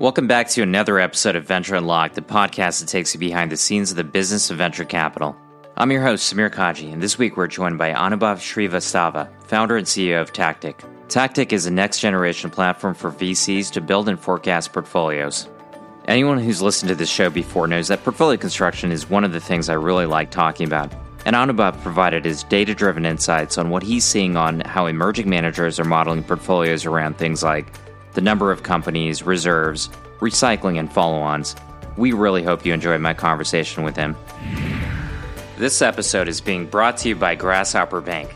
Welcome 0.00 0.26
back 0.28 0.48
to 0.48 0.62
another 0.62 0.98
episode 0.98 1.36
of 1.36 1.44
Venture 1.44 1.74
Unlocked, 1.74 2.14
the 2.14 2.22
podcast 2.22 2.80
that 2.80 2.88
takes 2.88 3.12
you 3.12 3.20
behind 3.20 3.52
the 3.52 3.56
scenes 3.58 3.90
of 3.90 3.98
the 3.98 4.02
business 4.02 4.50
of 4.50 4.56
venture 4.56 4.86
capital. 4.86 5.36
I'm 5.76 5.92
your 5.92 6.00
host, 6.02 6.32
Samir 6.32 6.48
Kaji, 6.48 6.90
and 6.90 7.02
this 7.02 7.18
week 7.18 7.36
we're 7.36 7.48
joined 7.48 7.76
by 7.76 7.92
Anubhav 7.92 8.38
Srivastava, 8.38 9.28
founder 9.42 9.76
and 9.76 9.86
CEO 9.86 10.22
of 10.22 10.32
Tactyc. 10.32 10.76
Tactyc 11.08 11.52
is 11.52 11.66
a 11.66 11.70
next 11.70 12.00
generation 12.00 12.48
platform 12.48 12.94
for 12.94 13.12
VCs 13.12 13.70
to 13.72 13.82
build 13.82 14.08
and 14.08 14.18
forecast 14.18 14.72
portfolios. 14.72 15.50
Anyone 16.06 16.38
who's 16.38 16.62
listened 16.62 16.88
to 16.88 16.94
this 16.94 17.10
show 17.10 17.28
before 17.28 17.66
knows 17.66 17.88
that 17.88 18.02
portfolio 18.02 18.38
construction 18.38 18.92
is 18.92 19.10
one 19.10 19.24
of 19.24 19.32
the 19.32 19.38
things 19.38 19.68
I 19.68 19.74
really 19.74 20.06
like 20.06 20.30
talking 20.30 20.66
about. 20.66 20.90
And 21.26 21.36
Anubhav 21.36 21.78
provided 21.82 22.24
his 22.24 22.44
data 22.44 22.74
driven 22.74 23.04
insights 23.04 23.58
on 23.58 23.68
what 23.68 23.82
he's 23.82 24.06
seeing 24.06 24.38
on 24.38 24.60
how 24.60 24.86
emerging 24.86 25.28
managers 25.28 25.78
are 25.78 25.84
modeling 25.84 26.24
portfolios 26.24 26.86
around 26.86 27.18
things 27.18 27.42
like 27.42 27.70
the 28.12 28.20
number 28.20 28.50
of 28.50 28.62
companies, 28.62 29.22
reserves, 29.22 29.88
recycling, 30.20 30.78
and 30.78 30.92
follow 30.92 31.20
ons. 31.20 31.56
We 31.96 32.12
really 32.12 32.42
hope 32.42 32.64
you 32.64 32.72
enjoyed 32.72 33.00
my 33.00 33.14
conversation 33.14 33.82
with 33.82 33.96
him. 33.96 34.16
This 35.56 35.82
episode 35.82 36.28
is 36.28 36.40
being 36.40 36.66
brought 36.66 36.96
to 36.98 37.10
you 37.10 37.16
by 37.16 37.34
Grasshopper 37.34 38.00
Bank. 38.00 38.34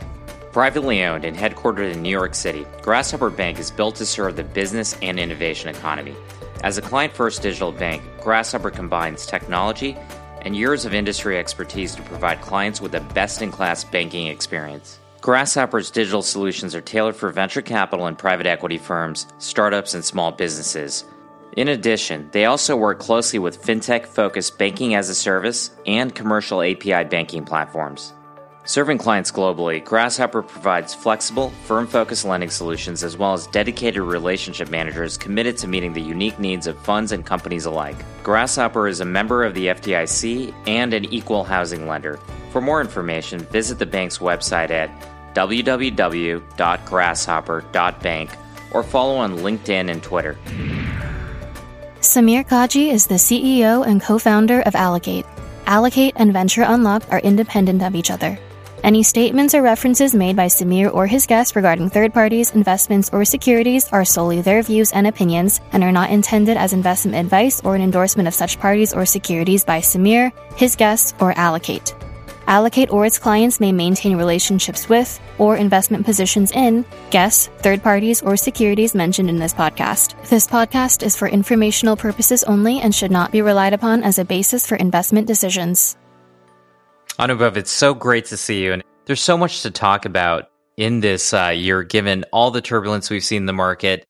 Privately 0.52 1.02
owned 1.02 1.24
and 1.24 1.36
headquartered 1.36 1.92
in 1.92 2.02
New 2.02 2.10
York 2.10 2.34
City, 2.34 2.66
Grasshopper 2.82 3.30
Bank 3.30 3.58
is 3.58 3.70
built 3.70 3.96
to 3.96 4.06
serve 4.06 4.36
the 4.36 4.44
business 4.44 4.96
and 5.02 5.18
innovation 5.18 5.68
economy. 5.68 6.14
As 6.62 6.78
a 6.78 6.82
client 6.82 7.12
first 7.12 7.42
digital 7.42 7.72
bank, 7.72 8.02
Grasshopper 8.20 8.70
combines 8.70 9.26
technology 9.26 9.96
and 10.42 10.54
years 10.54 10.84
of 10.84 10.94
industry 10.94 11.38
expertise 11.38 11.94
to 11.94 12.02
provide 12.02 12.40
clients 12.40 12.80
with 12.80 12.94
a 12.94 13.00
best 13.00 13.42
in 13.42 13.50
class 13.50 13.82
banking 13.82 14.26
experience. 14.28 14.98
Grasshopper's 15.24 15.90
digital 15.90 16.20
solutions 16.20 16.74
are 16.74 16.82
tailored 16.82 17.16
for 17.16 17.30
venture 17.30 17.62
capital 17.62 18.04
and 18.04 18.18
private 18.18 18.46
equity 18.46 18.76
firms, 18.76 19.26
startups, 19.38 19.94
and 19.94 20.04
small 20.04 20.30
businesses. 20.30 21.06
In 21.56 21.68
addition, 21.68 22.28
they 22.32 22.44
also 22.44 22.76
work 22.76 22.98
closely 22.98 23.38
with 23.38 23.62
fintech 23.62 24.04
focused 24.04 24.58
banking 24.58 24.94
as 24.94 25.08
a 25.08 25.14
service 25.14 25.70
and 25.86 26.14
commercial 26.14 26.60
API 26.60 27.04
banking 27.04 27.42
platforms. 27.42 28.12
Serving 28.66 28.98
clients 28.98 29.32
globally, 29.32 29.82
Grasshopper 29.82 30.42
provides 30.42 30.92
flexible, 30.92 31.48
firm 31.64 31.86
focused 31.86 32.26
lending 32.26 32.50
solutions 32.50 33.02
as 33.02 33.16
well 33.16 33.32
as 33.32 33.46
dedicated 33.46 34.02
relationship 34.02 34.68
managers 34.68 35.16
committed 35.16 35.56
to 35.56 35.66
meeting 35.66 35.94
the 35.94 36.02
unique 36.02 36.38
needs 36.38 36.66
of 36.66 36.78
funds 36.80 37.12
and 37.12 37.24
companies 37.24 37.64
alike. 37.64 37.96
Grasshopper 38.22 38.88
is 38.88 39.00
a 39.00 39.06
member 39.06 39.42
of 39.42 39.54
the 39.54 39.68
FDIC 39.68 40.52
and 40.66 40.92
an 40.92 41.06
equal 41.06 41.44
housing 41.44 41.86
lender. 41.86 42.18
For 42.50 42.60
more 42.60 42.82
information, 42.82 43.40
visit 43.40 43.78
the 43.78 43.86
bank's 43.86 44.18
website 44.18 44.70
at 44.70 44.90
www.grasshopper.bank 45.34 48.30
or 48.72 48.82
follow 48.82 49.16
on 49.16 49.38
LinkedIn 49.38 49.90
and 49.90 50.02
Twitter. 50.02 50.36
Samir 52.00 52.46
Kaji 52.46 52.92
is 52.92 53.06
the 53.06 53.14
CEO 53.14 53.86
and 53.86 54.02
co 54.02 54.18
founder 54.18 54.60
of 54.62 54.74
Allocate. 54.74 55.24
Allocate 55.66 56.14
and 56.16 56.32
Venture 56.32 56.62
Unlocked 56.62 57.10
are 57.10 57.20
independent 57.20 57.82
of 57.82 57.94
each 57.94 58.10
other. 58.10 58.38
Any 58.84 59.02
statements 59.02 59.54
or 59.54 59.62
references 59.62 60.14
made 60.14 60.36
by 60.36 60.44
Samir 60.44 60.92
or 60.92 61.06
his 61.06 61.26
guests 61.26 61.56
regarding 61.56 61.88
third 61.88 62.12
parties, 62.12 62.50
investments, 62.50 63.08
or 63.10 63.24
securities 63.24 63.88
are 63.88 64.04
solely 64.04 64.42
their 64.42 64.62
views 64.62 64.92
and 64.92 65.06
opinions 65.06 65.62
and 65.72 65.82
are 65.82 65.90
not 65.90 66.10
intended 66.10 66.58
as 66.58 66.74
investment 66.74 67.16
advice 67.16 67.62
or 67.64 67.74
an 67.74 67.80
endorsement 67.80 68.28
of 68.28 68.34
such 68.34 68.60
parties 68.60 68.92
or 68.92 69.06
securities 69.06 69.64
by 69.64 69.80
Samir, 69.80 70.32
his 70.58 70.76
guests, 70.76 71.14
or 71.18 71.32
Allocate. 71.32 71.94
Allocate 72.46 72.90
or 72.90 73.06
its 73.06 73.18
clients 73.18 73.60
may 73.60 73.72
maintain 73.72 74.16
relationships 74.16 74.88
with 74.88 75.20
or 75.38 75.56
investment 75.56 76.04
positions 76.04 76.52
in 76.52 76.84
guests, 77.10 77.48
third 77.58 77.82
parties, 77.82 78.22
or 78.22 78.36
securities 78.36 78.94
mentioned 78.94 79.28
in 79.28 79.38
this 79.38 79.54
podcast. 79.54 80.14
This 80.28 80.46
podcast 80.46 81.02
is 81.02 81.16
for 81.16 81.28
informational 81.28 81.96
purposes 81.96 82.44
only 82.44 82.80
and 82.80 82.94
should 82.94 83.10
not 83.10 83.32
be 83.32 83.42
relied 83.42 83.72
upon 83.72 84.02
as 84.02 84.18
a 84.18 84.24
basis 84.24 84.66
for 84.66 84.76
investment 84.76 85.26
decisions. 85.26 85.96
Anubhav, 87.18 87.56
it's 87.56 87.70
so 87.70 87.94
great 87.94 88.26
to 88.26 88.36
see 88.36 88.62
you. 88.62 88.72
And 88.72 88.82
there's 89.06 89.20
so 89.20 89.38
much 89.38 89.62
to 89.62 89.70
talk 89.70 90.04
about 90.04 90.50
in 90.76 91.00
this 91.00 91.32
uh, 91.32 91.52
year, 91.54 91.82
given 91.82 92.24
all 92.32 92.50
the 92.50 92.60
turbulence 92.60 93.10
we've 93.10 93.24
seen 93.24 93.42
in 93.42 93.46
the 93.46 93.52
market. 93.52 94.04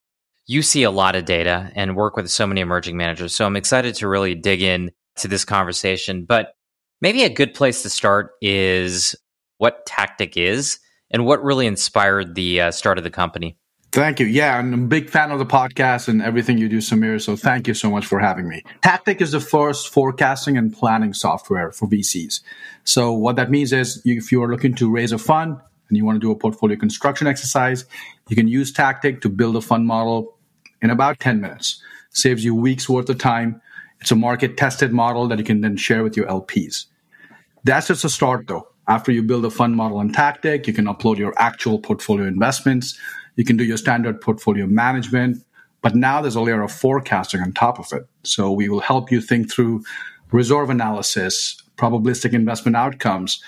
You 0.46 0.62
see 0.62 0.82
a 0.82 0.90
lot 0.90 1.16
of 1.16 1.24
data 1.24 1.70
and 1.74 1.96
work 1.96 2.16
with 2.16 2.30
so 2.30 2.46
many 2.46 2.60
emerging 2.60 2.96
managers. 2.96 3.34
So 3.34 3.46
I'm 3.46 3.56
excited 3.56 3.94
to 3.96 4.08
really 4.08 4.34
dig 4.34 4.62
in 4.62 4.90
to 5.16 5.28
this 5.28 5.44
conversation. 5.44 6.24
But 6.24 6.54
maybe 7.04 7.22
a 7.22 7.28
good 7.28 7.52
place 7.52 7.82
to 7.82 7.90
start 7.90 8.30
is 8.40 9.14
what 9.58 9.84
Tactyc 9.84 10.38
is 10.38 10.78
and 11.10 11.26
what 11.26 11.44
really 11.44 11.66
inspired 11.66 12.34
the 12.34 12.62
uh, 12.62 12.70
start 12.70 12.96
of 12.96 13.04
the 13.04 13.10
company. 13.10 13.58
Thank 13.92 14.20
you. 14.20 14.26
Yeah, 14.26 14.56
I'm 14.56 14.72
a 14.72 14.78
big 14.78 15.10
fan 15.10 15.30
of 15.30 15.38
the 15.38 15.44
podcast 15.44 16.08
and 16.08 16.22
everything 16.22 16.56
you 16.56 16.66
do, 16.66 16.78
Samir. 16.78 17.20
So 17.20 17.36
thank 17.36 17.68
you 17.68 17.74
so 17.74 17.90
much 17.90 18.06
for 18.06 18.20
having 18.20 18.48
me. 18.48 18.62
Tactyc 18.82 19.20
is 19.20 19.32
the 19.32 19.40
first 19.40 19.90
forecasting 19.90 20.56
and 20.56 20.72
planning 20.72 21.12
software 21.12 21.70
for 21.72 21.86
VCs. 21.86 22.40
So 22.84 23.12
what 23.12 23.36
that 23.36 23.50
means 23.50 23.74
is 23.74 24.00
if 24.06 24.32
you 24.32 24.42
are 24.42 24.50
looking 24.50 24.74
to 24.76 24.90
raise 24.90 25.12
a 25.12 25.18
fund 25.18 25.58
and 25.90 25.98
you 25.98 26.06
want 26.06 26.16
to 26.16 26.20
do 26.20 26.30
a 26.30 26.36
portfolio 26.36 26.78
construction 26.78 27.26
exercise, 27.26 27.84
you 28.30 28.34
can 28.34 28.48
use 28.48 28.72
Tactyc 28.72 29.20
to 29.20 29.28
build 29.28 29.56
a 29.56 29.60
fund 29.60 29.86
model 29.86 30.38
in 30.80 30.88
about 30.88 31.20
10 31.20 31.42
minutes. 31.42 31.82
Saves 32.12 32.46
you 32.46 32.54
weeks 32.54 32.88
worth 32.88 33.10
of 33.10 33.18
time. 33.18 33.60
It's 34.00 34.10
a 34.10 34.16
market 34.16 34.56
tested 34.56 34.90
model 34.90 35.28
that 35.28 35.38
you 35.38 35.44
can 35.44 35.60
then 35.60 35.76
share 35.76 36.02
with 36.02 36.16
your 36.16 36.26
LPs. 36.28 36.86
That's 37.64 37.88
just 37.88 38.04
a 38.04 38.08
start 38.08 38.46
though. 38.46 38.68
After 38.86 39.10
you 39.10 39.22
build 39.22 39.44
a 39.46 39.50
fund 39.50 39.76
model 39.76 40.00
and 40.00 40.14
Tactyc, 40.14 40.66
you 40.66 40.74
can 40.74 40.84
upload 40.84 41.16
your 41.16 41.32
actual 41.38 41.78
portfolio 41.78 42.26
investments 42.26 42.98
you 43.36 43.44
can 43.44 43.56
do 43.56 43.64
your 43.64 43.76
standard 43.76 44.20
portfolio 44.20 44.66
management, 44.66 45.44
but 45.82 45.94
now 45.94 46.20
there's 46.20 46.36
a 46.36 46.40
layer 46.40 46.62
of 46.62 46.72
forecasting 46.72 47.40
on 47.40 47.52
top 47.52 47.78
of 47.78 47.92
it. 47.92 48.06
So 48.22 48.52
we 48.52 48.68
will 48.68 48.80
help 48.80 49.10
you 49.10 49.20
think 49.20 49.52
through 49.52 49.82
reserve 50.30 50.70
analysis, 50.70 51.62
probabilistic 51.76 52.32
investment 52.32 52.76
outcomes. 52.76 53.42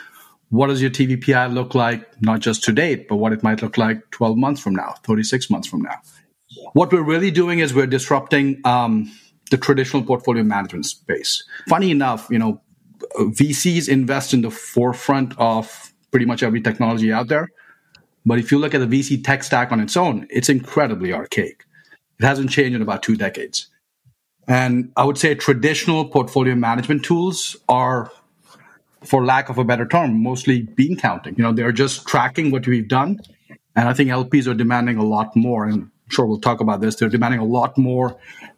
What 0.51 0.69
does 0.69 0.81
your 0.81 0.91
TVPI 0.91 1.53
look 1.53 1.75
like, 1.75 2.21
not 2.23 2.41
just 2.41 2.63
to 2.65 2.73
date, 2.73 3.09
but 3.09 3.17
what 3.17 3.33
it 3.33 3.43
might 3.43 3.63
look 3.63 3.77
like 3.77 4.11
12 4.11 4.37
months 4.37 4.61
from 4.61 4.75
now, 4.75 4.95
36 5.05 5.51
months 5.51 5.69
from 5.69 5.83
now? 5.83 5.97
What 6.73 6.93
we're 6.93 7.03
really 7.03 7.31
doing 7.31 7.59
is 7.59 7.75
we're 7.75 7.87
disrupting 7.87 8.61
um, 8.65 9.11
the 9.51 9.57
traditional 9.57 10.03
portfolio 10.03 10.45
management 10.45 10.87
space. 10.87 11.43
Funny 11.69 11.91
enough, 11.91 12.29
you 12.31 12.39
know, 12.39 12.61
VCs 13.19 13.89
invest 13.89 14.35
in 14.35 14.43
the 14.43 14.51
forefront 14.51 15.39
of 15.39 15.93
pretty 16.11 16.27
much 16.27 16.43
every 16.43 16.61
technology 16.61 17.13
out 17.13 17.29
there. 17.29 17.51
But 18.25 18.39
if 18.39 18.51
you 18.51 18.59
look 18.59 18.75
at 18.75 18.79
the 18.79 18.87
VC 18.87 19.23
tech 19.23 19.45
stack 19.45 19.71
on 19.71 19.81
its 19.81 19.97
own, 19.97 20.27
it's 20.31 20.49
incredibly 20.49 21.13
archaic. 21.13 21.65
It 22.19 22.25
hasn't 22.25 22.51
changed 22.51 22.75
in 22.75 22.83
about 22.83 23.03
two 23.03 23.17
decades. 23.17 23.69
And 24.49 24.93
I 24.97 25.05
would 25.05 25.19
say 25.19 25.35
traditional 25.35 26.09
portfolio 26.09 26.55
management 26.55 27.05
tools 27.05 27.57
are, 27.69 28.11
for 29.03 29.25
lack 29.25 29.49
of 29.49 29.59
a 29.59 29.65
better 29.65 29.87
term, 29.87 30.23
mostly 30.23 30.63
bean 30.63 30.97
counting. 30.97 31.35
You 31.37 31.45
know, 31.45 31.53
they're 31.53 31.73
just 31.73 32.07
tracking 32.07 32.51
what 32.51 32.67
we've 32.67 32.89
done. 32.89 33.21
And 33.75 33.89
I 33.89 33.93
think 33.93 34.11
LPs 34.11 34.47
are 34.47 34.55
demanding 34.55 34.97
a 34.97 35.05
lot 35.05 35.37
more. 35.37 35.67
And 35.67 35.91
sure 36.09 36.27
we'll 36.27 36.41
talk 36.41 36.61
about 36.61 36.81
this. 36.81 36.97
They're 36.97 37.09
demanding 37.09 37.41
a 37.41 37.45
lot 37.45 37.77
more 37.77 38.17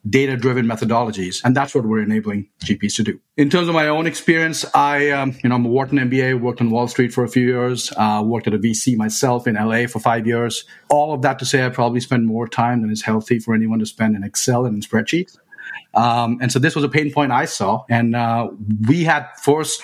data 0.08 0.36
driven 0.36 0.66
methodologies. 0.66 1.42
And 1.44 1.56
that's 1.56 1.74
what 1.74 1.84
we're 1.84 2.02
enabling 2.02 2.48
GPs 2.64 2.96
to 2.96 3.02
do. 3.02 3.20
In 3.36 3.50
terms 3.50 3.68
of 3.68 3.74
my 3.74 3.88
own 3.88 4.06
experience, 4.06 4.64
I, 4.74 5.10
um, 5.10 5.36
you 5.42 5.48
know, 5.48 5.56
I'm 5.56 5.64
a 5.64 5.68
Wharton 5.68 5.98
MBA, 5.98 6.40
worked 6.40 6.60
on 6.60 6.70
Wall 6.70 6.88
Street 6.88 7.12
for 7.12 7.24
a 7.24 7.28
few 7.28 7.46
years, 7.46 7.92
uh, 7.96 8.22
worked 8.24 8.46
at 8.46 8.54
a 8.54 8.58
VC 8.58 8.96
myself 8.96 9.46
in 9.46 9.54
LA 9.54 9.86
for 9.86 9.98
five 9.98 10.26
years. 10.26 10.64
All 10.88 11.12
of 11.12 11.22
that 11.22 11.38
to 11.38 11.44
say, 11.44 11.64
I 11.64 11.68
probably 11.70 12.00
spend 12.00 12.26
more 12.26 12.46
time 12.46 12.82
than 12.82 12.90
is 12.90 13.02
healthy 13.02 13.38
for 13.38 13.54
anyone 13.54 13.78
to 13.78 13.86
spend 13.86 14.16
in 14.16 14.24
Excel 14.24 14.66
and 14.66 14.74
in 14.74 14.80
spreadsheets. 14.80 15.38
Um, 15.94 16.38
and 16.40 16.52
so 16.52 16.58
this 16.58 16.74
was 16.74 16.84
a 16.84 16.88
pain 16.88 17.12
point 17.12 17.32
I 17.32 17.46
saw. 17.46 17.84
And 17.88 18.14
uh, 18.14 18.48
we 18.86 19.04
had 19.04 19.26
first 19.42 19.82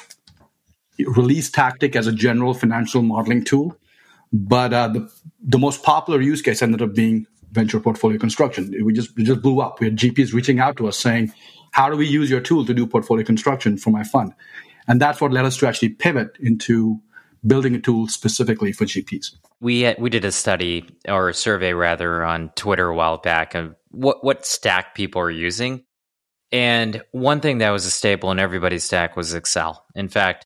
released 0.98 1.54
Tactyc 1.54 1.97
as 1.97 2.06
a 2.06 2.12
general 2.12 2.54
financial 2.54 3.03
modeling 3.03 3.44
tool. 3.44 3.76
But 4.32 4.72
uh, 4.72 4.88
the, 4.88 5.12
the 5.41 5.58
most 5.58 5.82
popular 5.82 6.20
use 6.20 6.42
case 6.42 6.60
ended 6.60 6.82
up 6.82 6.94
being 6.94 7.26
venture 7.54 7.81
portfolio 7.81 8.19
construction. 8.19 8.75
We 8.84 8.92
just 8.92 9.16
we 9.16 9.25
just 9.25 9.41
blew 9.41 9.60
up. 9.60 9.81
We 9.81 9.87
had 9.87 9.97
GPs 9.97 10.34
reaching 10.34 10.59
out 10.59 10.76
to 10.76 10.88
us 10.88 10.98
saying, 10.98 11.32
"How 11.71 11.89
do 11.89 11.97
we 11.97 12.06
use 12.06 12.28
your 12.28 12.41
tool 12.41 12.66
to 12.66 12.74
do 12.74 12.86
portfolio 12.86 13.24
construction 13.24 13.78
for 13.78 13.91
my 13.91 14.03
fund?" 14.03 14.34
And 14.86 15.01
that's 15.01 15.21
what 15.21 15.33
led 15.33 15.45
us 15.45 15.56
to 15.59 15.66
actually 15.66 15.91
pivot 15.91 16.36
into 16.41 17.01
building 17.47 17.74
a 17.74 17.80
tool 17.80 18.09
specifically 18.09 18.72
for 18.72 18.84
GPs. 18.84 19.36
We 19.60 19.83
had, 19.83 19.98
we 19.98 20.10
did 20.10 20.24
a 20.24 20.33
study 20.33 20.84
or 21.09 21.28
a 21.28 21.34
survey 21.34 21.72
rather 21.72 22.24
on 22.24 22.51
Twitter 22.56 22.89
a 22.89 22.95
while 22.95 23.18
back 23.18 23.54
of 23.54 23.74
what 23.91 24.24
what 24.24 24.45
stack 24.45 24.95
people 24.95 25.22
are 25.22 25.30
using. 25.30 25.84
And 26.53 27.03
one 27.12 27.41
thing 27.41 27.59
that 27.59 27.71
was 27.71 27.86
a 27.86 27.91
staple 27.91 28.30
in 28.30 28.39
everybody's 28.39 28.84
stack 28.84 29.16
was 29.16 29.34
Excel. 29.34 29.84
In 29.95 30.09
fact, 30.09 30.45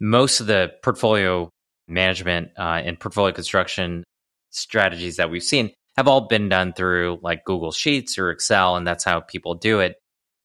most 0.00 0.40
of 0.40 0.46
the 0.46 0.72
portfolio 0.82 1.50
management 1.88 2.50
uh, 2.58 2.80
and 2.84 2.98
portfolio 2.98 3.32
construction 3.34 4.04
strategies 4.50 5.16
that 5.16 5.30
we've 5.30 5.42
seen 5.42 5.70
have 5.96 6.08
all 6.08 6.22
been 6.22 6.48
done 6.48 6.72
through 6.72 7.18
like 7.22 7.44
Google 7.44 7.72
Sheets 7.72 8.18
or 8.18 8.30
Excel, 8.30 8.76
and 8.76 8.86
that's 8.86 9.04
how 9.04 9.20
people 9.20 9.54
do 9.54 9.80
it. 9.80 9.96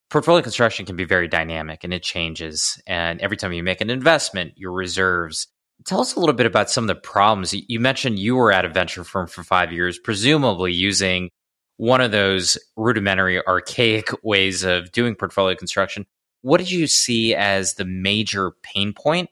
Portfolio 0.09 0.41
construction 0.41 0.85
can 0.85 0.95
be 0.95 1.03
very 1.03 1.27
dynamic 1.27 1.83
and 1.83 1.93
it 1.93 2.03
changes. 2.03 2.81
And 2.85 3.19
every 3.21 3.37
time 3.37 3.53
you 3.53 3.63
make 3.63 3.81
an 3.81 3.89
investment, 3.89 4.53
your 4.55 4.71
reserves. 4.71 5.47
Tell 5.85 5.99
us 5.99 6.15
a 6.15 6.19
little 6.19 6.35
bit 6.35 6.45
about 6.45 6.69
some 6.69 6.85
of 6.85 6.87
the 6.87 6.95
problems. 6.95 7.53
You 7.53 7.79
mentioned 7.79 8.19
you 8.19 8.35
were 8.35 8.51
at 8.51 8.65
a 8.65 8.69
venture 8.69 9.03
firm 9.03 9.27
for 9.27 9.43
five 9.43 9.73
years, 9.73 9.99
presumably 9.99 10.71
using 10.71 11.29
one 11.77 12.01
of 12.01 12.11
those 12.11 12.57
rudimentary, 12.77 13.45
archaic 13.45 14.09
ways 14.23 14.63
of 14.63 14.91
doing 14.91 15.15
portfolio 15.15 15.55
construction. 15.55 16.05
What 16.41 16.59
did 16.59 16.71
you 16.71 16.87
see 16.87 17.33
as 17.33 17.73
the 17.73 17.85
major 17.85 18.51
pain 18.61 18.93
point? 18.93 19.29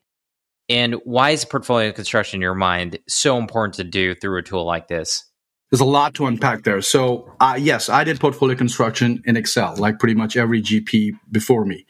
And 0.69 0.95
why 1.03 1.31
is 1.31 1.45
portfolio 1.45 1.91
construction 1.91 2.37
in 2.37 2.41
your 2.41 2.55
mind 2.55 2.97
so 3.07 3.37
important 3.37 3.75
to 3.75 3.83
do 3.83 4.15
through 4.15 4.39
a 4.39 4.43
tool 4.43 4.65
like 4.65 4.87
this? 4.87 5.23
There's 5.73 5.81
a 5.81 5.85
lot 5.85 6.13
to 6.15 6.27
unpack 6.27 6.65
there. 6.65 6.83
So, 6.83 7.33
uh, 7.39 7.57
yes, 7.59 7.89
I 7.89 8.03
did 8.03 8.19
portfolio 8.19 8.55
construction 8.55 9.23
in 9.25 9.35
Excel, 9.35 9.75
like 9.77 9.97
pretty 9.97 10.13
much 10.13 10.37
every 10.37 10.61
GP 10.61 11.13
before 11.31 11.65
me. 11.65 11.87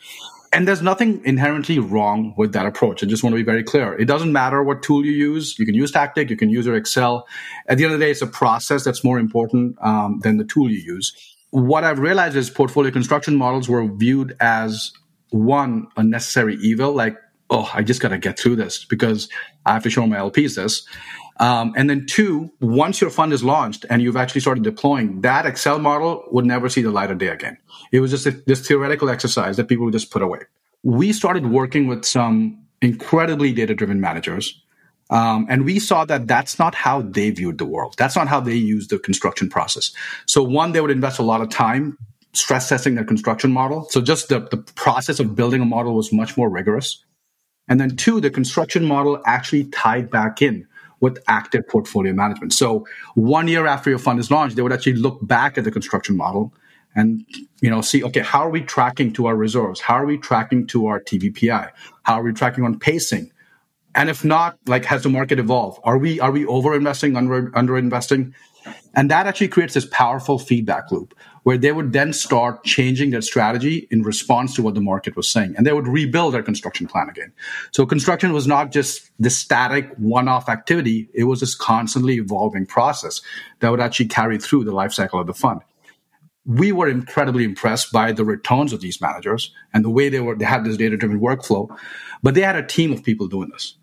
And 0.53 0.65
there's 0.65 0.81
nothing 0.81 1.21
inherently 1.25 1.79
wrong 1.79 2.33
with 2.37 2.53
that 2.53 2.65
approach. 2.65 3.03
I 3.03 3.07
just 3.07 3.23
want 3.23 3.33
to 3.33 3.35
be 3.35 3.43
very 3.43 3.61
clear. 3.61 3.93
It 3.99 4.05
doesn't 4.05 4.31
matter 4.31 4.63
what 4.63 4.83
tool 4.83 5.05
you 5.05 5.11
use. 5.11 5.59
You 5.59 5.65
can 5.65 5.75
use 5.75 5.91
Tactyc, 5.91 6.29
you 6.29 6.37
can 6.37 6.49
use 6.49 6.65
your 6.65 6.77
Excel. 6.77 7.27
At 7.67 7.77
the 7.77 7.83
end 7.83 7.93
of 7.93 7.99
the 7.99 8.05
day, 8.05 8.11
it's 8.11 8.21
a 8.21 8.27
process 8.27 8.85
that's 8.85 9.03
more 9.03 9.19
important 9.19 9.75
um, 9.81 10.21
than 10.23 10.37
the 10.37 10.45
tool 10.45 10.71
you 10.71 10.79
use. 10.79 11.11
What 11.49 11.83
I've 11.83 11.99
realized 11.99 12.37
is 12.37 12.49
portfolio 12.49 12.89
construction 12.89 13.35
models 13.35 13.67
were 13.67 13.85
viewed 13.85 14.37
as 14.39 14.93
one, 15.31 15.87
a 15.97 16.03
necessary 16.05 16.55
evil, 16.61 16.93
like, 16.93 17.17
oh, 17.49 17.69
I 17.73 17.83
just 17.83 18.01
got 18.01 18.09
to 18.09 18.17
get 18.17 18.39
through 18.39 18.55
this 18.55 18.85
because 18.85 19.27
I 19.65 19.73
have 19.73 19.83
to 19.83 19.89
show 19.89 20.07
my 20.07 20.15
LPs 20.15 20.55
this. 20.55 20.87
Um, 21.37 21.73
and 21.75 21.89
then 21.89 22.05
two, 22.05 22.51
once 22.61 23.01
your 23.01 23.09
fund 23.09 23.33
is 23.33 23.43
launched 23.43 23.85
and 23.89 24.01
you've 24.01 24.15
actually 24.15 24.41
started 24.41 24.63
deploying, 24.63 25.21
that 25.21 25.45
Excel 25.45 25.79
model 25.79 26.23
would 26.31 26.45
never 26.45 26.69
see 26.69 26.81
the 26.81 26.91
light 26.91 27.11
of 27.11 27.17
day 27.17 27.27
again. 27.27 27.57
It 27.91 27.99
was 27.99 28.11
just 28.11 28.25
a, 28.25 28.31
this 28.45 28.67
theoretical 28.67 29.09
exercise 29.09 29.57
that 29.57 29.67
people 29.67 29.85
would 29.85 29.93
just 29.93 30.11
put 30.11 30.21
away. 30.21 30.39
We 30.83 31.11
started 31.11 31.47
working 31.47 31.87
with 31.87 32.05
some 32.05 32.59
incredibly 32.81 33.53
data 33.53 33.73
driven 33.73 33.99
managers. 33.99 34.61
Um, 35.09 35.47
and 35.49 35.65
we 35.65 35.79
saw 35.79 36.05
that 36.05 36.27
that's 36.27 36.59
not 36.59 36.75
how 36.75 37.01
they 37.01 37.29
viewed 37.31 37.57
the 37.57 37.65
world. 37.65 37.95
That's 37.97 38.15
not 38.15 38.27
how 38.27 38.39
they 38.39 38.55
used 38.55 38.89
the 38.89 38.99
construction 38.99 39.49
process. 39.49 39.91
So 40.25 40.43
one, 40.43 40.71
they 40.71 40.81
would 40.81 40.91
invest 40.91 41.19
a 41.19 41.23
lot 41.23 41.41
of 41.41 41.49
time 41.49 41.97
stress 42.33 42.67
testing 42.67 42.95
their 42.95 43.05
construction 43.05 43.51
model. 43.51 43.87
So 43.89 44.01
just 44.01 44.29
the, 44.29 44.39
the 44.39 44.57
process 44.57 45.19
of 45.19 45.35
building 45.35 45.61
a 45.61 45.65
model 45.65 45.93
was 45.95 46.11
much 46.11 46.35
more 46.35 46.49
rigorous. 46.49 47.03
And 47.67 47.79
then 47.79 47.95
two, 47.95 48.19
the 48.19 48.29
construction 48.29 48.85
model 48.85 49.21
actually 49.25 49.65
tied 49.65 50.09
back 50.09 50.41
in 50.41 50.67
with 51.03 51.21
active 51.27 51.67
portfolio 51.67 52.13
management. 52.13 52.53
So 52.53 52.87
one 53.15 53.49
year 53.49 53.67
after 53.67 53.89
your 53.89 53.99
fund 53.99 54.21
is 54.21 54.31
launched, 54.31 54.55
they 54.55 54.61
would 54.61 54.71
actually 54.71 54.93
look 54.93 55.19
back 55.21 55.57
at 55.57 55.65
the 55.65 55.71
construction 55.71 56.15
model 56.15 56.53
and 56.95 57.25
you 57.59 57.69
know 57.69 57.81
see 57.81 58.03
okay 58.03 58.21
how 58.21 58.39
are 58.39 58.49
we 58.49 58.61
tracking 58.61 59.11
to 59.13 59.25
our 59.25 59.35
reserves? 59.35 59.81
How 59.81 59.95
are 59.95 60.05
we 60.05 60.17
tracking 60.17 60.65
to 60.67 60.85
our 60.87 61.01
tvpi 61.01 61.69
how 62.03 62.13
are 62.19 62.23
we 62.23 62.31
tracking 62.31 62.63
on 62.63 62.79
pacing? 62.79 63.33
And 63.95 64.09
if 64.09 64.23
not 64.23 64.57
like 64.65 64.85
has 64.85 65.03
the 65.03 65.09
market 65.09 65.39
evolved? 65.39 65.81
Are 65.83 65.97
we 65.97 66.21
are 66.21 66.31
we 66.31 66.45
over 66.45 66.73
investing 66.73 67.17
under 67.17 67.51
under 67.53 67.77
investing 67.77 68.33
and 68.95 69.11
that 69.11 69.27
actually 69.27 69.49
creates 69.49 69.73
this 69.73 69.87
powerful 69.91 70.39
feedback 70.39 70.89
loop 70.89 71.13
where 71.43 71.57
they 71.57 71.71
would 71.71 71.93
then 71.93 72.13
start 72.13 72.63
changing 72.63 73.11
their 73.11 73.21
strategy 73.21 73.87
in 73.91 74.01
response 74.01 74.55
to 74.55 74.63
what 74.63 74.73
the 74.73 74.81
market 74.81 75.15
was 75.15 75.27
saying. 75.27 75.53
And 75.55 75.65
they 75.65 75.73
would 75.73 75.87
rebuild 75.87 76.33
their 76.33 76.43
construction 76.43 76.87
plan 76.87 77.09
again. 77.09 77.31
So 77.71 77.85
construction 77.85 78.33
was 78.33 78.47
not 78.47 78.71
just 78.71 79.11
this 79.19 79.37
static 79.37 79.89
one 79.97 80.27
off 80.27 80.49
activity, 80.49 81.09
it 81.13 81.25
was 81.25 81.41
this 81.41 81.55
constantly 81.55 82.15
evolving 82.15 82.65
process 82.65 83.21
that 83.59 83.69
would 83.69 83.81
actually 83.81 84.07
carry 84.07 84.37
through 84.37 84.63
the 84.63 84.71
life 84.71 84.93
cycle 84.93 85.19
of 85.19 85.27
the 85.27 85.33
fund. 85.33 85.61
We 86.45 86.71
were 86.71 86.89
incredibly 86.89 87.45
impressed 87.45 87.91
by 87.93 88.11
the 88.11 88.25
returns 88.25 88.73
of 88.73 88.81
these 88.81 88.99
managers 88.99 89.53
and 89.73 89.85
the 89.85 89.89
way 89.89 90.09
they 90.09 90.19
were, 90.19 90.35
they 90.35 90.45
had 90.45 90.65
this 90.65 90.75
data 90.75 90.97
driven 90.97 91.21
workflow, 91.21 91.73
but 92.21 92.33
they 92.35 92.41
had 92.41 92.57
a 92.57 92.65
team 92.65 92.91
of 92.91 93.03
people 93.03 93.27
doing 93.27 93.49
this 93.49 93.75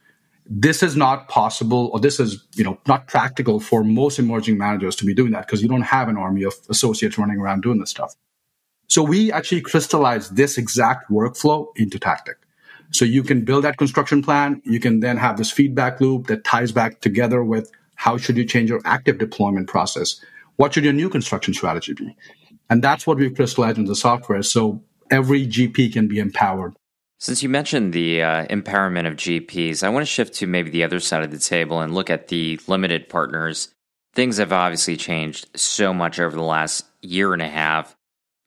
this 0.52 0.82
is 0.82 0.96
not 0.96 1.28
possible 1.28 1.90
or 1.92 2.00
this 2.00 2.18
is 2.18 2.44
you 2.56 2.64
know 2.64 2.76
not 2.88 3.06
practical 3.06 3.60
for 3.60 3.84
most 3.84 4.18
emerging 4.18 4.58
managers 4.58 4.96
to 4.96 5.04
be 5.04 5.14
doing 5.14 5.30
that 5.30 5.46
because 5.46 5.62
you 5.62 5.68
don't 5.68 5.82
have 5.82 6.08
an 6.08 6.16
army 6.16 6.42
of 6.42 6.54
associates 6.68 7.16
running 7.16 7.38
around 7.38 7.62
doing 7.62 7.78
this 7.78 7.90
stuff. 7.90 8.14
So 8.88 9.04
we 9.04 9.30
actually 9.30 9.60
crystallized 9.60 10.34
this 10.34 10.58
exact 10.58 11.08
workflow 11.08 11.68
into 11.76 12.00
Tactyc. 12.00 12.34
So 12.90 13.04
you 13.04 13.22
can 13.22 13.44
build 13.44 13.62
that 13.62 13.76
construction 13.76 14.20
plan. 14.20 14.60
You 14.64 14.80
can 14.80 14.98
then 14.98 15.16
have 15.16 15.36
this 15.36 15.52
feedback 15.52 16.00
loop 16.00 16.26
that 16.26 16.42
ties 16.42 16.72
back 16.72 17.00
together 17.00 17.44
with 17.44 17.70
how 17.94 18.16
should 18.16 18.36
you 18.36 18.44
change 18.44 18.68
your 18.68 18.80
active 18.84 19.18
deployment 19.18 19.68
process? 19.68 20.20
What 20.56 20.74
should 20.74 20.82
your 20.82 20.92
new 20.92 21.08
construction 21.08 21.54
strategy 21.54 21.94
be? 21.94 22.16
And 22.68 22.82
that's 22.82 23.06
what 23.06 23.18
we've 23.18 23.34
crystallized 23.34 23.78
into 23.78 23.90
the 23.90 23.96
software. 23.96 24.42
So 24.42 24.82
every 25.10 25.46
gp 25.46 25.92
can 25.92 26.08
be 26.08 26.18
empowered 26.18 26.74
since 27.20 27.42
you 27.42 27.50
mentioned 27.50 27.92
the 27.92 28.22
uh, 28.22 28.46
empowerment 28.46 29.06
of 29.06 29.14
GPs, 29.14 29.82
I 29.82 29.90
want 29.90 30.02
to 30.02 30.10
shift 30.10 30.34
to 30.36 30.46
maybe 30.46 30.70
the 30.70 30.84
other 30.84 31.00
side 31.00 31.22
of 31.22 31.30
the 31.30 31.38
table 31.38 31.82
and 31.82 31.94
look 31.94 32.08
at 32.08 32.28
the 32.28 32.58
limited 32.66 33.10
partners. 33.10 33.68
Things 34.14 34.38
have 34.38 34.54
obviously 34.54 34.96
changed 34.96 35.46
so 35.54 35.92
much 35.92 36.18
over 36.18 36.34
the 36.34 36.42
last 36.42 36.86
year 37.02 37.34
and 37.34 37.42
a 37.42 37.48
half, 37.48 37.94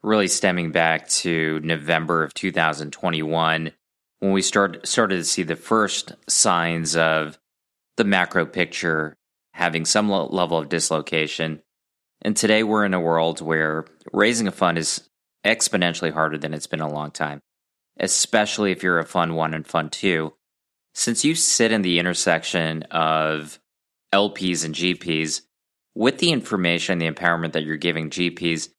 really 0.01 0.27
stemming 0.27 0.71
back 0.71 1.07
to 1.09 1.59
November 1.63 2.23
of 2.23 2.33
2021 2.33 3.71
when 4.19 4.31
we 4.31 4.41
start, 4.41 4.87
started 4.87 5.17
to 5.17 5.23
see 5.23 5.43
the 5.43 5.55
first 5.55 6.13
signs 6.27 6.95
of 6.95 7.37
the 7.97 8.03
macro 8.03 8.43
picture 8.43 9.15
having 9.53 9.85
some 9.85 10.09
level 10.09 10.57
of 10.57 10.69
dislocation. 10.69 11.61
And 12.23 12.35
today 12.35 12.63
we're 12.63 12.85
in 12.85 12.95
a 12.95 12.99
world 12.99 13.39
where 13.39 13.85
raising 14.11 14.47
a 14.47 14.51
fund 14.51 14.79
is 14.79 15.07
exponentially 15.45 16.11
harder 16.11 16.39
than 16.39 16.55
it's 16.55 16.67
been 16.67 16.81
a 16.81 16.91
long 16.91 17.11
time 17.11 17.41
especially 17.99 18.71
if 18.71 18.83
you're 18.83 18.99
a 18.99 19.05
fund 19.05 19.35
one 19.35 19.53
and 19.53 19.65
fund 19.65 19.91
two. 19.91 20.33
Since 20.93 21.25
you 21.25 21.35
sit 21.35 21.71
in 21.71 21.81
the 21.81 21.99
intersection 21.99 22.83
of 22.83 23.59
LPs 24.13 24.63
and 24.63 24.75
GPs, 24.75 25.41
with 25.95 26.17
the 26.19 26.31
information, 26.31 26.99
the 26.99 27.09
empowerment 27.09 27.53
that 27.53 27.63
you're 27.63 27.77
giving 27.77 28.09
GPs, 28.09 28.69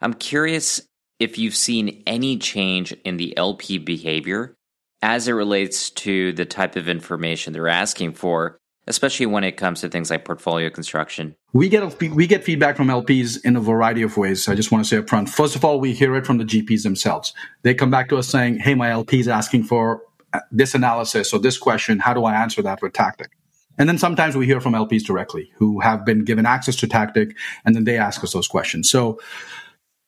I'm 0.00 0.14
curious 0.14 0.80
if 1.18 1.38
you've 1.38 1.54
seen 1.54 2.02
any 2.06 2.38
change 2.38 2.92
in 3.04 3.16
the 3.16 3.36
LP 3.36 3.78
behavior 3.78 4.56
as 5.02 5.28
it 5.28 5.32
relates 5.32 5.90
to 5.90 6.32
the 6.32 6.44
type 6.44 6.76
of 6.76 6.88
information 6.88 7.52
they're 7.52 7.68
asking 7.68 8.14
for 8.14 8.58
especially 8.86 9.26
when 9.26 9.44
it 9.44 9.56
comes 9.56 9.80
to 9.80 9.88
things 9.88 10.10
like 10.10 10.24
portfolio 10.24 10.70
construction? 10.70 11.34
We 11.52 11.68
get 11.68 12.00
we 12.00 12.26
get 12.26 12.44
feedback 12.44 12.76
from 12.76 12.88
LPs 12.88 13.44
in 13.44 13.56
a 13.56 13.60
variety 13.60 14.02
of 14.02 14.16
ways. 14.16 14.48
I 14.48 14.54
just 14.54 14.70
want 14.70 14.84
to 14.84 14.88
say 14.88 14.98
up 14.98 15.08
front. 15.08 15.28
First 15.28 15.56
of 15.56 15.64
all, 15.64 15.80
we 15.80 15.92
hear 15.92 16.14
it 16.16 16.26
from 16.26 16.38
the 16.38 16.44
GPs 16.44 16.82
themselves. 16.82 17.32
They 17.62 17.74
come 17.74 17.90
back 17.90 18.08
to 18.10 18.16
us 18.16 18.28
saying, 18.28 18.58
"Hey, 18.58 18.74
my 18.74 18.90
LP 18.90 19.20
is 19.20 19.28
asking 19.28 19.64
for 19.64 20.02
uh, 20.32 20.40
this 20.50 20.74
analysis 20.74 21.32
or 21.32 21.40
this 21.40 21.58
question. 21.58 21.98
How 21.98 22.14
do 22.14 22.24
I 22.24 22.34
answer 22.34 22.62
that 22.62 22.82
with 22.82 22.92
Tactyc?" 22.92 23.28
And 23.76 23.88
then 23.88 23.98
sometimes 23.98 24.36
we 24.36 24.46
hear 24.46 24.60
from 24.60 24.72
LPs 24.72 25.02
directly 25.02 25.50
who 25.56 25.80
have 25.80 26.04
been 26.04 26.24
given 26.24 26.46
access 26.46 26.76
to 26.76 26.86
Tactyc, 26.86 27.34
and 27.64 27.74
then 27.74 27.84
they 27.84 27.98
ask 27.98 28.22
us 28.22 28.32
those 28.32 28.46
questions. 28.46 28.88
So 28.88 29.20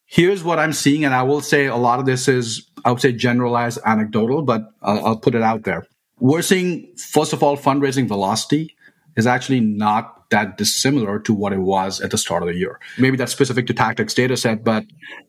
here's 0.05 0.45
what 0.45 0.59
I'm 0.59 0.73
seeing, 0.73 1.05
and 1.05 1.15
I 1.15 1.23
will 1.25 1.41
say 1.41 1.67
a 1.67 1.77
lot 1.77 1.99
of 1.99 2.07
this 2.07 2.29
is 2.29 2.71
I 2.85 2.93
would 2.93 3.01
say 3.01 3.13
generalized, 3.13 3.81
anecdotal, 3.85 4.43
but 4.43 4.63
I'll, 4.83 5.05
I'll 5.05 5.17
put 5.19 5.35
it 5.35 5.43
out 5.43 5.65
there 5.65 5.87
we're 6.19 6.43
seeing, 6.43 6.95
first 6.97 7.33
of 7.33 7.43
all, 7.43 7.57
fundraising 7.57 8.09
velocity 8.09 8.77
is 9.17 9.27
actually 9.27 9.61
not 9.61 10.29
that 10.31 10.59
dissimilar 10.59 11.19
to 11.21 11.33
what 11.33 11.53
it 11.53 11.61
was 11.61 12.01
at 12.01 12.11
the 12.11 12.19
start 12.19 12.43
of 12.43 12.49
the 12.49 12.55
year. 12.55 12.81
Maybe 12.99 13.17
that's 13.17 13.33
specific 13.33 13.67
to 13.69 13.75
Tactyc's 13.75 14.15
data 14.15 14.37
set, 14.37 14.65
but 14.65 14.85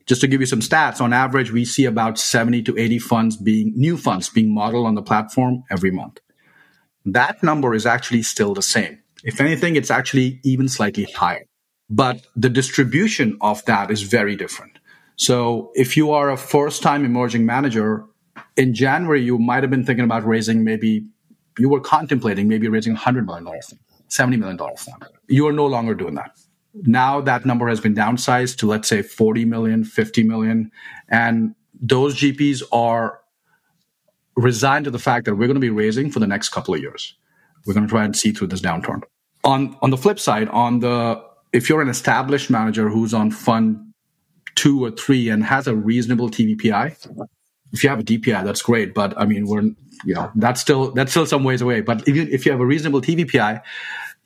just 0.06 0.20
to 0.22 0.26
give 0.26 0.40
you 0.40 0.46
some 0.46 0.60
stats, 0.60 1.00
on 1.00 1.12
average, 1.12 1.52
we 1.52 1.64
see 1.64 1.84
about 1.84 2.18
70 2.18 2.62
to 2.64 2.78
80 2.78 2.98
funds 2.98 3.36
being 3.36 3.72
new 3.76 3.96
funds 3.96 4.28
being 4.28 4.52
modeled 4.52 4.86
on 4.86 4.94
the 4.94 5.02
platform 5.02 5.62
every 5.70 5.90
month. 5.90 6.20
That 7.04 7.42
number 7.42 7.74
is 7.74 7.86
actually 7.86 8.22
still 8.22 8.54
the 8.54 8.62
same. 8.62 8.98
If 9.24 9.40
anything, 9.40 9.76
it's 9.76 9.90
actually 9.90 10.40
even 10.44 10.68
slightly 10.68 11.04
higher. 11.04 11.44
But 11.88 12.26
the 12.36 12.50
distribution 12.50 13.38
of 13.40 13.64
that 13.64 13.90
is 13.90 14.02
very 14.02 14.36
different. 14.36 14.78
So 15.16 15.72
if 15.74 15.96
you 15.96 16.12
are 16.12 16.30
a 16.30 16.36
first 16.36 16.82
time 16.82 17.04
emerging 17.04 17.46
manager, 17.46 18.04
in 18.56 18.74
January, 18.74 19.22
you 19.22 19.38
might 19.38 19.62
have 19.62 19.70
been 19.70 19.84
thinking 19.84 20.04
about 20.04 20.26
raising 20.26 20.64
maybe, 20.64 21.04
you 21.58 21.68
were 21.68 21.80
contemplating 21.80 22.48
maybe 22.48 22.68
raising 22.68 22.96
$100 22.96 23.24
million, 23.24 23.46
$70 24.08 24.38
million. 24.38 24.58
You 25.28 25.46
are 25.46 25.52
no 25.52 25.66
longer 25.66 25.94
doing 25.94 26.14
that. 26.14 26.36
Now 26.74 27.20
that 27.20 27.44
number 27.44 27.68
has 27.68 27.80
been 27.80 27.94
downsized 27.94 28.58
to, 28.58 28.66
let's 28.66 28.88
say, 28.88 29.02
40 29.02 29.44
million, 29.44 29.84
50 29.84 30.22
million. 30.22 30.70
And 31.08 31.54
those 31.80 32.16
GPs 32.16 32.62
are 32.72 33.20
resigned 34.36 34.84
to 34.84 34.90
the 34.90 34.98
fact 34.98 35.24
that 35.24 35.34
we're 35.34 35.46
going 35.46 35.54
to 35.54 35.60
be 35.60 35.70
raising 35.70 36.10
for 36.10 36.20
the 36.20 36.26
next 36.26 36.50
couple 36.50 36.74
of 36.74 36.80
years. 36.80 37.14
We're 37.66 37.74
going 37.74 37.86
to 37.86 37.90
try 37.90 38.04
and 38.04 38.16
see 38.16 38.32
through 38.32 38.48
this 38.48 38.60
downturn. 38.60 39.02
On, 39.44 39.76
on 39.82 39.90
the 39.90 39.96
flip 39.96 40.18
side, 40.18 40.48
on 40.50 40.80
the, 40.80 41.22
if 41.52 41.68
you're 41.68 41.82
an 41.82 41.88
established 41.88 42.50
manager 42.50 42.88
who's 42.88 43.14
on 43.14 43.30
fund 43.30 43.92
two 44.54 44.84
or 44.84 44.90
three 44.90 45.28
and 45.28 45.44
has 45.44 45.66
a 45.66 45.74
reasonable 45.74 46.28
TVPI, 46.28 47.28
if 47.72 47.82
you 47.82 47.90
have 47.90 48.00
a 48.00 48.02
DPI, 48.02 48.44
that's 48.44 48.62
great. 48.62 48.94
But 48.94 49.18
I 49.18 49.26
mean, 49.26 49.46
we're 49.46 49.62
you 50.04 50.14
know 50.14 50.30
that's 50.34 50.60
still 50.60 50.92
that's 50.92 51.10
still 51.10 51.26
some 51.26 51.44
ways 51.44 51.60
away. 51.60 51.80
But 51.80 52.06
if 52.08 52.16
you 52.16 52.22
if 52.30 52.46
you 52.46 52.52
have 52.52 52.60
a 52.60 52.66
reasonable 52.66 53.00
TVPI, 53.00 53.62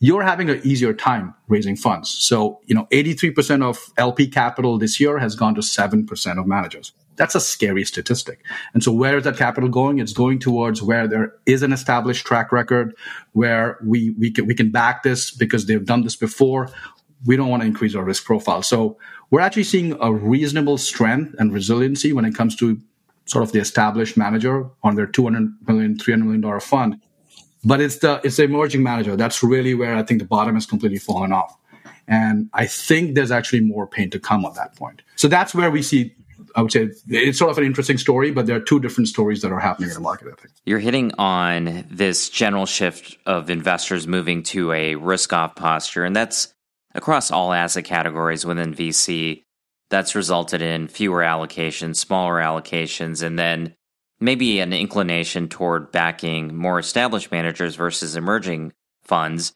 you're 0.03 0.23
having 0.23 0.51
an 0.51 0.61
easier 0.65 0.93
time 0.93 1.33
raising 1.47 1.77
funds. 1.77 2.11
So 2.11 2.61
you 2.67 2.75
know, 2.75 2.87
83% 2.91 3.63
of 3.63 3.79
LP 3.97 4.27
capital 4.27 4.77
this 4.77 4.99
year 4.99 5.19
has 5.19 5.37
gone 5.37 5.55
to 5.55 5.61
7% 5.61 6.41
of 6.41 6.47
managers. 6.47 6.93
That's 7.15 7.37
a 7.37 7.41
scary 7.41 7.85
statistic. 7.85 8.45
And 8.75 8.83
so 8.83 8.91
where 8.91 9.17
is 9.17 9.25
that 9.25 9.37
capital 9.37 9.69
going? 9.69 10.01
It's 10.01 10.13
going 10.13 10.41
towards 10.41 10.83
where 10.83 11.07
there 11.07 11.35
is 11.47 11.63
an 11.63 11.73
established 11.73 12.27
track 12.27 12.51
record, 12.51 12.97
where 13.33 13.79
we 13.85 14.11
we 14.19 14.31
can 14.31 14.47
we 14.47 14.55
can 14.55 14.71
back 14.71 15.05
this 15.05 15.31
because 15.31 15.67
they've 15.67 15.85
done 15.85 16.03
this 16.03 16.17
before. 16.17 16.69
We 17.25 17.37
don't 17.37 17.49
want 17.49 17.63
to 17.63 17.69
increase 17.69 17.95
our 17.95 18.03
risk 18.03 18.25
profile. 18.25 18.63
So 18.63 18.99
we're 19.31 19.41
actually 19.41 19.65
seeing 19.65 19.97
a 20.01 20.13
reasonable 20.13 20.79
strength 20.79 21.37
and 21.39 21.53
resiliency 21.53 22.13
when 22.13 22.25
it 22.25 22.35
comes 22.35 22.57
to 22.57 22.81
sort 23.27 23.45
of 23.45 23.53
the 23.53 23.61
established 23.61 24.17
manager 24.17 24.69
on 24.83 24.95
their 24.97 25.07
200 25.07 25.53
million, 25.67 25.99
300 25.99 26.25
million 26.25 26.41
dollar 26.41 26.61
fund. 26.61 27.01
But 27.65 27.81
it's 27.81 27.99
the 27.99 28.21
it's 28.25 28.37
the 28.37 28.45
emerging 28.45 28.83
manager 28.83 29.17
that's 29.17 29.43
really 29.43 29.75
where 29.75 29.95
I 29.95 30.03
think 30.03 30.21
the 30.21 30.27
bottom 30.27 30.55
has 30.55 30.67
completely 30.67 30.99
fallen 30.99 31.33
off. 31.33 31.57
And 32.09 32.51
I 32.53 32.67
think 32.67 33.15
there's 33.15 33.31
actually 33.31 33.61
more 33.61 33.87
pain 33.87 34.11
to 34.11 34.19
come 34.19 34.45
on 34.45 34.55
that 34.55 34.75
point. 34.75 35.03
So 35.17 35.29
that's 35.29 35.55
where 35.55 35.71
we 35.71 35.83
see 35.83 36.15
I 36.55 36.63
would 36.63 36.73
say 36.73 36.91
it's 37.09 37.39
sort 37.39 37.51
of 37.51 37.59
an 37.59 37.65
interesting 37.65 37.99
story, 37.99 38.31
but 38.31 38.47
there 38.47 38.57
are 38.57 38.61
two 38.61 38.81
different 38.81 39.09
stories 39.09 39.43
that 39.43 39.53
are 39.53 39.61
happening 39.61 39.89
in 39.91 39.95
the 39.95 40.01
market, 40.01 40.29
I 40.29 40.41
think. 40.41 40.55
You're 40.65 40.79
hitting 40.79 41.13
on 41.19 41.87
this 41.91 42.29
general 42.29 42.67
shift 42.67 43.17
of 43.27 43.51
investors 43.51 44.07
moving 44.07 44.43
to 44.45 44.73
a 44.73 44.97
risk 44.97 45.33
off 45.33 45.55
posture, 45.55 46.05
and 46.05 46.15
that's 46.15 46.53
across 46.95 47.31
all 47.31 47.53
asset 47.53 47.85
categories 47.85 48.45
within 48.45 48.75
VC. 48.75 49.45
That's 49.93 50.15
resulted 50.15 50.63
in 50.63 50.89
fewer 50.89 51.21
allocations, 51.21 51.97
smaller 51.97 52.37
allocations, 52.37 53.23
and 53.23 53.39
then 53.39 53.75
maybe 54.21 54.59
an 54.61 54.73
inclination 54.73 55.51
toward 55.51 55.93
backing 55.93 56.57
more 56.57 56.79
established 56.79 57.31
managers 57.31 57.77
versus 57.77 58.17
emerging 58.17 58.73
funds, 59.03 59.53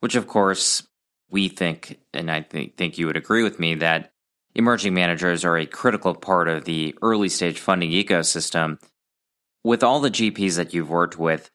which 0.00 0.14
of 0.14 0.26
course 0.26 0.88
we 1.30 1.48
think, 1.48 2.00
and 2.14 2.30
I 2.30 2.40
think, 2.40 2.78
think 2.78 2.96
you 2.96 3.06
would 3.06 3.18
agree 3.18 3.42
with 3.42 3.60
me, 3.60 3.74
that 3.74 4.10
emerging 4.54 4.94
managers 4.94 5.44
are 5.44 5.58
a 5.58 5.66
critical 5.66 6.14
part 6.14 6.48
of 6.48 6.64
the 6.64 6.96
early 7.02 7.28
stage 7.28 7.58
funding 7.58 7.90
ecosystem. 7.90 8.78
With 9.64 9.82
all 9.82 10.00
the 10.00 10.10
GPs 10.10 10.56
that 10.56 10.72
you've 10.72 10.88
worked 10.88 11.18
with, 11.18 11.50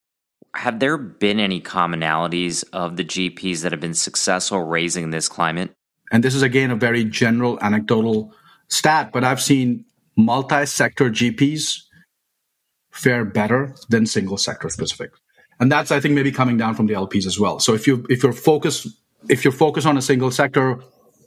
have 0.53 0.79
there 0.79 1.00
been 1.00 1.39
any 1.39 1.62
commonalities 1.62 2.63
of 2.74 2.95
the 2.95 3.05
GPs 3.05 3.63
that 3.63 3.71
have 3.71 3.81
been 3.81 3.95
successful 3.95 4.63
raising 4.63 5.09
this 5.09 5.27
climate? 5.27 5.74
And 6.11 6.23
this 6.23 6.35
is 6.35 6.41
again 6.41 6.71
a 6.71 6.75
very 6.75 7.03
general 7.03 7.59
anecdotal 7.61 8.33
stat, 8.67 9.11
but 9.11 9.23
I've 9.23 9.41
seen 9.41 9.85
multi 10.15 10.65
sector 10.65 11.09
GPs 11.09 11.83
fare 12.91 13.25
better 13.25 13.75
than 13.89 14.05
single 14.05 14.37
sector 14.37 14.69
specific. 14.69 15.11
And 15.59 15.71
that's, 15.71 15.91
I 15.91 15.99
think, 15.99 16.15
maybe 16.15 16.31
coming 16.31 16.57
down 16.57 16.75
from 16.75 16.87
the 16.87 16.93
LPs 16.93 17.25
as 17.25 17.39
well. 17.39 17.59
So 17.59 17.73
if 17.73 17.85
you 17.87 18.05
if 18.09 18.23
you're 18.23 18.33
focused 18.33 18.87
if 19.27 19.43
you're 19.43 19.51
focused 19.51 19.87
on 19.87 19.97
a 19.97 20.01
single 20.01 20.31
sector, 20.31 20.79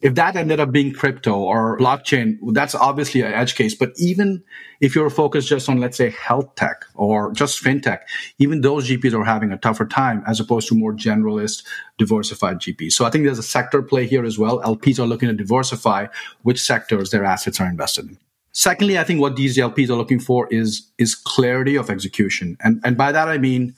if 0.03 0.17
that 0.17 0.35
ended 0.35 0.59
up 0.59 0.73
being 0.73 0.93
crypto 0.93 1.39
or 1.39 1.79
blockchain, 1.79 2.37
that's 2.53 2.75
obviously 2.75 3.21
an 3.23 3.33
edge 3.33 3.55
case. 3.55 3.73
But 3.73 3.93
even 3.97 4.43
if 4.81 4.97
you're 4.97 5.09
focused 5.11 5.49
just 5.49 5.69
on, 5.69 5.79
let's 5.79 5.97
say, 5.97 6.11
health 6.11 6.57
tech 6.57 6.85
or 6.95 7.33
just 7.33 7.63
fintech, 7.63 8.01
even 8.39 8.63
those 8.63 8.91
GPs 8.91 9.15
are 9.15 9.25
having 9.25 9.53
a 9.53 9.57
tougher 9.57 9.87
time 9.87 10.25
as 10.27 10.41
opposed 10.41 10.69
to 10.69 10.75
more 10.75 10.93
generalist, 10.93 11.65
diversified 11.99 12.59
GPs. 12.59 12.93
So 12.93 13.05
I 13.05 13.11
think 13.11 13.25
there's 13.25 13.39
a 13.39 13.45
sector 13.45 13.81
play 13.81 14.07
here 14.07 14.25
as 14.25 14.37
well. 14.37 14.61
LPs 14.63 14.99
are 14.99 15.07
looking 15.07 15.29
to 15.29 15.35
diversify 15.35 16.09
which 16.43 16.61
sectors 16.61 17.11
their 17.11 17.25
assets 17.25 17.61
are 17.61 17.67
invested 17.67 18.09
in. 18.09 18.19
Secondly, 18.51 18.99
I 18.99 19.05
think 19.05 19.21
what 19.21 19.37
these 19.37 19.57
LPs 19.57 19.89
are 19.89 19.95
looking 19.95 20.21
for 20.21 20.49
is, 20.51 20.91
is 20.99 21.15
clarity 21.15 21.77
of 21.77 21.89
execution. 21.89 22.57
And, 22.61 22.81
and 22.85 22.97
by 22.97 23.13
that, 23.13 23.29
I 23.29 23.39
mean, 23.39 23.77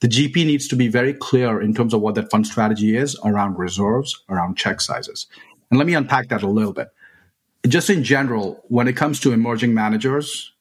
the 0.00 0.08
GP 0.08 0.46
needs 0.46 0.68
to 0.68 0.76
be 0.76 0.88
very 0.88 1.14
clear 1.14 1.60
in 1.60 1.74
terms 1.74 1.94
of 1.94 2.00
what 2.00 2.14
that 2.14 2.30
fund 2.30 2.46
strategy 2.46 2.96
is 2.96 3.18
around 3.24 3.58
reserves, 3.58 4.22
around 4.28 4.56
check 4.56 4.80
sizes. 4.80 5.26
And 5.74 5.78
let 5.80 5.88
me 5.88 5.94
unpack 5.94 6.28
that 6.28 6.44
a 6.44 6.46
little 6.46 6.72
bit. 6.72 6.86
Just 7.66 7.90
in 7.90 8.04
general, 8.04 8.62
when 8.68 8.86
it 8.86 8.92
comes 8.92 9.18
to 9.18 9.32
emerging 9.32 9.74
managers, 9.74 10.52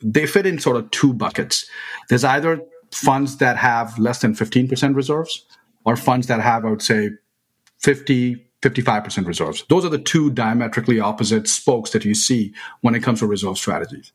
they 0.00 0.26
fit 0.26 0.46
in 0.46 0.58
sort 0.58 0.78
of 0.78 0.90
two 0.90 1.12
buckets. 1.12 1.68
There's 2.08 2.24
either 2.24 2.62
funds 2.90 3.36
that 3.36 3.58
have 3.58 3.98
less 3.98 4.22
than 4.22 4.34
15% 4.34 4.96
reserves 4.96 5.44
or 5.84 5.96
funds 5.96 6.28
that 6.28 6.40
have, 6.40 6.64
I 6.64 6.70
would 6.70 6.80
say, 6.80 7.10
50, 7.80 8.42
55% 8.62 9.26
reserves. 9.26 9.64
Those 9.68 9.84
are 9.84 9.90
the 9.90 9.98
two 9.98 10.30
diametrically 10.30 10.98
opposite 10.98 11.46
spokes 11.46 11.90
that 11.90 12.06
you 12.06 12.14
see 12.14 12.54
when 12.80 12.94
it 12.94 13.02
comes 13.02 13.18
to 13.18 13.26
reserve 13.26 13.58
strategies. 13.58 14.12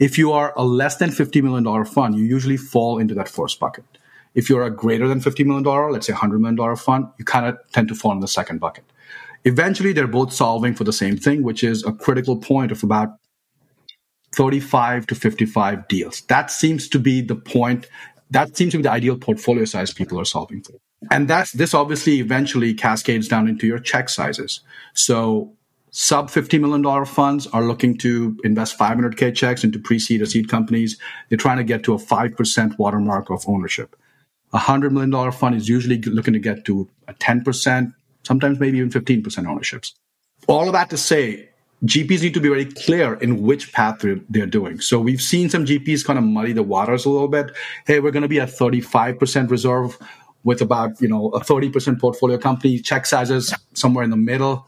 If 0.00 0.16
you 0.16 0.32
are 0.32 0.54
a 0.56 0.64
less 0.64 0.96
than 0.96 1.10
$50 1.10 1.42
million 1.42 1.84
fund, 1.84 2.14
you 2.16 2.24
usually 2.24 2.56
fall 2.56 2.96
into 2.98 3.12
that 3.16 3.28
first 3.28 3.60
bucket. 3.60 3.84
If 4.34 4.48
you're 4.48 4.64
a 4.64 4.70
greater 4.70 5.06
than 5.06 5.20
$50 5.20 5.44
million, 5.44 5.92
let's 5.92 6.06
say 6.06 6.14
$100 6.14 6.40
million 6.40 6.76
fund, 6.76 7.08
you 7.18 7.26
kind 7.26 7.44
of 7.44 7.58
tend 7.72 7.88
to 7.88 7.94
fall 7.94 8.12
in 8.12 8.20
the 8.20 8.26
second 8.26 8.58
bucket. 8.58 8.84
Eventually, 9.44 9.92
they're 9.92 10.06
both 10.06 10.32
solving 10.32 10.74
for 10.74 10.84
the 10.84 10.92
same 10.92 11.16
thing, 11.16 11.42
which 11.42 11.64
is 11.64 11.84
a 11.84 11.92
critical 11.92 12.36
point 12.36 12.72
of 12.72 12.82
about 12.82 13.10
35 14.32 15.06
to 15.08 15.14
55 15.14 15.88
deals. 15.88 16.22
That 16.22 16.50
seems 16.50 16.88
to 16.90 16.98
be 16.98 17.20
the 17.20 17.36
point. 17.36 17.88
That 18.30 18.56
seems 18.56 18.72
to 18.72 18.78
be 18.78 18.82
the 18.82 18.90
ideal 18.90 19.16
portfolio 19.16 19.64
size 19.64 19.92
people 19.92 20.20
are 20.20 20.24
solving 20.24 20.62
for. 20.62 20.74
And 21.10 21.28
that's 21.28 21.52
this 21.52 21.72
obviously 21.72 22.20
eventually 22.20 22.74
cascades 22.74 23.26
down 23.28 23.48
into 23.48 23.66
your 23.66 23.78
check 23.78 24.08
sizes. 24.08 24.60
So 24.94 25.52
sub 25.90 26.28
$50 26.30 26.60
million 26.60 27.04
funds 27.06 27.46
are 27.48 27.62
looking 27.62 27.96
to 27.98 28.38
invest 28.44 28.78
500K 28.78 29.34
checks 29.34 29.64
into 29.64 29.78
pre-seed 29.78 30.20
or 30.20 30.26
seed 30.26 30.48
companies. 30.48 30.98
They're 31.28 31.38
trying 31.38 31.56
to 31.56 31.64
get 31.64 31.82
to 31.84 31.94
a 31.94 31.98
5% 31.98 32.78
watermark 32.78 33.30
of 33.30 33.44
ownership. 33.48 33.96
A 34.52 34.58
$100 34.58 34.90
million 34.90 35.32
fund 35.32 35.54
is 35.54 35.68
usually 35.68 36.00
looking 36.02 36.34
to 36.34 36.38
get 36.38 36.64
to 36.66 36.88
a 37.08 37.14
10%, 37.14 37.94
sometimes 38.22 38.60
maybe 38.60 38.78
even 38.78 38.90
15% 38.90 39.46
ownerships. 39.46 39.94
All 40.46 40.66
of 40.66 40.72
that 40.72 40.90
to 40.90 40.96
say, 40.96 41.50
GPs 41.84 42.22
need 42.22 42.34
to 42.34 42.40
be 42.40 42.48
very 42.48 42.66
clear 42.66 43.14
in 43.14 43.42
which 43.42 43.72
path 43.72 44.04
they're, 44.28 44.46
doing. 44.46 44.80
So 44.80 45.00
we've 45.00 45.20
seen 45.20 45.48
some 45.48 45.64
GPs 45.64 46.04
kind 46.04 46.18
of 46.18 46.24
muddy 46.24 46.52
the 46.52 46.62
waters 46.62 47.04
a 47.06 47.10
little 47.10 47.28
bit. 47.28 47.52
Hey, 47.86 48.00
we're 48.00 48.10
going 48.10 48.22
to 48.22 48.28
be 48.28 48.40
at 48.40 48.48
35% 48.48 49.50
reserve 49.50 49.96
with 50.44 50.60
about, 50.60 51.00
you 51.00 51.08
know, 51.08 51.28
a 51.28 51.40
30% 51.40 51.98
portfolio 52.00 52.36
company, 52.36 52.78
check 52.78 53.06
sizes 53.06 53.54
somewhere 53.74 54.04
in 54.04 54.10
the 54.10 54.16
middle. 54.16 54.66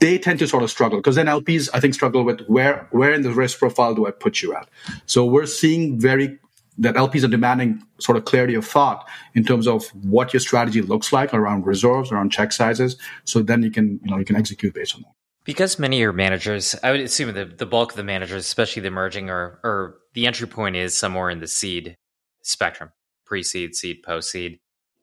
They 0.00 0.18
tend 0.18 0.40
to 0.40 0.48
sort 0.48 0.64
of 0.64 0.70
struggle 0.70 0.98
because 0.98 1.14
then 1.14 1.26
LPs, 1.26 1.68
I 1.72 1.78
think, 1.78 1.94
struggle 1.94 2.24
with 2.24 2.40
where, 2.46 2.88
where 2.90 3.12
in 3.12 3.22
the 3.22 3.30
risk 3.30 3.60
profile 3.60 3.94
do 3.94 4.06
I 4.06 4.10
put 4.10 4.42
you 4.42 4.54
at? 4.54 4.68
So 5.06 5.24
we're 5.24 5.46
seeing 5.46 6.00
very 6.00 6.39
that 6.80 6.94
LPs 6.94 7.22
are 7.24 7.28
demanding 7.28 7.82
sort 7.98 8.16
of 8.16 8.24
clarity 8.24 8.54
of 8.54 8.66
thought 8.66 9.06
in 9.34 9.44
terms 9.44 9.68
of 9.68 9.86
what 9.88 10.32
your 10.32 10.40
strategy 10.40 10.80
looks 10.80 11.12
like 11.12 11.32
around 11.32 11.66
reserves, 11.66 12.10
around 12.10 12.30
check 12.30 12.52
sizes. 12.52 12.96
So 13.24 13.42
then 13.42 13.62
you 13.62 13.70
can, 13.70 14.00
you 14.02 14.10
know, 14.10 14.18
you 14.18 14.24
can 14.24 14.36
execute 14.36 14.74
based 14.74 14.96
on 14.96 15.02
that. 15.02 15.12
Because 15.44 15.78
many 15.78 15.98
of 15.98 16.00
your 16.00 16.12
managers, 16.12 16.74
I 16.82 16.90
would 16.90 17.00
assume 17.00 17.34
the, 17.34 17.44
the 17.44 17.66
bulk 17.66 17.92
of 17.92 17.96
the 17.96 18.04
managers, 18.04 18.44
especially 18.44 18.82
the 18.82 18.88
emerging 18.88 19.30
or, 19.30 19.60
or 19.62 19.98
the 20.14 20.26
entry 20.26 20.46
point 20.46 20.76
is 20.76 20.96
somewhere 20.96 21.30
in 21.30 21.40
the 21.40 21.46
seed 21.46 21.96
spectrum, 22.42 22.90
pre-seed, 23.26 23.74
seed, 23.74 24.02
post-seed. 24.02 24.58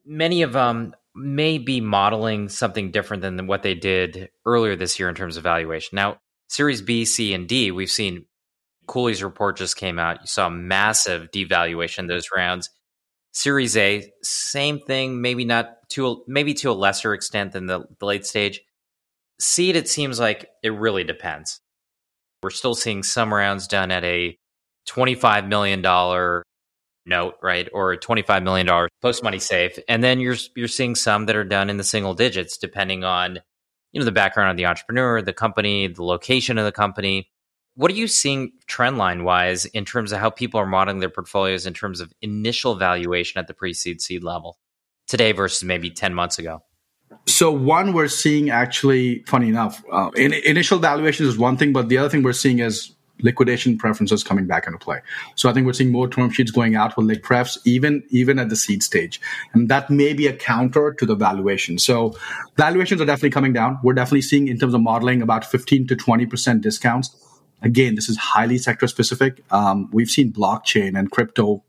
Many 0.05 0.41
of 0.41 0.53
them 0.53 0.95
may 1.15 1.57
be 1.59 1.79
modeling 1.79 2.49
something 2.49 2.91
different 2.91 3.21
than 3.21 3.47
what 3.47 3.61
they 3.61 3.75
did 3.75 4.29
earlier 4.45 4.75
this 4.75 4.99
year 4.99 5.09
in 5.09 5.15
terms 5.15 5.37
of 5.37 5.43
valuation. 5.43 5.95
Now, 5.95 6.17
Series 6.47 6.81
B, 6.81 7.05
C, 7.05 7.33
and 7.33 7.47
D, 7.47 7.71
we've 7.71 7.91
seen 7.91 8.25
Cooley's 8.87 9.23
report 9.23 9.57
just 9.57 9.77
came 9.77 9.99
out. 9.99 10.21
You 10.21 10.27
saw 10.27 10.49
massive 10.49 11.29
devaluation 11.31 12.07
those 12.07 12.29
rounds. 12.35 12.69
Series 13.33 13.77
A, 13.77 14.11
same 14.23 14.79
thing, 14.79 15.21
maybe 15.21 15.45
not 15.45 15.75
to 15.89 16.07
a, 16.07 16.15
maybe 16.27 16.53
to 16.55 16.71
a 16.71 16.73
lesser 16.73 17.13
extent 17.13 17.51
than 17.51 17.67
the, 17.67 17.85
the 17.99 18.05
late 18.05 18.25
stage. 18.25 18.61
Seed, 19.39 19.75
it 19.75 19.87
seems 19.87 20.19
like 20.19 20.49
it 20.63 20.71
really 20.71 21.03
depends. 21.03 21.59
We're 22.41 22.49
still 22.49 22.73
seeing 22.73 23.03
some 23.03 23.33
rounds 23.33 23.67
done 23.67 23.91
at 23.91 24.03
a 24.03 24.37
$25 24.87 25.47
million 25.47 25.81
note, 25.81 27.35
right? 27.41 27.69
Or 27.73 27.93
a 27.93 27.99
$25 27.99 28.43
million 28.43 28.89
post 29.01 29.23
money 29.23 29.39
safe. 29.39 29.77
And 29.87 30.03
then 30.03 30.19
you're, 30.19 30.37
you're 30.55 30.67
seeing 30.67 30.95
some 30.95 31.25
that 31.27 31.35
are 31.35 31.43
done 31.43 31.69
in 31.69 31.77
the 31.77 31.83
single 31.83 32.15
digits, 32.15 32.57
depending 32.57 33.03
on, 33.03 33.39
you 33.91 33.99
know, 33.99 34.05
the 34.05 34.11
background 34.11 34.51
of 34.51 34.57
the 34.57 34.65
entrepreneur, 34.65 35.21
the 35.21 35.33
company, 35.33 35.87
the 35.87 36.03
location 36.03 36.57
of 36.57 36.65
the 36.65 36.71
company. 36.71 37.29
What 37.77 37.91
are 37.91 37.93
you 37.93 38.07
seeing 38.07 38.53
trend 38.65 38.97
line 38.97 39.23
wise 39.23 39.65
in 39.65 39.85
terms 39.85 40.11
of 40.11 40.19
how 40.19 40.31
people 40.31 40.59
are 40.59 40.65
modeling 40.65 40.99
their 40.99 41.11
portfolios 41.11 41.67
in 41.67 41.75
terms 41.75 42.01
of 42.01 42.11
initial 42.23 42.73
valuation 42.73 43.37
at 43.37 43.45
the 43.45 43.53
pre 43.53 43.71
seed 43.71 44.23
level 44.23 44.57
today 45.05 45.31
versus 45.31 45.63
maybe 45.63 45.91
10 45.91 46.15
months 46.15 46.39
ago? 46.39 46.63
So 47.27 47.51
one 47.51 47.93
we're 47.93 48.07
seeing 48.07 48.49
actually, 48.49 49.23
funny 49.27 49.49
enough, 49.49 49.83
uh, 49.91 50.09
in, 50.15 50.33
initial 50.33 50.79
valuation 50.79 51.27
is 51.27 51.37
one 51.37 51.55
thing, 51.55 51.71
but 51.71 51.87
the 51.87 51.99
other 51.99 52.09
thing 52.09 52.23
we're 52.23 52.33
seeing 52.33 52.59
is 52.59 52.95
liquidation 53.21 53.77
preferences 53.77 54.23
coming 54.23 54.47
back 54.47 54.65
into 54.65 54.79
play. 54.79 54.99
So 55.35 55.47
I 55.47 55.53
think 55.53 55.67
we're 55.67 55.73
seeing 55.73 55.91
more 55.91 56.09
term 56.09 56.31
sheets 56.31 56.49
going 56.49 56.75
out 56.75 56.97
with 56.97 57.05
liq 57.05 57.21
prefs, 57.21 57.59
even 57.63 58.01
even 58.09 58.39
at 58.39 58.49
the 58.49 58.55
seed 58.55 58.81
stage, 58.81 59.21
and 59.53 59.69
that 59.69 59.91
may 59.91 60.13
be 60.13 60.25
a 60.25 60.35
counter 60.35 60.93
to 60.93 61.05
the 61.05 61.15
valuation. 61.15 61.77
So 61.77 62.17
valuations 62.55 63.01
are 63.01 63.05
definitely 63.05 63.29
coming 63.29 63.53
down. 63.53 63.77
We're 63.83 63.93
definitely 63.93 64.23
seeing 64.23 64.47
in 64.47 64.57
terms 64.57 64.73
of 64.73 64.81
modeling 64.81 65.21
about 65.21 65.45
15 65.45 65.85
to 65.87 65.95
20 65.95 66.25
percent 66.25 66.61
discounts 66.63 67.15
Again, 67.61 67.95
this 67.95 68.09
is 68.09 68.17
highly 68.17 68.57
sector 68.57 68.87
specific. 68.87 69.43
Um, 69.51 69.89
we've 69.91 70.09
seen 70.09 70.31
blockchain 70.31 70.97
and 70.97 71.09
crypto 71.11 71.63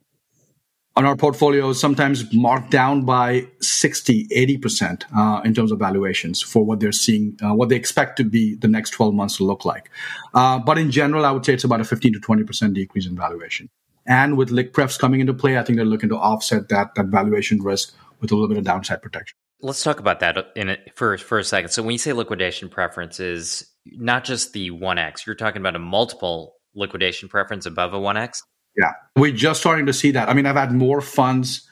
on 0.99 1.07
our 1.07 1.15
portfolios 1.15 1.81
sometimes 1.81 2.35
marked 2.35 2.73
down 2.73 3.05
by 3.05 3.47
60, 3.61 4.27
80% 4.27 5.05
uh, 5.17 5.41
in 5.45 5.55
terms 5.55 5.71
of 5.71 5.79
valuations 5.79 6.43
for 6.43 6.65
what 6.65 6.81
they're 6.81 6.91
seeing, 6.91 7.39
uh, 7.41 7.55
what 7.55 7.69
they 7.69 7.77
expect 7.77 8.17
to 8.17 8.25
be 8.25 8.57
the 8.57 8.67
next 8.67 8.91
12 8.91 9.15
months 9.15 9.37
to 9.37 9.45
look 9.45 9.65
like. 9.65 9.91
Uh, 10.35 10.59
but 10.59 10.77
in 10.77 10.91
general, 10.91 11.25
I 11.25 11.31
would 11.31 11.47
say 11.47 11.55
it's 11.55 11.63
about 11.63 11.81
a 11.81 11.85
15 11.85 12.15
to 12.15 12.19
20% 12.19 12.75
decrease 12.75 13.07
in 13.07 13.15
valuation. 13.15 13.71
And 14.07 14.37
with 14.37 14.51
liq 14.51 14.73
prefs 14.73 14.99
coming 14.99 15.21
into 15.21 15.35
play, 15.35 15.57
I 15.57 15.63
think 15.63 15.77
they're 15.77 15.87
looking 15.87 16.09
to 16.09 16.17
offset 16.17 16.69
that, 16.71 16.97
that 16.97 17.07
valuation 17.07 17.63
risk 17.63 17.95
with 18.21 18.33
a 18.33 18.35
little 18.35 18.49
bit 18.49 18.59
of 18.59 18.65
downside 18.65 19.01
protection. 19.01 19.37
Let's 19.61 19.85
talk 19.85 20.01
about 20.01 20.19
that 20.21 20.53
in 20.57 20.71
a, 20.71 20.79
for 20.95 21.19
for 21.19 21.39
a 21.39 21.45
second. 21.45 21.71
So 21.71 21.83
when 21.83 21.93
you 21.93 21.99
say 21.99 22.13
liquidation 22.13 22.69
preferences, 22.69 23.67
not 23.97 24.25
just 24.25 24.53
the 24.53 24.71
one 24.71 24.99
X, 24.99 25.27
you're 25.27 25.37
talking 25.37 25.61
about 25.61 25.77
a 25.77 25.81
multiple 25.81 26.55
liquidation 26.75 27.29
preference 27.29 27.67
above 27.67 27.93
a 27.93 27.99
one 27.99 28.17
X. 28.17 28.43
Yeah, 28.77 28.93
we're 29.17 29.33
just 29.33 29.61
starting 29.61 29.87
to 29.87 29.93
see 29.93 30.11
that. 30.13 30.29
I 30.29 30.35
mean, 30.35 30.47
I've 30.47 30.57
had 30.57 30.73
more 30.73 31.01
funds. 31.01 31.65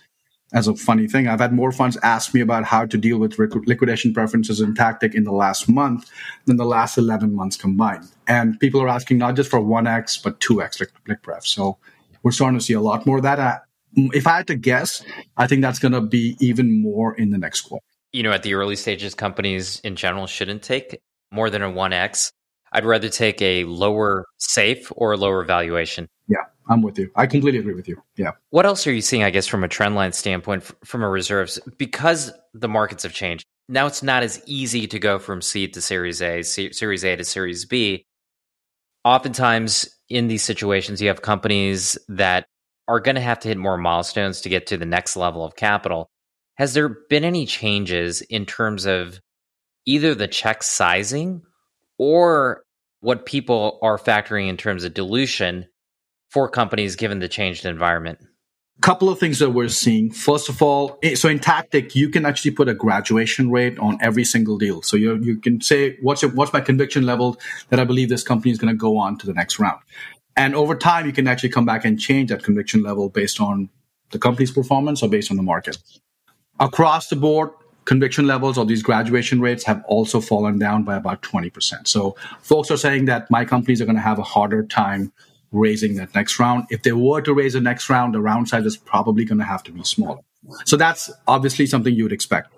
As 0.53 0.69
a 0.69 0.77
funny 0.77 1.09
thing, 1.09 1.27
I've 1.27 1.41
had 1.41 1.53
more 1.53 1.73
funds 1.73 1.99
ask 2.05 2.33
me 2.33 2.41
about 2.41 2.65
how 2.65 2.87
to 2.87 2.97
deal 2.97 3.19
with 3.19 3.37
liquidation 3.37 4.15
preferences 4.15 4.61
and 4.61 4.79
Tactyc 4.79 5.13
in 5.13 5.25
the 5.25 5.33
last 5.33 5.69
month 5.69 6.09
than 6.45 6.57
the 6.57 6.65
last 6.65 6.97
11 6.97 7.35
months 7.35 7.57
combined. 7.57 8.09
And 8.29 8.59
people 8.61 8.81
are 8.81 8.89
asking 8.89 9.19
not 9.19 9.35
just 9.35 9.51
for 9.51 9.59
1x, 9.59 10.23
but 10.23 10.39
2x 10.39 10.81
liq, 10.81 10.89
liq 11.09 11.23
pref. 11.23 11.45
So 11.45 11.79
we're 12.23 12.31
starting 12.31 12.59
to 12.59 12.65
see 12.65 12.75
a 12.75 12.81
lot 12.81 13.07
more 13.07 13.17
of 13.17 13.25
that. 13.25 13.41
Uh, 13.41 13.59
if 13.97 14.27
I 14.29 14.37
had 14.37 14.47
to 14.47 14.55
guess, 14.55 15.03
I 15.37 15.49
think 15.49 15.63
that's 15.63 15.81
going 15.81 15.93
to 15.93 16.01
be 16.01 16.37
even 16.39 16.81
more 16.81 17.13
in 17.15 17.31
the 17.31 17.39
next 17.39 17.63
quarter. 17.63 17.85
You 18.13 18.23
know, 18.23 18.33
at 18.33 18.45
the 18.45 18.55
early 18.55 18.77
stages, 18.77 19.15
companies 19.15 19.81
in 19.81 19.97
general 19.97 20.29
shouldn't 20.29 20.63
take 20.63 21.01
more 21.31 21.51
than 21.51 21.63
a 21.63 21.71
1x. 21.71 22.33
I'd 22.73 22.85
rather 22.85 23.09
take 23.09 23.41
a 23.41 23.65
lower 23.65 24.27
safe 24.39 24.93
or 24.97 25.13
a 25.13 25.17
lower 25.17 25.45
valuation. 25.45 26.09
Yeah, 26.29 26.39
I'm 26.69 26.83
with 26.83 26.99
you. 26.99 27.11
I 27.15 27.27
completely 27.27 27.61
agree 27.61 27.75
with 27.75 27.89
you. 27.89 28.03
Yeah. 28.17 28.33
What 28.51 28.67
else 28.67 28.87
are 28.87 28.93
you 28.93 29.01
seeing, 29.01 29.23
I 29.23 29.31
guess, 29.31 29.47
from 29.47 29.65
a 29.65 29.69
trend 29.69 29.95
line 29.95 30.13
standpoint, 30.13 30.65
from 30.85 31.03
a 31.03 31.09
reserves? 31.09 31.59
Because 31.79 32.33
the 32.55 32.69
markets 32.69 33.05
have 33.05 33.13
changed, 33.13 33.47
now 33.69 33.87
it's 33.87 34.03
not 34.03 34.23
as 34.23 34.43
easy 34.47 34.87
to 34.89 34.99
go 34.99 35.19
from 35.19 35.43
seed 35.43 35.75
to 35.75 35.81
Series 35.81 36.21
A, 36.23 36.43
Series 36.43 37.05
A 37.05 37.17
to 37.17 37.25
Series 37.25 37.65
B. 37.65 38.05
Oftentimes, 39.05 39.89
in 40.09 40.29
these 40.29 40.43
situations, 40.43 41.01
you 41.01 41.09
have 41.09 41.23
companies 41.23 41.97
that 42.09 42.47
are 42.89 43.01
going 43.01 43.17
to 43.17 43.21
have 43.21 43.41
to 43.41 43.49
hit 43.49 43.59
more 43.59 43.77
milestones 43.77 44.41
to 44.41 44.49
get 44.49 44.67
to 44.69 44.77
the 44.77 44.87
next 44.87 45.17
level 45.17 45.45
of 45.45 45.57
capital. 45.57 46.09
Has 46.57 46.75
there 46.75 46.89
been 46.89 47.25
any 47.25 47.47
changes 47.47 48.23
in 48.23 48.47
terms 48.47 48.87
of 48.87 49.21
either 49.87 50.15
the 50.15 50.29
check 50.29 50.63
sizing 50.63 51.43
or 51.99 52.63
what 53.01 53.25
people 53.25 53.79
are 53.83 53.99
factoring 53.99 54.49
in 54.49 54.57
terms 54.57 54.85
of 54.85 54.95
dilution 54.95 55.67
for 56.29 56.49
companies 56.49 56.97
given 56.97 57.21
the 57.21 57.29
changed 57.29 57.65
environment? 57.65 58.19
couple 58.81 59.09
of 59.09 59.19
things 59.19 59.39
that 59.39 59.51
we're 59.51 59.69
seeing. 59.69 60.11
First 60.11 60.49
of 60.49 60.63
all, 60.63 60.99
eh, 61.03 61.15
so 61.15 61.29
in 61.29 61.39
Tactyc, 61.39 61.95
you 61.95 62.09
can 62.09 62.27
actually 62.27 62.51
put 62.51 62.69
a 62.69 62.75
graduation 62.75 63.51
rate 63.51 63.79
on 63.79 63.99
every 64.01 64.25
single 64.25 64.59
deal. 64.59 64.83
So 64.83 64.97
you 64.97 65.17
you 65.17 65.39
can 65.39 65.61
say 65.61 65.97
what's 66.03 66.23
your, 66.23 66.31
what's 66.33 66.53
my 66.53 66.61
conviction 66.61 67.07
level 67.07 67.39
that 67.71 67.81
I 67.81 67.85
believe 67.85 68.09
this 68.09 68.23
company 68.23 68.53
is 68.53 68.59
going 68.59 68.73
to 68.73 68.79
go 68.79 68.99
on 68.99 69.19
to 69.19 69.27
the 69.27 69.33
next 69.33 69.59
round. 69.59 69.81
And 70.37 70.55
over 70.55 70.75
time, 70.75 71.07
you 71.07 71.13
can 71.13 71.27
actually 71.27 71.49
come 71.49 71.65
back 71.65 71.85
and 71.85 71.99
change 71.99 72.29
that 72.29 72.43
conviction 72.43 72.83
level 72.83 73.09
based 73.09 73.41
on 73.41 73.71
the 74.11 74.19
company's 74.19 74.51
performance 74.51 75.03
or 75.03 75.09
based 75.09 75.31
on 75.31 75.39
the 75.39 75.43
market. 75.43 75.79
Across 76.61 77.09
the 77.09 77.17
board, 77.17 77.51
conviction 77.87 78.27
levels 78.27 78.59
or 78.59 78.67
these 78.67 78.83
graduation 78.83 79.41
rates 79.41 79.65
have 79.65 79.83
also 79.87 80.21
fallen 80.21 80.59
down 80.59 80.83
by 80.85 80.97
about 80.97 81.23
20%. 81.23 81.89
So 81.89 82.17
folks 82.43 82.71
are 82.71 82.77
saying 82.77 83.07
that 83.07 83.31
my 83.31 83.45
companies 83.45 83.81
are 83.81 83.87
going 83.87 83.97
to 83.97 84.03
have 84.03 84.19
a 84.19 84.23
harder 84.23 84.65
time 84.65 85.13
raising 85.53 85.95
that 85.95 86.15
next 86.15 86.39
round. 86.39 86.67
If 86.69 86.83
they 86.83 86.93
were 86.93 87.23
to 87.23 87.33
raise 87.33 87.55
the 87.55 87.61
next 87.61 87.89
round, 87.89 88.15
the 88.15 88.21
round 88.21 88.49
size 88.49 88.67
is 88.67 88.77
probably 88.77 89.25
going 89.25 89.39
to 89.39 89.45
have 89.45 89.63
to 89.65 89.73
be 89.73 89.83
smaller. 89.85 90.21
So 90.65 90.77
that's 90.77 91.11
obviously 91.27 91.67
something 91.67 91.95
you 91.95 92.05
would 92.05 92.13
expect. 92.13 92.53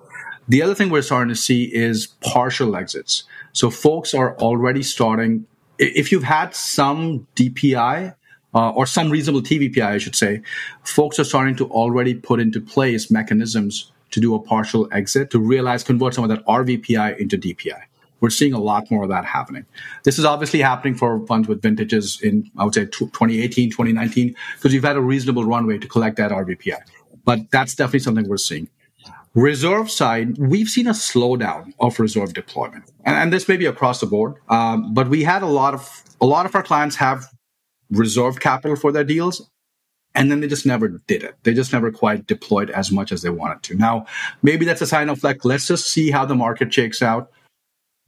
The 0.48 0.62
other 0.62 0.74
thing 0.74 0.90
we're 0.90 1.02
starting 1.02 1.28
to 1.28 1.40
see 1.40 1.64
is 1.64 2.08
partial 2.20 2.74
exits. 2.74 3.24
So 3.52 3.70
folks 3.70 4.14
are 4.14 4.36
already 4.38 4.82
starting 4.82 5.46
if 5.78 6.10
you've 6.12 6.24
had 6.24 6.54
some 6.54 7.26
DPI 7.36 8.14
uh, 8.54 8.70
or 8.70 8.86
some 8.86 9.10
reasonable 9.10 9.42
TVPI, 9.42 9.84
I 9.84 9.98
should 9.98 10.16
say, 10.16 10.42
folks 10.82 11.18
are 11.18 11.24
starting 11.24 11.56
to 11.56 11.66
already 11.70 12.14
put 12.14 12.40
into 12.40 12.60
place 12.60 13.10
mechanisms 13.10 13.92
to 14.10 14.20
do 14.20 14.34
a 14.34 14.40
partial 14.40 14.88
exit 14.92 15.30
to 15.30 15.38
realize 15.38 15.82
convert 15.82 16.14
some 16.14 16.24
of 16.24 16.30
that 16.30 16.44
RVPI 16.46 17.18
into 17.18 17.36
DPI. 17.36 17.80
We're 18.20 18.30
seeing 18.30 18.52
a 18.52 18.58
lot 18.58 18.90
more 18.90 19.04
of 19.04 19.10
that 19.10 19.24
happening. 19.24 19.64
This 20.02 20.18
is 20.18 20.24
obviously 20.24 20.60
happening 20.60 20.94
for 20.94 21.24
funds 21.26 21.46
with 21.46 21.62
vintages 21.62 22.20
in, 22.20 22.50
I 22.58 22.64
would 22.64 22.74
say, 22.74 22.86
2018, 22.86 23.70
2019, 23.70 24.34
because 24.56 24.74
you've 24.74 24.84
had 24.84 24.96
a 24.96 25.00
reasonable 25.00 25.44
runway 25.44 25.78
to 25.78 25.86
collect 25.86 26.16
that 26.16 26.32
RVPI. 26.32 26.80
But 27.24 27.50
that's 27.52 27.74
definitely 27.74 28.00
something 28.00 28.28
we're 28.28 28.38
seeing. 28.38 28.68
Reserve 29.34 29.90
side, 29.90 30.36
we've 30.38 30.68
seen 30.68 30.88
a 30.88 30.92
slowdown 30.92 31.72
of 31.78 32.00
reserve 32.00 32.32
deployment, 32.32 32.90
and, 33.04 33.14
and 33.14 33.32
this 33.32 33.46
may 33.46 33.56
be 33.56 33.66
across 33.66 34.00
the 34.00 34.06
board. 34.06 34.34
Um, 34.48 34.94
but 34.94 35.08
we 35.08 35.22
had 35.22 35.42
a 35.42 35.46
lot 35.46 35.74
of 35.74 36.02
a 36.20 36.26
lot 36.26 36.46
of 36.46 36.54
our 36.56 36.62
clients 36.62 36.96
have 36.96 37.26
reserve 37.90 38.40
capital 38.40 38.74
for 38.74 38.90
their 38.90 39.04
deals, 39.04 39.48
and 40.14 40.30
then 40.30 40.40
they 40.40 40.48
just 40.48 40.66
never 40.66 40.88
did 40.88 41.22
it. 41.22 41.36
They 41.42 41.54
just 41.54 41.72
never 41.72 41.92
quite 41.92 42.26
deployed 42.26 42.70
as 42.70 42.90
much 42.90 43.12
as 43.12 43.22
they 43.22 43.30
wanted 43.30 43.62
to. 43.64 43.74
Now, 43.74 44.06
maybe 44.42 44.64
that's 44.64 44.80
a 44.80 44.86
sign 44.86 45.08
of 45.08 45.22
like, 45.22 45.44
let's 45.44 45.68
just 45.68 45.86
see 45.86 46.10
how 46.10 46.24
the 46.24 46.34
market 46.34 46.72
shakes 46.72 47.02
out 47.02 47.30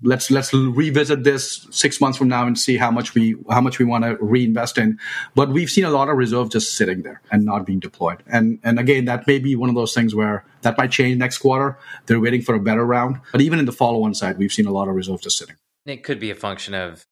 let's 0.03 0.31
let's 0.31 0.53
revisit 0.53 1.25
this 1.25 1.67
six 1.71 2.01
months 2.01 2.19
from 2.19 2.29
now 2.29 2.47
and 2.47 2.59
see 2.59 2.77
how 2.77 2.91
much 2.91 3.15
we 3.15 3.37
how 3.51 3.61
much 3.61 3.79
we 3.79 3.85
want 3.85 4.05
to 4.05 4.17
reinvest 4.21 4.79
in. 4.79 4.99
But 5.35 5.51
we've 5.51 5.71
seen 5.71 5.85
a 5.85 5.91
lot 5.91 6.09
of 6.09 6.17
reserve 6.17 6.51
just 6.51 6.75
sitting 6.75 7.03
there 7.03 7.21
and 7.31 7.45
not 7.45 7.67
being 7.67 7.81
deployed. 7.81 8.23
And 8.27 8.59
and 8.63 8.79
again, 8.79 9.05
that 9.07 9.27
may 9.27 9.39
be 9.39 9.57
one 9.57 9.69
of 9.69 9.75
those 9.75 9.95
things 9.95 10.15
where 10.15 10.45
that 10.63 10.79
might 10.79 10.91
change 10.91 11.19
next 11.19 11.39
quarter. 11.39 11.79
They're 12.07 12.21
waiting 12.21 12.43
for 12.43 12.55
a 12.55 12.61
better 12.61 12.85
round. 12.85 13.21
But 13.33 13.41
even 13.41 13.59
in 13.59 13.65
the 13.65 13.73
follow-on 13.73 14.15
side, 14.15 14.39
we've 14.39 14.53
seen 14.53 14.67
a 14.67 14.73
lot 14.73 14.89
of 14.89 14.95
reserve 14.95 15.21
just 15.23 15.39
sitting. 15.39 15.57
It 15.87 16.05
could 16.05 16.21
be 16.21 16.31
a 16.31 16.35
function 16.35 16.75
of 16.75 17.05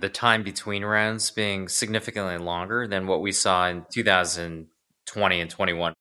the 0.00 0.08
time 0.08 0.42
between 0.42 0.84
rounds 0.84 1.30
being 1.30 1.68
significantly 1.68 2.38
longer 2.38 2.86
than 2.86 3.06
what 3.06 3.22
we 3.22 3.32
saw 3.32 3.68
in 3.68 3.84
2020 3.90 5.40
and 5.40 5.50
21. 5.50 5.94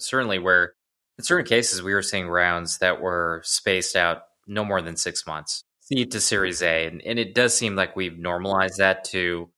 Certainly, 0.00 0.38
where 0.40 0.72
in 1.18 1.24
certain 1.24 1.46
cases 1.46 1.82
we 1.82 1.94
were 1.94 2.02
seeing 2.02 2.28
rounds 2.28 2.78
that 2.78 3.00
were 3.00 3.42
spaced 3.44 3.96
out 3.96 4.22
no 4.46 4.64
more 4.64 4.80
than 4.80 4.96
six 4.96 5.26
months 5.26 5.64
seed 5.88 6.10
to 6.12 6.20
Series 6.20 6.62
A, 6.62 6.86
and, 6.86 7.02
and 7.02 7.18
it 7.18 7.34
does 7.34 7.56
seem 7.56 7.74
like 7.74 7.96
we've 7.96 8.18
normalized 8.18 8.78
that 8.78 9.04
to 9.04 9.48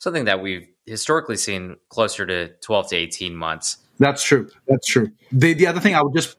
something 0.00 0.24
that 0.24 0.42
we've 0.42 0.66
historically 0.86 1.36
seen 1.36 1.76
closer 1.88 2.26
to 2.26 2.48
12 2.64 2.88
to 2.88 2.96
18 2.96 3.36
months. 3.36 3.78
That's 3.98 4.22
true. 4.22 4.48
That's 4.66 4.86
true. 4.86 5.12
The, 5.30 5.54
the 5.54 5.66
other 5.66 5.80
thing 5.80 5.94
I 5.94 6.02
would 6.02 6.14
just, 6.14 6.36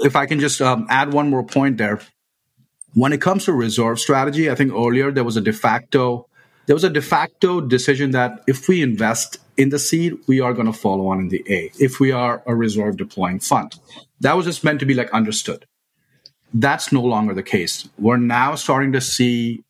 if 0.00 0.16
I 0.16 0.26
can 0.26 0.40
just 0.40 0.60
um, 0.60 0.86
add 0.90 1.12
one 1.12 1.30
more 1.30 1.44
point 1.44 1.78
there. 1.78 2.00
When 2.94 3.12
it 3.12 3.22
comes 3.22 3.46
to 3.46 3.52
reserve 3.52 3.98
strategy, 3.98 4.50
I 4.50 4.54
think 4.54 4.72
earlier 4.72 5.10
there 5.10 5.24
was 5.24 5.38
a 5.38 5.40
de 5.40 5.52
facto, 5.52 6.28
there 6.66 6.76
was 6.76 6.84
a 6.84 6.90
de 6.90 7.02
facto 7.02 7.60
decision 7.60 8.12
that 8.12 8.42
if 8.46 8.68
we 8.68 8.82
invest 8.82 9.38
in 9.56 9.70
the 9.70 9.78
seed, 9.78 10.14
we 10.26 10.40
are 10.40 10.52
going 10.52 10.66
to 10.66 10.72
follow 10.72 11.08
on 11.08 11.18
in 11.20 11.28
the 11.28 11.44
A 11.48 11.70
if 11.78 12.00
we 12.00 12.12
are 12.12 12.42
a 12.46 12.54
reserve 12.54 12.96
deploying 12.96 13.40
fund. 13.40 13.74
That 14.20 14.36
was 14.36 14.46
just 14.46 14.64
meant 14.64 14.80
to 14.80 14.86
be 14.86 14.94
like 14.94 15.10
understood. 15.10 15.66
That's 16.54 16.92
no 16.92 17.02
longer 17.02 17.34
the 17.34 17.42
case. 17.42 17.88
We're 17.98 18.18
now 18.18 18.54
starting 18.54 18.92
to 18.92 19.00
see 19.00 19.64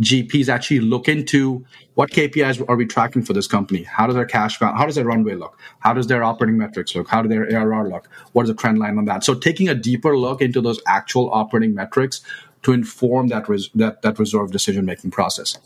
GPs 0.00 0.48
actually 0.48 0.80
look 0.80 1.08
into 1.08 1.64
what 1.94 2.10
KPIs 2.10 2.62
are 2.68 2.76
we 2.76 2.84
tracking 2.84 3.22
for 3.22 3.32
this 3.32 3.46
company? 3.46 3.84
How 3.84 4.06
does 4.06 4.14
their 4.14 4.26
cash 4.26 4.58
how 4.58 4.84
does 4.84 4.96
their 4.96 5.06
runway 5.06 5.34
look? 5.34 5.58
How 5.80 5.94
does 5.94 6.06
their 6.06 6.22
operating 6.22 6.58
metrics 6.58 6.94
look? 6.94 7.08
How 7.08 7.22
do 7.22 7.28
their 7.28 7.50
ARR 7.50 7.88
look? 7.88 8.08
What 8.32 8.42
is 8.42 8.48
the 8.48 8.54
trend 8.54 8.78
line 8.78 8.98
on 8.98 9.06
that? 9.06 9.24
So 9.24 9.34
taking 9.34 9.68
a 9.68 9.74
deeper 9.74 10.16
look 10.16 10.42
into 10.42 10.60
those 10.60 10.80
actual 10.86 11.30
operating 11.32 11.74
metrics 11.74 12.20
to 12.64 12.72
inform 12.72 13.28
that 13.28 13.48
res- 13.48 13.70
that 13.74 14.02
that 14.02 14.18
reserve 14.18 14.52
decision 14.52 14.84
making 14.84 15.12
process. 15.12 15.56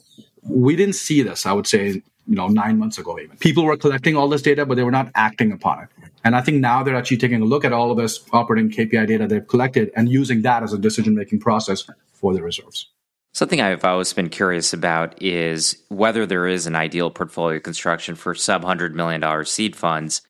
We 0.42 0.76
didn't 0.76 0.94
see 0.94 1.22
this, 1.22 1.46
I 1.46 1.52
would 1.52 1.66
say, 1.66 2.02
you 2.26 2.36
know, 2.36 2.48
nine 2.48 2.78
months 2.78 2.98
ago 2.98 3.18
even. 3.18 3.36
People 3.38 3.64
were 3.64 3.76
collecting 3.76 4.16
all 4.16 4.28
this 4.28 4.42
data, 4.42 4.64
but 4.64 4.76
they 4.76 4.84
were 4.84 4.90
not 4.90 5.10
acting 5.14 5.52
upon 5.52 5.82
it. 5.84 5.88
And 6.24 6.36
I 6.36 6.40
think 6.42 6.58
now 6.58 6.82
they're 6.82 6.96
actually 6.96 7.16
taking 7.16 7.42
a 7.42 7.44
look 7.44 7.64
at 7.64 7.72
all 7.72 7.90
of 7.90 7.96
this 7.96 8.20
operating 8.32 8.70
KPI 8.70 9.06
data 9.06 9.26
they've 9.26 9.46
collected 9.46 9.90
and 9.96 10.08
using 10.08 10.42
that 10.42 10.62
as 10.62 10.72
a 10.72 10.78
decision 10.78 11.14
making 11.14 11.40
process 11.40 11.84
for 12.12 12.34
the 12.34 12.42
reserves. 12.42 12.88
Something 13.32 13.60
I've 13.60 13.84
always 13.84 14.12
been 14.12 14.28
curious 14.28 14.72
about 14.72 15.22
is 15.22 15.82
whether 15.88 16.26
there 16.26 16.46
is 16.46 16.66
an 16.66 16.74
ideal 16.74 17.10
portfolio 17.10 17.60
construction 17.60 18.16
for 18.16 18.34
sub 18.34 18.64
$100 18.64 18.92
million 18.92 19.44
seed 19.44 19.76
funds. 19.76 20.22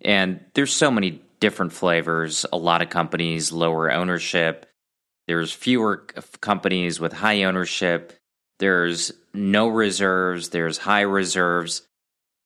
And 0.00 0.40
there's 0.54 0.72
so 0.72 0.90
many 0.90 1.20
different 1.40 1.72
flavors, 1.72 2.46
a 2.52 2.56
lot 2.56 2.80
of 2.80 2.90
companies, 2.90 3.50
lower 3.50 3.92
ownership. 3.92 4.66
There's 5.26 5.52
fewer 5.52 6.06
companies 6.40 7.00
with 7.00 7.12
high 7.12 7.42
ownership. 7.42 8.12
There's 8.58 9.12
no 9.32 9.68
reserves. 9.68 10.50
There's 10.50 10.78
high 10.78 11.02
reserves. 11.02 11.82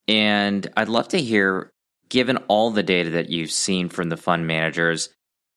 And 0.06 0.66
I'd 0.76 0.88
love 0.88 1.08
to 1.08 1.20
hear 1.20 1.70
given 2.08 2.38
all 2.48 2.70
the 2.70 2.82
data 2.82 3.10
that 3.10 3.28
you've 3.28 3.50
seen 3.50 3.88
from 3.88 4.08
the 4.08 4.16
fund 4.16 4.46
managers, 4.46 5.10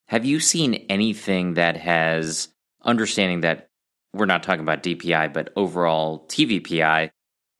have 0.08 0.26
you 0.26 0.40
seen 0.40 0.86
anything 0.90 1.54
that 1.54 1.78
has 1.78 2.50
understanding 2.84 3.42
that 3.42 3.70
we're 4.14 4.26
not 4.26 4.44
talking 4.44 4.62
about 4.62 4.84
DPI, 4.84 5.32
but 5.34 5.54
overall 5.56 6.26
TVPI? 6.28 7.12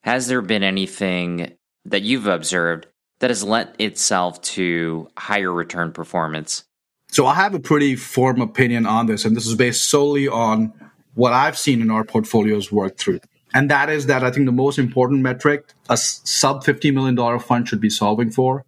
Has 0.04 0.28
there 0.28 0.42
been 0.42 0.64
anything 0.64 1.54
that 1.86 2.02
you've 2.02 2.28
observed 2.28 2.88
that 3.20 3.30
has 3.30 3.44
lent 3.44 3.70
itself 3.80 4.42
to 4.42 5.08
higher 5.18 5.52
return 5.52 5.94
performance? 5.94 6.66
So 7.08 7.26
I 7.26 7.36
have 7.36 7.54
a 7.54 7.60
pretty 7.60 7.96
firm 7.96 8.42
opinion 8.42 8.86
on 8.86 9.06
this, 9.06 9.26
and 9.26 9.36
this 9.36 9.46
is 9.46 9.56
based 9.56 9.88
solely 9.88 10.28
on 10.28 10.74
what 11.14 11.34
I've 11.34 11.58
seen 11.58 11.82
in 11.82 11.92
our 11.92 12.04
portfolios 12.04 12.72
work 12.72 12.98
through. 12.98 13.20
And 13.54 13.70
that 13.70 13.90
is 13.90 14.06
that 14.06 14.24
I 14.24 14.32
think 14.32 14.46
the 14.46 14.52
most 14.52 14.80
important 14.80 15.22
metric 15.22 15.74
a 15.90 15.98
sub 15.98 16.64
$50 16.64 16.94
million 16.94 17.40
fund 17.40 17.68
should 17.68 17.82
be 17.82 17.90
solving 17.90 18.32
for 18.32 18.66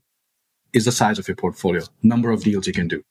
is 0.74 0.86
the 0.86 0.92
size 0.92 1.20
of 1.20 1.28
your 1.28 1.36
portfolio, 1.36 1.84
number 2.02 2.32
of 2.32 2.44
deals 2.44 2.68
you 2.68 2.74
can 2.74 2.88
do. 2.88 3.04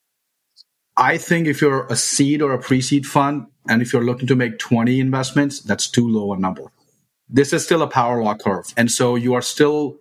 I 0.96 1.16
think 1.16 1.46
if 1.46 1.62
you're 1.62 1.86
a 1.86 1.96
seed 1.96 2.42
or 2.42 2.52
a 2.52 2.58
pre-seed 2.58 3.06
fund, 3.06 3.46
and 3.68 3.80
if 3.80 3.92
you're 3.92 4.04
looking 4.04 4.26
to 4.28 4.36
make 4.36 4.58
20 4.58 5.00
investments, 5.00 5.60
that's 5.60 5.88
too 5.88 6.06
low 6.06 6.32
a 6.34 6.38
number. 6.38 6.70
This 7.28 7.52
is 7.52 7.64
still 7.64 7.80
a 7.80 7.86
power 7.86 8.22
law 8.22 8.34
curve. 8.34 8.74
And 8.76 8.90
so 8.90 9.14
you 9.14 9.32
are 9.34 9.40
still 9.40 9.96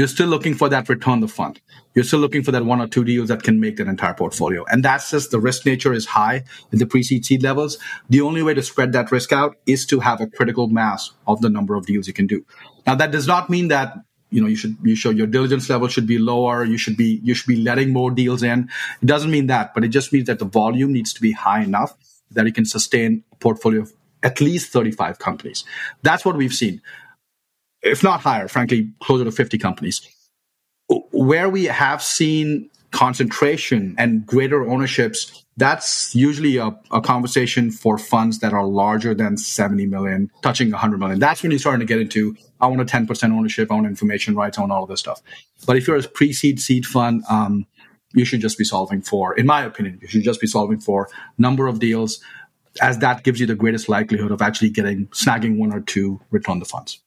you're 0.00 0.08
still 0.08 0.28
looking 0.28 0.54
for 0.54 0.70
that 0.70 0.88
return 0.88 1.20
the 1.20 1.28
fund. 1.28 1.60
You're 1.94 2.06
still 2.06 2.20
looking 2.20 2.42
for 2.42 2.52
that 2.52 2.64
one 2.64 2.80
or 2.80 2.88
two 2.88 3.04
deals 3.04 3.28
that 3.28 3.42
can 3.42 3.60
make 3.60 3.76
that 3.76 3.86
entire 3.86 4.14
portfolio. 4.14 4.64
And 4.70 4.82
that's 4.82 5.10
just 5.10 5.30
the 5.30 5.38
risk 5.38 5.66
nature 5.66 5.92
is 5.92 6.06
high 6.06 6.44
in 6.72 6.78
the 6.78 6.86
pre-seed 6.86 7.26
seed 7.26 7.42
levels. 7.42 7.76
The 8.08 8.22
only 8.22 8.42
way 8.42 8.54
to 8.54 8.62
spread 8.62 8.94
that 8.94 9.12
risk 9.12 9.30
out 9.30 9.56
is 9.66 9.84
to 9.88 10.00
have 10.00 10.22
a 10.22 10.26
critical 10.26 10.68
mass 10.68 11.10
of 11.26 11.42
the 11.42 11.50
number 11.50 11.74
of 11.74 11.84
deals 11.84 12.06
you 12.06 12.14
can 12.14 12.26
do. 12.26 12.46
Now 12.86 12.94
that 12.94 13.10
does 13.10 13.26
not 13.26 13.50
mean 13.50 13.68
that 13.68 13.94
you 14.30 14.40
know 14.40 14.46
you 14.46 14.56
should 14.56 14.78
you 14.82 14.96
show 14.96 15.10
your 15.10 15.26
diligence 15.26 15.68
level 15.68 15.86
should 15.88 16.06
be 16.06 16.16
lower 16.16 16.64
you 16.64 16.78
should 16.78 16.96
be 16.96 17.20
you 17.22 17.34
should 17.34 17.48
be 17.48 17.56
letting 17.56 17.92
more 17.92 18.12
deals 18.12 18.44
in 18.44 18.70
it 19.02 19.06
doesn't 19.06 19.32
mean 19.32 19.48
that 19.48 19.74
but 19.74 19.82
it 19.82 19.88
just 19.88 20.12
means 20.12 20.28
that 20.28 20.38
the 20.38 20.44
volume 20.44 20.92
needs 20.92 21.12
to 21.12 21.20
be 21.20 21.32
high 21.32 21.64
enough 21.64 21.96
that 22.30 22.46
it 22.46 22.54
can 22.54 22.64
sustain 22.64 23.24
a 23.32 23.36
portfolio 23.36 23.80
of 23.80 23.92
at 24.22 24.40
least 24.40 24.72
35 24.72 25.18
companies 25.18 25.64
that's 26.04 26.24
what 26.24 26.36
we've 26.36 26.54
seen 26.54 26.80
if 27.82 28.02
not 28.02 28.20
higher 28.20 28.48
frankly 28.48 28.90
closer 29.00 29.24
to 29.24 29.32
50 29.32 29.58
companies 29.58 30.06
where 31.12 31.48
we 31.48 31.64
have 31.64 32.02
seen 32.02 32.68
concentration 32.90 33.94
and 33.98 34.26
greater 34.26 34.68
ownerships 34.68 35.44
that's 35.60 36.14
usually 36.14 36.56
a, 36.56 36.74
a, 36.90 37.02
conversation 37.02 37.70
for 37.70 37.98
funds 37.98 38.38
that 38.38 38.54
are 38.54 38.64
larger 38.64 39.14
than 39.14 39.36
70 39.36 39.84
million, 39.86 40.30
touching 40.42 40.70
100 40.70 40.98
million. 40.98 41.18
That's 41.18 41.42
when 41.42 41.52
you're 41.52 41.58
starting 41.58 41.80
to 41.80 41.86
get 41.86 42.00
into, 42.00 42.34
I 42.62 42.66
want 42.66 42.80
a 42.80 42.86
10% 42.86 43.30
ownership, 43.30 43.70
I 43.70 43.74
want 43.74 43.86
information 43.86 44.34
rights, 44.34 44.56
I 44.56 44.62
want 44.62 44.72
all 44.72 44.84
of 44.84 44.88
this 44.88 45.00
stuff. 45.00 45.20
But 45.66 45.76
if 45.76 45.86
you're 45.86 45.98
a 45.98 46.02
pre-seed 46.02 46.60
seed 46.60 46.86
fund, 46.86 47.22
um, 47.28 47.66
you 48.14 48.24
should 48.24 48.40
just 48.40 48.56
be 48.56 48.64
solving 48.64 49.02
for, 49.02 49.34
in 49.34 49.44
my 49.44 49.62
opinion, 49.62 49.98
you 50.00 50.08
should 50.08 50.22
just 50.22 50.40
be 50.40 50.46
solving 50.46 50.80
for 50.80 51.10
number 51.36 51.66
of 51.66 51.78
deals 51.78 52.20
as 52.80 52.98
that 52.98 53.22
gives 53.22 53.38
you 53.38 53.46
the 53.46 53.54
greatest 53.54 53.88
likelihood 53.88 54.30
of 54.30 54.40
actually 54.40 54.70
getting, 54.70 55.08
snagging 55.08 55.58
one 55.58 55.74
or 55.74 55.80
two 55.80 56.20
return 56.30 56.58
the 56.58 56.64
funds. 56.64 57.00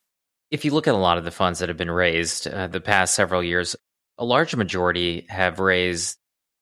If 0.54 0.64
you 0.64 0.72
look 0.72 0.88
at 0.88 0.94
a 0.94 0.98
lot 0.98 1.18
of 1.18 1.24
the 1.24 1.32
funds 1.32 1.58
that 1.60 1.70
have 1.70 1.80
been 1.80 1.90
raised 1.90 2.48
uh, 2.48 2.68
the 2.68 2.80
past 2.80 3.16
several 3.16 3.44
years, 3.44 3.76
a 4.20 4.24
large 4.24 4.56
majority 4.56 5.26
have 5.28 5.58
raised 5.58 6.20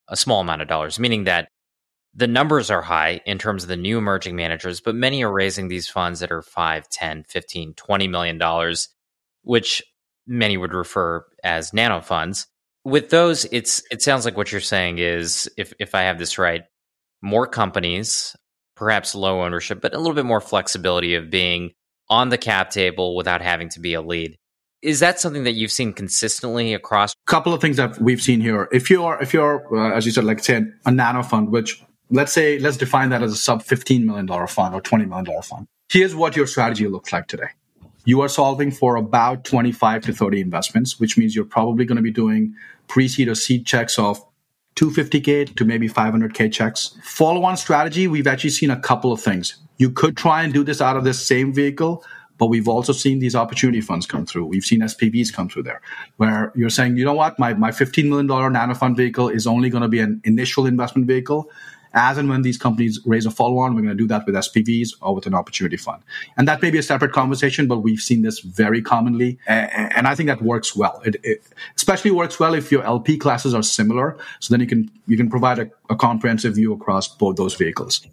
a 0.07 0.15
small 0.15 0.39
amount 0.39 0.61
of 0.61 0.69
dollars, 0.69 0.97
meaning 0.97 1.25
that 1.25 1.49
the 2.13 2.25
numbers 2.25 2.71
are 2.71 2.81
high 2.81 3.19
in 3.25 3.37
terms 3.37 3.63
of 3.63 3.67
the 3.67 3.75
new 3.75 3.97
emerging 3.97 4.37
managers, 4.37 4.79
but 4.79 4.95
many 4.95 5.25
are 5.25 5.33
raising 5.33 5.67
these 5.67 5.89
funds 5.89 6.21
that 6.21 6.31
are 6.31 6.41
5, 6.41 6.87
10, 6.87 7.25
15, 7.27 7.73
20 7.73 8.07
million 8.07 8.37
dollars, 8.37 8.87
which 9.41 9.83
many 10.25 10.55
would 10.55 10.73
refer 10.73 11.25
as 11.43 11.73
nano 11.73 11.99
funds. 11.99 12.47
With 12.85 13.09
those, 13.09 13.43
it's 13.51 13.83
it 13.91 14.01
sounds 14.01 14.23
like 14.23 14.37
what 14.37 14.53
you're 14.53 14.61
saying 14.61 14.99
is 14.99 15.51
if 15.57 15.73
if 15.79 15.95
I 15.95 16.03
have 16.03 16.17
this 16.17 16.37
right, 16.37 16.63
more 17.21 17.45
companies, 17.45 18.37
perhaps 18.77 19.15
low 19.15 19.43
ownership, 19.43 19.81
but 19.81 19.93
a 19.93 19.97
little 19.97 20.15
bit 20.15 20.25
more 20.25 20.39
flexibility 20.39 21.15
of 21.15 21.29
being 21.29 21.71
on 22.11 22.29
the 22.29 22.37
cap 22.37 22.69
table 22.69 23.15
without 23.15 23.41
having 23.41 23.69
to 23.69 23.79
be 23.79 23.93
a 23.95 24.01
lead. 24.01 24.35
Is 24.81 24.99
that 24.99 25.19
something 25.19 25.45
that 25.45 25.53
you've 25.53 25.71
seen 25.71 25.93
consistently 25.93 26.73
across? 26.73 27.13
A 27.13 27.31
couple 27.31 27.53
of 27.53 27.61
things 27.61 27.77
that 27.77 27.99
we've 28.01 28.21
seen 28.21 28.41
here. 28.41 28.67
If 28.71 28.89
you're, 28.89 29.17
if 29.21 29.33
you're, 29.33 29.65
uh, 29.75 29.95
as 29.95 30.05
you 30.05 30.11
said, 30.11 30.25
like 30.25 30.43
say 30.43 30.63
a 30.85 30.91
nano 30.91 31.23
fund, 31.23 31.49
which 31.49 31.81
let's 32.09 32.33
say, 32.33 32.59
let's 32.59 32.77
define 32.77 33.09
that 33.09 33.23
as 33.23 33.31
a 33.31 33.35
sub 33.35 33.63
$15 33.63 34.03
million 34.03 34.27
fund 34.47 34.75
or 34.75 34.81
$20 34.81 35.07
million 35.07 35.41
fund. 35.41 35.67
Here's 35.89 36.13
what 36.13 36.35
your 36.35 36.47
strategy 36.47 36.87
looks 36.87 37.13
like 37.13 37.27
today. 37.27 37.49
You 38.03 38.21
are 38.21 38.29
solving 38.29 38.71
for 38.71 38.95
about 38.95 39.45
25 39.45 40.01
to 40.03 40.13
30 40.13 40.41
investments, 40.41 40.99
which 40.99 41.17
means 41.17 41.35
you're 41.35 41.45
probably 41.45 41.85
going 41.85 41.97
to 41.97 42.01
be 42.01 42.11
doing 42.11 42.55
pre-seed 42.87 43.27
or 43.27 43.35
seed 43.35 43.65
checks 43.65 43.97
of 43.99 44.21
250K 44.75 45.55
to 45.55 45.65
maybe 45.65 45.87
500K 45.87 46.51
checks. 46.51 46.97
Follow 47.03 47.43
on 47.43 47.57
strategy, 47.57 48.07
we've 48.07 48.27
actually 48.27 48.51
seen 48.51 48.69
a 48.69 48.79
couple 48.79 49.11
of 49.11 49.21
things. 49.21 49.57
You 49.77 49.91
could 49.91 50.15
try 50.15 50.43
and 50.43 50.53
do 50.53 50.63
this 50.63 50.81
out 50.81 50.97
of 50.97 51.03
this 51.03 51.25
same 51.25 51.53
vehicle, 51.53 52.03
but 52.37 52.47
we've 52.47 52.67
also 52.67 52.93
seen 52.93 53.19
these 53.19 53.35
opportunity 53.35 53.81
funds 53.81 54.05
come 54.05 54.25
through. 54.25 54.45
We've 54.45 54.63
seen 54.63 54.81
SPVs 54.81 55.33
come 55.33 55.49
through 55.49 55.63
there, 55.63 55.81
where 56.17 56.51
you're 56.55 56.69
saying, 56.69 56.97
you 56.97 57.05
know 57.05 57.13
what, 57.13 57.37
my, 57.37 57.53
my 57.53 57.71
$15 57.71 58.07
million 58.07 58.27
nano 58.27 58.73
fund 58.73 58.97
vehicle 58.97 59.29
is 59.29 59.45
only 59.45 59.69
going 59.69 59.83
to 59.83 59.89
be 59.89 59.99
an 59.99 60.21
initial 60.23 60.65
investment 60.65 61.07
vehicle 61.07 61.49
as 61.93 62.17
and 62.17 62.29
when 62.29 62.41
these 62.41 62.57
companies 62.57 62.99
raise 63.05 63.25
a 63.25 63.31
follow 63.31 63.59
on, 63.59 63.75
we're 63.75 63.81
going 63.81 63.97
to 63.97 64.01
do 64.01 64.07
that 64.07 64.25
with 64.25 64.35
SPVs 64.35 64.89
or 65.01 65.15
with 65.15 65.25
an 65.25 65.33
opportunity 65.33 65.77
fund. 65.77 66.01
And 66.37 66.47
that 66.47 66.61
may 66.61 66.71
be 66.71 66.77
a 66.77 66.83
separate 66.83 67.11
conversation, 67.11 67.67
but 67.67 67.79
we've 67.79 67.99
seen 67.99 68.21
this 68.21 68.39
very 68.39 68.81
commonly. 68.81 69.39
And 69.47 70.07
I 70.07 70.15
think 70.15 70.27
that 70.27 70.41
works 70.41 70.75
well. 70.75 71.01
It, 71.05 71.17
it 71.23 71.43
especially 71.75 72.11
works 72.11 72.39
well 72.39 72.53
if 72.53 72.71
your 72.71 72.83
LP 72.83 73.17
classes 73.17 73.53
are 73.53 73.63
similar. 73.63 74.17
So 74.39 74.53
then 74.53 74.61
you 74.61 74.67
can, 74.67 74.89
you 75.07 75.17
can 75.17 75.29
provide 75.29 75.59
a, 75.59 75.69
a 75.89 75.95
comprehensive 75.95 76.55
view 76.55 76.73
across 76.73 77.07
both 77.07 77.35
those 77.35 77.55
vehicles. 77.55 78.05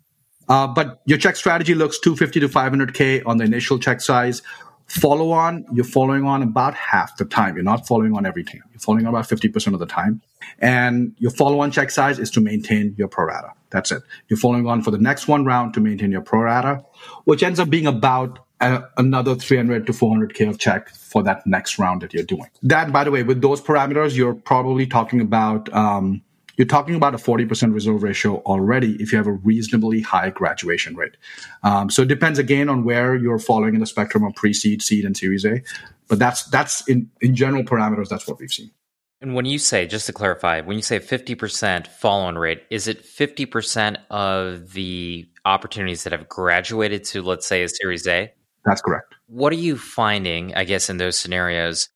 Uh, 0.48 0.66
but 0.66 1.02
your 1.04 1.18
check 1.18 1.36
strategy 1.36 1.74
looks 1.74 1.98
250 1.98 2.40
to 2.40 2.48
500K 2.48 3.22
on 3.26 3.36
the 3.36 3.44
initial 3.44 3.78
check 3.78 4.00
size 4.00 4.42
follow 4.88 5.30
on, 5.32 5.66
you're 5.72 5.84
following 5.84 6.24
on 6.24 6.42
about 6.42 6.74
half 6.74 7.16
the 7.16 7.24
time. 7.24 7.54
You're 7.54 7.64
not 7.64 7.86
following 7.86 8.16
on 8.16 8.26
every 8.26 8.42
time. 8.42 8.62
You're 8.72 8.80
following 8.80 9.06
on 9.06 9.14
about 9.14 9.28
50% 9.28 9.74
of 9.74 9.80
the 9.80 9.86
time. 9.86 10.22
And 10.58 11.14
your 11.18 11.30
follow 11.30 11.60
on 11.60 11.70
check 11.70 11.90
size 11.90 12.18
is 12.18 12.30
to 12.32 12.40
maintain 12.40 12.94
your 12.96 13.08
pro 13.08 13.26
rata. 13.26 13.52
That's 13.70 13.92
it. 13.92 14.02
You're 14.28 14.38
following 14.38 14.66
on 14.66 14.82
for 14.82 14.90
the 14.90 14.98
next 14.98 15.28
one 15.28 15.44
round 15.44 15.74
to 15.74 15.80
maintain 15.80 16.10
your 16.10 16.22
pro 16.22 16.40
rata, 16.40 16.84
which 17.24 17.42
ends 17.42 17.60
up 17.60 17.68
being 17.68 17.86
about 17.86 18.38
a, 18.60 18.82
another 18.96 19.34
300 19.34 19.86
to 19.86 19.92
400K 19.92 20.48
of 20.48 20.58
check 20.58 20.88
for 20.88 21.22
that 21.22 21.46
next 21.46 21.78
round 21.78 22.00
that 22.02 22.14
you're 22.14 22.24
doing. 22.24 22.48
That, 22.62 22.92
by 22.92 23.04
the 23.04 23.10
way, 23.10 23.22
with 23.22 23.42
those 23.42 23.60
parameters, 23.60 24.16
you're 24.16 24.34
probably 24.34 24.86
talking 24.86 25.20
about, 25.20 25.72
um, 25.72 26.22
you're 26.58 26.66
talking 26.66 26.96
about 26.96 27.14
a 27.14 27.18
40% 27.18 27.72
reserve 27.72 28.02
ratio 28.02 28.42
already 28.42 29.00
if 29.00 29.12
you 29.12 29.18
have 29.18 29.28
a 29.28 29.32
reasonably 29.32 30.00
high 30.00 30.30
graduation 30.30 30.96
rate. 30.96 31.16
Um, 31.62 31.88
so 31.88 32.02
it 32.02 32.08
depends 32.08 32.38
again 32.38 32.68
on 32.68 32.84
where 32.84 33.14
you're 33.14 33.38
following 33.38 33.74
in 33.74 33.80
the 33.80 33.86
spectrum 33.86 34.24
of 34.24 34.34
pre-seed, 34.34 34.82
seed, 34.82 35.04
and 35.04 35.16
Series 35.16 35.44
A. 35.46 35.62
But 36.08 36.18
that's 36.18 36.44
that's 36.44 36.86
in, 36.88 37.10
in 37.20 37.34
general 37.34 37.62
parameters, 37.62 38.08
that's 38.08 38.26
what 38.26 38.40
we've 38.40 38.50
seen. 38.50 38.72
And 39.20 39.34
when 39.34 39.46
you 39.46 39.58
say, 39.58 39.86
just 39.86 40.06
to 40.06 40.12
clarify, 40.12 40.60
when 40.60 40.76
you 40.76 40.82
say 40.82 41.00
50% 41.00 41.88
follow-on 41.88 42.38
rate, 42.38 42.62
is 42.70 42.86
it 42.86 43.04
50% 43.04 43.96
of 44.10 44.72
the 44.72 45.28
opportunities 45.44 46.04
that 46.04 46.12
have 46.12 46.28
graduated 46.28 47.02
to, 47.06 47.22
let's 47.22 47.44
say, 47.44 47.64
a 47.64 47.68
Series 47.68 48.06
A? 48.06 48.32
That's 48.64 48.80
correct. 48.80 49.14
What 49.26 49.52
are 49.52 49.56
you 49.56 49.76
finding, 49.76 50.54
I 50.54 50.62
guess, 50.64 50.88
in 50.88 50.98
those 50.98 51.18
scenarios 51.18 51.88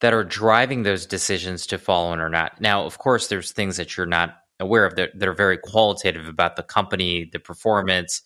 that 0.00 0.12
are 0.12 0.24
driving 0.24 0.82
those 0.82 1.06
decisions 1.06 1.66
to 1.66 1.78
follow 1.78 2.12
in 2.12 2.20
or 2.20 2.28
not. 2.28 2.60
Now, 2.60 2.84
of 2.84 2.98
course, 2.98 3.28
there's 3.28 3.52
things 3.52 3.76
that 3.78 3.96
you're 3.96 4.06
not 4.06 4.36
aware 4.60 4.84
of 4.84 4.96
that, 4.96 5.18
that 5.18 5.28
are 5.28 5.34
very 5.34 5.58
qualitative 5.58 6.28
about 6.28 6.56
the 6.56 6.62
company, 6.62 7.28
the 7.32 7.38
performance. 7.38 8.22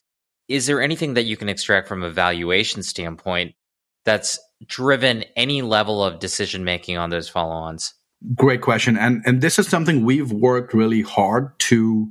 Is 0.48 0.66
there 0.66 0.80
anything 0.80 1.14
that 1.14 1.24
you 1.24 1.37
can 1.37 1.48
extract 1.48 1.88
from 1.88 2.02
a 2.02 2.11
valuation 2.11 2.83
standpoint 2.83 3.54
that's 4.04 4.38
driven 4.66 5.24
any 5.37 5.62
level 5.62 6.02
of 6.02 6.18
decision 6.18 6.64
making 6.64 6.98
on 6.98 7.11
those 7.11 7.28
follow-ons? 7.28 7.94
Great 8.35 8.61
question. 8.61 8.98
And 8.98 9.22
and 9.24 9.40
this 9.40 9.59
is 9.59 9.66
something 9.66 10.04
we've 10.04 10.30
worked 10.30 10.74
really 10.74 11.00
hard 11.00 11.59
to 11.61 12.11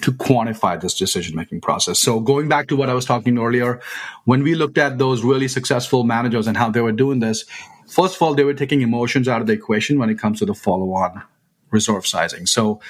to 0.00 0.10
quantify 0.10 0.80
this 0.80 0.98
decision 0.98 1.36
making 1.36 1.60
process. 1.60 2.00
So 2.00 2.18
going 2.18 2.48
back 2.48 2.66
to 2.68 2.76
what 2.76 2.88
I 2.88 2.94
was 2.94 3.04
talking 3.04 3.38
earlier, 3.38 3.80
when 4.24 4.42
we 4.42 4.56
looked 4.56 4.78
at 4.78 4.98
those 4.98 5.22
really 5.22 5.46
successful 5.46 6.02
managers 6.02 6.48
and 6.48 6.56
how 6.56 6.70
they 6.70 6.80
were 6.80 6.92
doing 6.92 7.20
this, 7.20 7.44
First 7.94 8.16
of 8.16 8.22
all, 8.22 8.34
they 8.34 8.44
were 8.44 8.54
taking 8.54 8.80
emotions 8.80 9.28
out 9.28 9.40
of 9.40 9.46
the 9.46 9.52
equation 9.52 9.98
when 9.98 10.10
it 10.10 10.18
comes 10.18 10.40
to 10.40 10.46
the 10.46 10.54
follow 10.54 10.92
on 10.94 11.22
reserve 11.70 12.06
sizing. 12.06 12.46
So, 12.46 12.80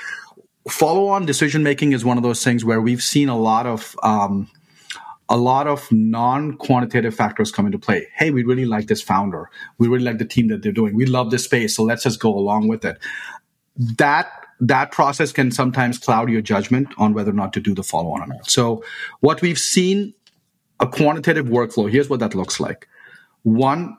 follow 0.68 1.08
on 1.08 1.26
decision 1.26 1.62
making 1.62 1.92
is 1.92 2.04
one 2.04 2.16
of 2.16 2.22
those 2.22 2.42
things 2.42 2.64
where 2.64 2.80
we've 2.80 3.02
seen 3.02 3.28
a 3.28 3.36
lot 3.36 3.66
of 3.66 3.96
um, 4.02 4.50
a 5.28 5.36
lot 5.36 5.66
of 5.66 5.90
non-quantitative 5.92 7.14
factors 7.14 7.52
come 7.52 7.66
into 7.66 7.78
play. 7.78 8.08
Hey, 8.14 8.30
we 8.30 8.44
really 8.44 8.64
like 8.64 8.86
this 8.86 9.02
founder. 9.02 9.50
We 9.78 9.88
really 9.88 10.04
like 10.04 10.18
the 10.18 10.24
team 10.24 10.48
that 10.48 10.62
they're 10.62 10.72
doing. 10.72 10.94
We 10.94 11.06
love 11.06 11.30
this 11.30 11.44
space, 11.44 11.76
so 11.76 11.82
let's 11.82 12.04
just 12.04 12.20
go 12.20 12.34
along 12.34 12.68
with 12.68 12.84
it. 12.84 12.98
That 13.76 14.30
that 14.60 14.90
process 14.90 15.32
can 15.32 15.50
sometimes 15.50 15.98
cloud 15.98 16.30
your 16.30 16.40
judgment 16.40 16.88
on 16.96 17.12
whether 17.12 17.30
or 17.30 17.34
not 17.34 17.52
to 17.52 17.60
do 17.60 17.74
the 17.74 17.82
follow-on 17.82 18.22
or 18.22 18.26
not. 18.26 18.50
So, 18.50 18.82
what 19.20 19.42
we've 19.42 19.58
seen 19.58 20.14
a 20.80 20.86
quantitative 20.86 21.46
workflow. 21.46 21.90
Here's 21.90 22.08
what 22.08 22.20
that 22.20 22.34
looks 22.34 22.60
like. 22.60 22.88
One, 23.42 23.96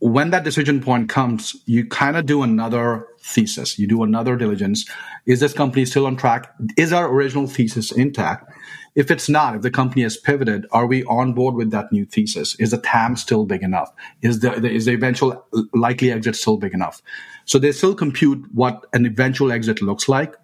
when 0.00 0.30
that 0.30 0.44
decision 0.44 0.80
point 0.80 1.08
comes, 1.08 1.56
you 1.66 1.86
kind 1.86 2.16
of 2.16 2.26
do 2.26 2.42
another 2.42 3.06
thesis. 3.20 3.78
You 3.78 3.88
do 3.88 4.02
another 4.02 4.36
diligence. 4.36 4.88
Is 5.26 5.40
this 5.40 5.52
company 5.52 5.84
still 5.84 6.06
on 6.06 6.16
track? 6.16 6.54
Is 6.76 6.92
our 6.92 7.08
original 7.08 7.46
thesis 7.46 7.90
intact? 7.90 8.52
If 8.94 9.10
it's 9.10 9.28
not, 9.28 9.54
if 9.56 9.62
the 9.62 9.70
company 9.70 10.02
has 10.02 10.16
pivoted, 10.16 10.66
are 10.72 10.86
we 10.86 11.04
on 11.04 11.32
board 11.32 11.54
with 11.54 11.70
that 11.72 11.92
new 11.92 12.04
thesis? 12.04 12.54
Is 12.56 12.70
the 12.70 12.78
TAM 12.78 13.16
still 13.16 13.44
big 13.44 13.62
enough? 13.62 13.92
Is 14.22 14.40
the, 14.40 14.54
is 14.64 14.86
the 14.86 14.92
eventual 14.92 15.44
likely 15.72 16.12
exit 16.12 16.36
still 16.36 16.56
big 16.56 16.74
enough? 16.74 17.02
So 17.44 17.58
they 17.58 17.72
still 17.72 17.94
compute 17.94 18.44
what 18.52 18.86
an 18.92 19.06
eventual 19.06 19.52
exit 19.52 19.82
looks 19.82 20.08
like 20.08 20.34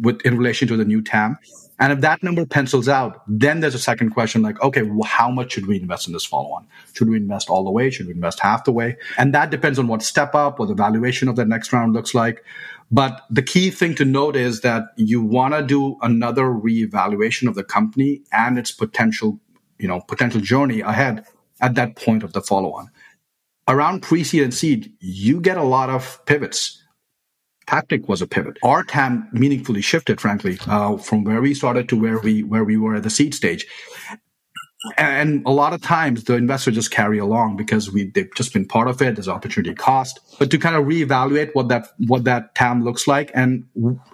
with 0.00 0.20
in 0.22 0.36
relation 0.38 0.68
to 0.68 0.76
the 0.76 0.84
new 0.84 1.02
TAM. 1.02 1.38
And 1.78 1.92
if 1.92 2.00
that 2.00 2.22
number 2.22 2.46
pencils 2.46 2.88
out, 2.88 3.22
then 3.26 3.60
there's 3.60 3.74
a 3.74 3.78
second 3.78 4.10
question 4.10 4.40
like, 4.42 4.62
okay, 4.62 4.82
well, 4.82 5.02
how 5.02 5.30
much 5.30 5.52
should 5.52 5.66
we 5.66 5.80
invest 5.80 6.06
in 6.06 6.12
this 6.12 6.24
follow 6.24 6.52
on? 6.52 6.66
Should 6.92 7.08
we 7.08 7.16
invest 7.16 7.50
all 7.50 7.64
the 7.64 7.70
way? 7.70 7.90
Should 7.90 8.06
we 8.06 8.12
invest 8.12 8.38
half 8.38 8.64
the 8.64 8.72
way? 8.72 8.96
And 9.18 9.34
that 9.34 9.50
depends 9.50 9.78
on 9.78 9.88
what 9.88 10.02
step 10.02 10.34
up, 10.34 10.58
what 10.58 10.68
the 10.68 10.74
valuation 10.74 11.28
of 11.28 11.34
the 11.34 11.44
next 11.44 11.72
round 11.72 11.92
looks 11.92 12.14
like. 12.14 12.44
But 12.92 13.22
the 13.30 13.42
key 13.42 13.70
thing 13.70 13.94
to 13.96 14.04
note 14.04 14.36
is 14.36 14.60
that 14.60 14.84
you 14.96 15.22
want 15.22 15.54
to 15.54 15.62
do 15.62 15.96
another 16.02 16.44
reevaluation 16.44 17.48
of 17.48 17.54
the 17.54 17.64
company 17.64 18.22
and 18.32 18.58
its 18.58 18.70
potential, 18.70 19.40
you 19.78 19.88
know, 19.88 20.02
potential 20.02 20.40
journey 20.40 20.82
ahead 20.82 21.24
at 21.60 21.74
that 21.74 21.96
point 21.96 22.22
of 22.22 22.32
the 22.32 22.42
follow 22.42 22.72
on. 22.74 22.90
Around 23.66 24.02
pre 24.02 24.24
seed 24.24 24.42
and 24.42 24.52
seed, 24.52 24.92
you 25.00 25.40
get 25.40 25.56
a 25.56 25.62
lot 25.62 25.88
of 25.88 26.20
pivots 26.26 26.81
Tactyc 27.66 28.08
was 28.08 28.22
a 28.22 28.26
pivot. 28.26 28.58
Our 28.62 28.82
TAM 28.84 29.28
meaningfully 29.32 29.82
shifted, 29.82 30.20
frankly, 30.20 30.58
uh, 30.66 30.96
from 30.96 31.24
where 31.24 31.40
we 31.40 31.54
started 31.54 31.88
to 31.90 32.00
where 32.00 32.18
we 32.18 32.42
where 32.42 32.64
we 32.64 32.76
were 32.76 32.96
at 32.96 33.02
the 33.02 33.10
seed 33.10 33.34
stage. 33.34 33.66
And 34.98 35.44
a 35.46 35.50
lot 35.50 35.72
of 35.72 35.80
times 35.80 36.24
the 36.24 36.34
investors 36.34 36.74
just 36.74 36.90
carry 36.90 37.18
along 37.18 37.56
because 37.56 37.92
we 37.92 38.10
they've 38.10 38.34
just 38.34 38.52
been 38.52 38.66
part 38.66 38.88
of 38.88 39.00
it. 39.00 39.14
There's 39.14 39.28
opportunity 39.28 39.74
cost, 39.74 40.18
but 40.40 40.50
to 40.50 40.58
kind 40.58 40.74
of 40.74 40.84
reevaluate 40.84 41.50
what 41.52 41.68
that 41.68 41.86
what 41.98 42.24
that 42.24 42.54
TAM 42.56 42.82
looks 42.82 43.06
like. 43.06 43.30
And 43.32 43.64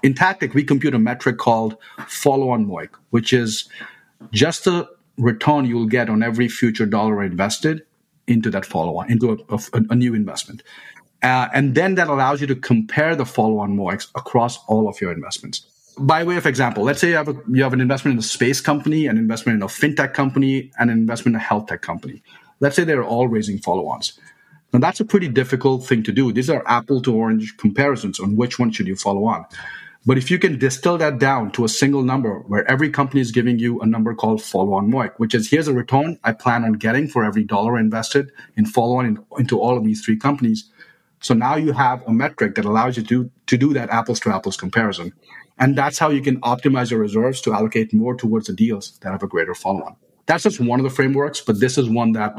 in 0.03 0.13
Tactyc, 0.13 0.53
we 0.53 0.65
compute 0.65 0.95
a 0.95 0.99
metric 0.99 1.39
called 1.39 1.77
follow-on 2.07 2.67
MOIC, 2.67 2.91
which 3.11 3.33
is 3.33 3.69
just 4.31 4.65
the 4.65 4.87
return 5.17 5.65
you'll 5.65 5.87
get 5.87 6.11
on 6.11 6.23
every 6.23 6.49
future 6.49 6.87
dollar 6.87 7.23
invested 7.23 7.83
into 8.27 8.51
that 8.51 8.67
follow-on, 8.67 9.11
into 9.11 9.33
a, 9.49 9.55
a, 9.55 9.83
a 9.91 9.95
new 9.95 10.15
investment. 10.15 10.63
Uh, 11.23 11.49
and 11.53 11.75
then 11.75 11.97
that 11.97 12.09
allows 12.09 12.41
you 12.41 12.47
to 12.47 12.55
compare 12.55 13.17
the 13.17 13.27
follow-on 13.27 13.77
MOICs 13.77 14.09
across 14.15 14.65
all 14.67 14.89
of 14.89 15.01
your 15.01 15.13
investments. 15.13 15.67
By 15.99 16.23
way 16.23 16.37
of 16.37 16.47
example, 16.47 16.85
let's 16.85 17.01
say 17.01 17.09
you 17.09 17.17
have, 17.17 17.29
a, 17.29 17.35
you 17.51 17.63
have 17.65 17.73
an 17.73 17.81
investment 17.81 18.15
in 18.15 18.19
a 18.21 18.23
space 18.23 18.61
company, 18.61 19.07
an 19.07 19.19
investment 19.19 19.57
in 19.57 19.63
a 19.63 19.67
fintech 19.67 20.15
company, 20.15 20.71
and 20.79 20.91
an 20.91 20.99
investment 20.99 21.35
in 21.35 21.41
a 21.41 21.45
health 21.45 21.67
tech 21.67 21.83
company. 21.83 22.23
Let's 22.61 22.77
say 22.77 22.85
they're 22.85 23.05
all 23.05 23.27
raising 23.27 23.59
follow-ons. 23.59 24.19
Now 24.73 24.79
that's 24.79 25.01
a 25.01 25.05
pretty 25.05 25.29
difficult 25.29 25.87
thing 25.87 26.03
to 26.05 26.13
do. 26.13 26.31
These 26.33 26.51
are 26.51 26.63
apple 26.67 27.03
to 27.03 27.15
orange 27.15 27.57
comparisons 27.57 28.21
on 28.21 28.37
which 28.37 28.59
one 28.59 28.71
should 28.71 28.87
you 28.87 28.97
follow 28.97 29.25
on. 29.25 29.47
But 30.07 30.19
if 30.19 30.31
you 30.31 30.39
can 30.39 30.59
distill 30.59 30.97
that 30.99 31.19
down 31.19 31.51
to 31.53 31.65
a 31.65 31.69
single 31.69 32.03
number 32.03 32.41
where 32.47 32.71
every 32.71 32.89
company 32.89 33.21
is 33.21 33.33
giving 33.33 33.59
you 33.59 33.81
a 33.81 33.87
number 33.87 34.15
called 34.15 34.43
follow 34.43 34.75
on 34.75 34.91
MOIC, 34.91 35.15
which 35.17 35.35
is 35.35 35.51
here's 35.51 35.69
a 35.69 35.75
return 35.75 36.19
I 36.23 36.33
plan 36.33 36.65
on 36.65 36.75
getting 36.75 37.09
for 37.09 37.25
every 37.25 37.45
dollar 37.45 37.77
invested 37.77 38.31
in 38.57 38.67
follow 38.67 38.97
on 38.97 39.07
in, 39.07 39.25
into 39.39 39.61
all 39.61 39.77
of 39.77 39.85
these 39.85 40.05
three 40.05 40.17
companies, 40.17 40.71
so 41.21 41.35
now 41.35 41.57
you 41.57 41.73
have 41.73 42.03
a 42.07 42.13
metric 42.13 42.55
that 42.55 42.65
allows 42.65 42.97
you 42.97 43.03
to, 43.05 43.31
to 43.47 43.57
do 43.57 43.73
that 43.75 43.91
apples 43.91 44.21
to 44.21 44.31
apples 44.31 44.57
comparison. 44.57 45.13
And 45.59 45.77
that's 45.77 45.99
how 45.99 46.11
you 46.11 46.23
can 46.23 46.41
optimize 46.43 46.91
your 46.91 47.01
reserves 47.01 47.41
to 47.43 47.53
allocate 47.53 47.93
more 47.93 48.15
towards 48.15 48.47
the 48.47 48.53
deals 48.53 48.99
that 49.01 49.11
have 49.11 49.23
a 49.23 49.27
greater 49.27 49.55
follow 49.55 49.83
on. 49.83 49.97
That's 50.27 50.45
just 50.45 50.61
one 50.61 50.79
of 50.79 50.85
the 50.85 50.91
frameworks, 50.91 51.41
but 51.41 51.59
this 51.59 51.79
is 51.79 51.89
one 51.89 52.13
that 52.13 52.37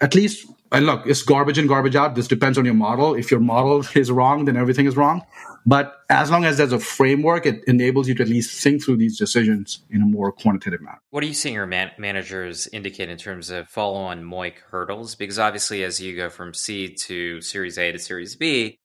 at 0.00 0.14
least 0.14 0.46
and 0.74 0.86
look, 0.86 1.06
it's 1.06 1.22
garbage 1.22 1.56
in, 1.56 1.68
garbage 1.68 1.94
out. 1.94 2.16
This 2.16 2.26
depends 2.26 2.58
on 2.58 2.64
your 2.64 2.74
model. 2.74 3.14
If 3.14 3.30
your 3.30 3.38
model 3.38 3.84
is 3.94 4.10
wrong, 4.10 4.44
then 4.44 4.56
everything 4.56 4.86
is 4.86 4.96
wrong. 4.96 5.24
But 5.66 6.02
as 6.10 6.30
long 6.30 6.44
as 6.44 6.58
there's 6.58 6.72
a 6.72 6.78
framework, 6.78 7.46
it 7.46 7.64
enables 7.66 8.06
you 8.06 8.14
to 8.16 8.22
at 8.22 8.28
least 8.28 8.62
think 8.62 8.84
through 8.84 8.98
these 8.98 9.16
decisions 9.16 9.82
in 9.90 10.02
a 10.02 10.06
more 10.06 10.30
quantitative 10.30 10.82
manner. 10.82 11.00
What 11.10 11.24
are 11.24 11.26
you 11.26 11.34
seeing 11.34 11.54
your 11.54 11.66
man- 11.66 11.92
managers 11.96 12.66
indicate 12.68 13.08
in 13.08 13.16
terms 13.16 13.48
of 13.48 13.68
follow 13.68 14.00
on 14.00 14.22
MOIC 14.22 14.54
hurdles? 14.70 15.14
Because 15.14 15.38
obviously, 15.38 15.82
as 15.82 16.00
you 16.00 16.16
go 16.16 16.28
from 16.28 16.52
seed 16.52 16.98
to 17.04 17.40
Series 17.40 17.78
A 17.78 17.92
to 17.92 17.98
Series 17.98 18.36
B, 18.36 18.76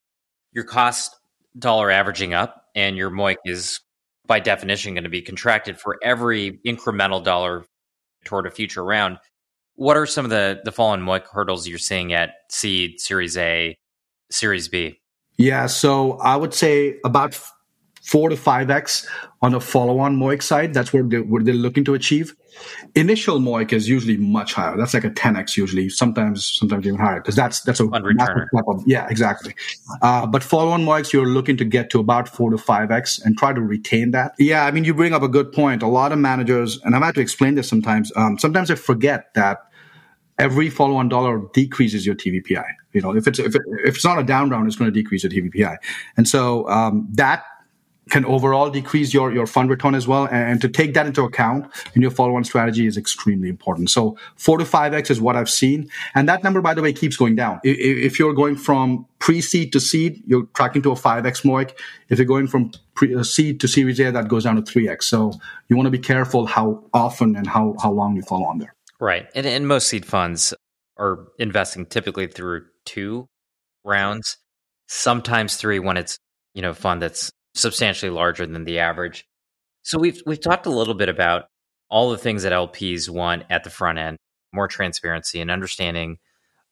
your 0.54 0.64
cost 0.64 1.18
dollar 1.58 1.92
averaging 1.92 2.34
up 2.34 2.66
and 2.76 2.96
your 2.96 3.10
MOIC 3.12 3.36
is 3.46 3.82
by 4.26 4.40
definition 4.40 4.94
going 4.94 5.04
to 5.04 5.10
be 5.10 5.22
contracted 5.22 5.80
for 5.80 5.98
every 6.02 6.60
incremental 6.66 7.22
dollar 7.22 7.66
toward 8.24 8.46
a 8.46 8.52
future 8.52 8.84
round. 8.84 9.18
What 9.76 9.98
are 9.98 10.06
some 10.06 10.26
of 10.26 10.32
the 10.32 10.62
the 10.64 10.72
fallen 10.72 11.02
MOIC 11.02 11.26
hurdles 11.32 11.68
you're 11.68 11.78
seeing 11.78 12.14
at 12.14 12.32
seed, 12.50 13.00
Series 13.00 13.36
A, 13.38 13.76
Series 14.32 14.70
B? 14.70 15.00
Yeah, 15.40 15.68
so 15.68 16.18
I 16.18 16.36
would 16.36 16.54
say 16.54 17.00
about 17.06 17.34
four 18.02 18.28
to 18.30 18.36
five 18.36 18.70
x 18.70 19.08
on 19.42 19.54
a 19.54 19.62
follow-on 19.62 20.18
MOIC 20.18 20.44
side. 20.44 20.74
That's 20.74 20.92
what 20.92 21.10
they're, 21.10 21.24
what 21.24 21.46
they're 21.46 21.54
looking 21.54 21.86
to 21.86 21.94
achieve. 21.94 22.36
Initial 22.94 23.40
MOIC 23.40 23.72
is 23.72 23.88
usually 23.88 24.18
much 24.18 24.54
higher. 24.54 24.76
That's 24.76 24.94
like 24.94 25.06
a 25.06 25.10
10x 25.10 25.56
usually, 25.56 25.88
sometimes 25.88 26.46
sometimes 26.46 26.86
even 26.86 27.00
higher 27.00 27.22
because 27.22 27.38
that's 27.38 27.62
that's 27.62 27.80
a 27.80 27.86
of, 27.86 28.84
yeah, 28.86 29.08
exactly. 29.10 29.56
Uh, 30.02 30.28
but 30.28 30.44
follow-on 30.44 30.84
MOICs, 30.84 31.14
you're 31.14 31.26
looking 31.26 31.56
to 31.56 31.64
get 31.64 31.90
to 31.92 32.00
about 32.00 32.28
four 32.28 32.52
to 32.52 32.58
five 32.58 32.92
x 32.92 33.18
and 33.24 33.38
try 33.38 33.54
to 33.54 33.62
retain 33.62 34.12
that. 34.12 34.34
Yeah, 34.40 34.66
I 34.66 34.72
mean, 34.72 34.84
you 34.84 34.94
bring 34.94 35.14
up 35.14 35.22
a 35.22 35.30
good 35.30 35.54
point. 35.54 35.82
A 35.84 35.88
lot 35.88 36.12
of 36.12 36.20
managers, 36.20 36.82
and 36.84 36.98
I've 36.98 37.02
had 37.02 37.16
to 37.16 37.22
explain 37.22 37.56
this 37.56 37.70
sometimes. 37.70 38.12
Um, 38.18 38.38
sometimes 38.38 38.68
they 38.68 38.76
forget 38.76 39.34
that 39.36 39.60
every 40.38 40.70
follow-on 40.70 41.08
dollar 41.08 41.42
decreases 41.54 42.06
your 42.06 42.16
TVPI. 42.16 42.66
You 42.94 43.02
know, 43.02 43.16
if 43.16 43.28
it's 43.28 43.40
if, 43.40 43.56
it, 43.56 43.62
if 43.86 43.96
it's 43.96 44.06
not 44.06 44.20
a 44.20 44.24
down 44.24 44.50
round, 44.50 44.68
it's 44.68 44.76
going 44.76 44.92
to 44.92 45.02
decrease 45.02 45.24
your 45.24 45.32
TVPI, 45.32 45.78
and 46.18 46.28
so 46.28 46.68
um, 46.70 47.08
that 47.14 47.46
can 48.10 48.26
overall 48.26 48.70
decrease 48.70 49.14
your 49.14 49.32
your 49.32 49.48
fund 49.48 49.70
return 49.70 49.96
as 49.96 50.08
well. 50.08 50.28
And 50.32 50.60
to 50.62 50.68
take 50.68 50.94
that 50.96 51.06
into 51.06 51.24
account 51.24 51.72
in 51.96 52.02
your 52.02 52.12
follow-on 52.12 52.44
strategy 52.44 52.88
is 52.88 52.98
extremely 52.98 53.50
important. 53.50 53.90
So 53.90 54.18
four 54.36 54.58
to 54.58 54.66
five 54.66 54.94
x 54.94 55.10
is 55.10 55.22
what 55.22 55.36
I've 55.36 55.50
seen, 55.50 55.90
and 56.16 56.28
that 56.28 56.44
number, 56.44 56.62
by 56.62 56.74
the 56.74 56.82
way, 56.82 56.92
keeps 56.94 57.16
going 57.16 57.36
down. 57.36 57.60
If 57.64 58.20
you're 58.20 58.34
going 58.34 58.56
from 58.56 59.06
pre-seed 59.20 59.72
to 59.74 59.80
seed, 59.80 60.22
you're 60.26 60.48
tracking 60.56 60.82
to 60.84 60.92
a 60.92 60.96
five 60.96 61.26
x 61.26 61.42
MOIC. 61.42 61.72
If 62.10 62.18
you're 62.18 62.26
going 62.26 62.48
from 62.48 62.72
pre- 62.96 63.16
uh, 63.16 63.24
seed 63.24 63.60
to 63.62 63.68
Series 63.68 64.00
A, 64.00 64.12
that 64.12 64.28
goes 64.28 64.44
down 64.44 64.56
to 64.56 64.62
three 64.62 64.90
x. 64.90 65.08
So 65.08 65.34
you 65.68 65.76
want 65.76 65.88
to 65.88 65.92
be 65.92 66.00
careful 66.00 66.46
how 66.46 66.84
often 66.94 67.36
and 67.36 67.48
how 67.48 67.76
how 67.82 67.92
long 67.92 68.16
you 68.16 68.24
follow 68.24 68.46
on 68.46 68.58
there. 68.58 68.74
Right. 69.00 69.28
And, 69.34 69.46
and 69.46 69.68
most 69.68 69.88
seed 69.88 70.06
funds 70.06 70.54
are 70.98 71.28
investing 71.38 71.86
typically 71.86 72.28
through 72.28 72.66
two 72.90 73.28
rounds, 73.84 74.38
sometimes 74.88 75.56
three 75.56 75.80
when 75.80 75.98
it's, 75.98 76.18
you 76.56 76.62
know, 76.62 76.74
fund 76.74 77.02
that's 77.02 77.32
substantially 77.54 78.10
larger 78.10 78.48
than 78.48 78.64
the 78.64 78.80
average. 78.80 79.26
So 79.84 80.00
we've 80.00 80.22
we've 80.26 80.42
talked 80.42 80.66
a 80.66 80.72
little 80.72 80.96
bit 80.96 81.10
about 81.10 81.46
all 81.90 82.10
the 82.10 82.18
things 82.18 82.44
that 82.44 82.52
LPs 82.52 83.10
want 83.10 83.44
at 83.50 83.64
the 83.64 83.70
front 83.70 84.00
end, 84.00 84.18
more 84.54 84.68
transparency 84.68 85.40
and 85.40 85.52
understanding 85.52 86.18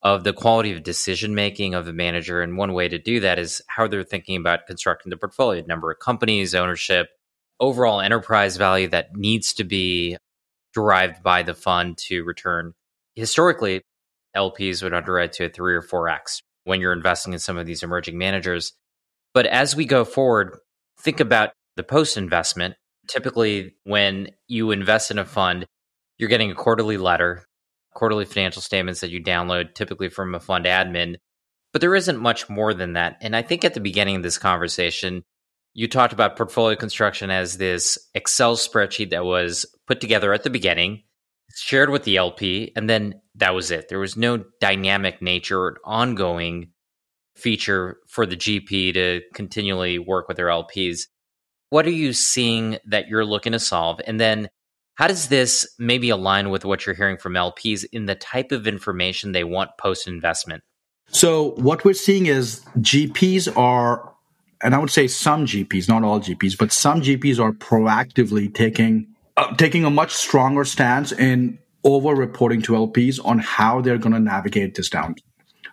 of 0.01 0.23
the 0.23 0.33
quality 0.33 0.71
of 0.73 0.83
decision 0.83 1.35
making 1.35 1.73
of 1.73 1.85
the 1.85 1.93
manager. 1.93 2.41
And 2.41 2.57
one 2.57 2.73
way 2.73 2.87
to 2.87 2.99
do 2.99 3.19
that 3.21 3.39
is 3.39 3.61
how 3.67 3.87
they're 3.87 4.03
thinking 4.03 4.37
about 4.37 4.67
constructing 4.67 5.09
the 5.09 5.17
portfolio, 5.17 5.63
number 5.65 5.91
of 5.91 5.99
companies, 5.99 6.53
ownership, 6.53 7.09
overall 7.59 8.01
enterprise 8.01 8.57
value 8.57 8.87
that 8.89 9.15
needs 9.15 9.53
to 9.53 9.63
be 9.63 10.17
derived 10.73 11.23
by 11.23 11.43
the 11.43 11.55
fund 11.55 11.97
to 11.97 12.23
return. 12.23 12.73
Historically, 13.15 13.81
LPs 14.35 14.83
would 14.83 14.93
underwrite 14.93 15.33
to 15.33 15.45
a 15.45 15.49
three 15.49 15.75
or 15.75 15.81
four 15.81 16.09
X 16.09 16.41
when 16.63 16.81
you're 16.81 16.93
investing 16.93 17.33
in 17.33 17.39
some 17.39 17.57
of 17.57 17.65
these 17.65 17.83
emerging 17.83 18.17
managers. 18.17 18.73
But 19.33 19.45
as 19.45 19.75
we 19.75 19.85
go 19.85 20.03
forward, 20.03 20.57
think 20.99 21.19
about 21.19 21.51
the 21.75 21.83
post 21.83 22.17
investment. 22.17 22.75
Typically, 23.07 23.75
when 23.83 24.31
you 24.47 24.71
invest 24.71 25.11
in 25.11 25.19
a 25.19 25.25
fund, 25.25 25.65
you're 26.17 26.29
getting 26.29 26.51
a 26.51 26.55
quarterly 26.55 26.97
letter, 26.97 27.45
quarterly 27.93 28.25
financial 28.25 28.61
statements 28.61 29.01
that 29.01 29.11
you 29.11 29.23
download, 29.23 29.75
typically 29.75 30.09
from 30.09 30.35
a 30.35 30.39
fund 30.39 30.65
admin. 30.65 31.15
But 31.71 31.81
there 31.81 31.95
isn't 31.95 32.19
much 32.19 32.49
more 32.49 32.73
than 32.73 32.93
that. 32.93 33.17
And 33.21 33.35
I 33.35 33.41
think 33.41 33.63
at 33.63 33.73
the 33.73 33.79
beginning 33.79 34.17
of 34.17 34.23
this 34.23 34.37
conversation, 34.37 35.23
you 35.73 35.87
talked 35.87 36.13
about 36.13 36.35
portfolio 36.35 36.75
construction 36.75 37.29
as 37.29 37.57
this 37.57 37.99
Excel 38.15 38.55
spreadsheet 38.55 39.11
that 39.11 39.25
was 39.25 39.65
put 39.85 40.01
together 40.01 40.33
at 40.33 40.43
the 40.43 40.49
beginning, 40.49 41.03
shared 41.59 41.89
with 41.89 42.03
the 42.03 42.17
LP, 42.17 42.71
and 42.75 42.89
then 42.89 43.21
that 43.35 43.53
was 43.53 43.71
it. 43.71 43.89
There 43.89 43.99
was 43.99 44.15
no 44.17 44.43
dynamic 44.59 45.21
nature 45.21 45.59
or 45.59 45.77
ongoing 45.83 46.71
feature 47.35 47.97
for 48.07 48.25
the 48.25 48.35
GP 48.35 48.93
to 48.93 49.21
continually 49.33 49.99
work 49.99 50.27
with 50.27 50.37
their 50.37 50.47
LPs. 50.47 51.01
What 51.69 51.85
are 51.85 51.91
you 51.91 52.13
seeing 52.13 52.77
that 52.87 53.07
you're 53.07 53.25
looking 53.25 53.51
to 53.51 53.59
solve? 53.59 53.99
And 54.07 54.19
then 54.19 54.49
how 54.95 55.07
does 55.07 55.27
this 55.27 55.67
maybe 55.77 56.09
align 56.09 56.49
with 56.49 56.65
what 56.65 56.85
you're 56.85 56.95
hearing 56.95 57.17
from 57.17 57.33
LPs 57.33 57.85
in 57.91 58.05
the 58.05 58.15
type 58.15 58.51
of 58.51 58.65
information 58.65 59.31
they 59.31 59.43
want 59.43 59.71
post 59.79 60.07
investment? 60.07 60.63
So, 61.09 61.51
what 61.51 61.85
we're 61.85 61.93
seeing 61.93 62.25
is 62.25 62.65
GPs 62.79 63.55
are 63.55 64.11
and 64.61 64.73
I 64.73 64.79
would 64.79 64.89
say 64.89 65.07
some 65.07 65.45
GPs, 65.45 65.87
not 65.87 66.03
all 66.03 66.19
GPs, 66.19 66.57
but 66.57 66.71
some 66.71 67.01
GPs 67.01 67.39
are 67.39 67.51
proactively 67.51 68.53
taking 68.53 69.07
uh, 69.37 69.55
taking 69.55 69.85
a 69.85 69.89
much 69.89 70.13
stronger 70.13 70.65
stance 70.65 71.11
in 71.11 71.59
over 71.83 72.13
reporting 72.13 72.61
to 72.63 72.73
LPs 72.73 73.23
on 73.23 73.39
how 73.39 73.81
they're 73.81 73.97
going 73.97 74.13
to 74.13 74.19
navigate 74.19 74.75
this 74.75 74.89
down. 74.89 75.15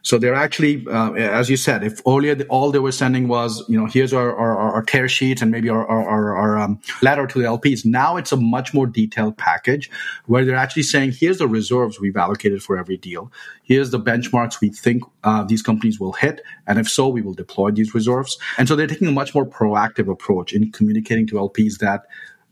So 0.02 0.18
they're 0.18 0.34
actually, 0.34 0.86
uh, 0.86 1.12
as 1.12 1.48
you 1.48 1.56
said, 1.56 1.82
if 1.82 2.02
earlier 2.06 2.34
the, 2.34 2.46
all 2.48 2.70
they 2.70 2.78
were 2.78 2.92
sending 2.92 3.26
was, 3.26 3.64
you 3.70 3.80
know, 3.80 3.86
here's 3.86 4.12
our, 4.12 4.36
our, 4.36 4.74
our 4.74 4.82
tear 4.82 5.08
sheets 5.08 5.40
and 5.40 5.50
maybe 5.50 5.70
our, 5.70 5.86
our, 5.86 6.36
our 6.36 6.58
um, 6.58 6.78
letter 7.00 7.26
to 7.26 7.38
the 7.38 7.46
LPs. 7.46 7.86
Now 7.86 8.18
it's 8.18 8.30
a 8.30 8.36
much 8.36 8.74
more 8.74 8.86
detailed 8.86 9.38
package 9.38 9.90
where 10.26 10.44
they're 10.44 10.56
actually 10.56 10.82
saying, 10.82 11.12
here's 11.12 11.38
the 11.38 11.48
reserves 11.48 11.98
we've 11.98 12.18
allocated 12.18 12.62
for 12.62 12.76
every 12.76 12.98
deal. 12.98 13.32
Here's 13.62 13.92
the 13.92 13.98
benchmarks 13.98 14.60
we 14.60 14.68
think 14.68 15.04
uh, 15.24 15.44
these 15.44 15.62
companies 15.62 15.98
will 15.98 16.12
hit. 16.12 16.42
And 16.66 16.78
if 16.78 16.86
so, 16.86 17.08
we 17.08 17.22
will 17.22 17.32
deploy 17.32 17.70
these 17.70 17.94
reserves. 17.94 18.36
And 18.58 18.68
so 18.68 18.76
they're 18.76 18.86
taking 18.86 19.08
a 19.08 19.12
much 19.12 19.34
more 19.34 19.46
proactive 19.46 20.12
approach 20.12 20.52
in 20.52 20.70
communicating 20.70 21.26
to 21.28 21.36
LPs 21.36 21.78
that 21.78 22.02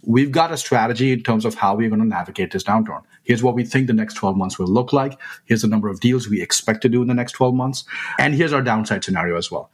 we've 0.03 0.33
got 0.33 0.53
a 0.53 0.57
strategy 0.57 1.13
in 1.13 1.23
terms 1.23 1.45
of 1.45 1.55
how 1.55 1.75
we're 1.75 1.89
going 1.89 2.01
to 2.01 2.07
navigate 2.07 2.53
this 2.53 2.65
downturn. 2.65 3.03
Here's 3.23 3.43
what 3.43 3.55
we 3.55 3.65
think 3.65 3.87
the 3.87 3.93
next 3.93 4.15
12 4.15 4.37
months 4.37 4.59
will 4.59 4.67
look 4.67 4.93
like. 4.93 5.19
Here's 5.45 5.63
the 5.63 5.69
number 5.69 5.89
of 5.89 6.01
deals 6.01 6.29
we 6.29 6.43
expect 6.43 6.83
to 6.83 6.89
do 6.89 7.03
in 7.03 7.09
the 7.09 7.15
next 7.15 7.33
12 7.33 7.55
months. 7.55 7.85
And 8.19 8.35
here's 8.35 8.53
our 8.53 8.63
downside 8.63 9.05
scenario 9.05 9.37
as 9.37 9.51
well. 9.51 9.71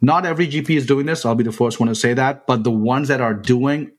Not 0.00 0.26
every 0.26 0.46
GP 0.46 0.76
is 0.76 0.86
doing 0.86 1.06
this. 1.06 1.24
I'll 1.24 1.34
be 1.34 1.44
the 1.44 1.52
first 1.52 1.80
one 1.80 1.88
to 1.88 1.94
say 1.94 2.14
that. 2.14 2.46
But 2.46 2.64
the 2.64 2.70
ones 2.70 3.08
that 3.08 3.20
are 3.20 3.34
doing, 3.34 3.92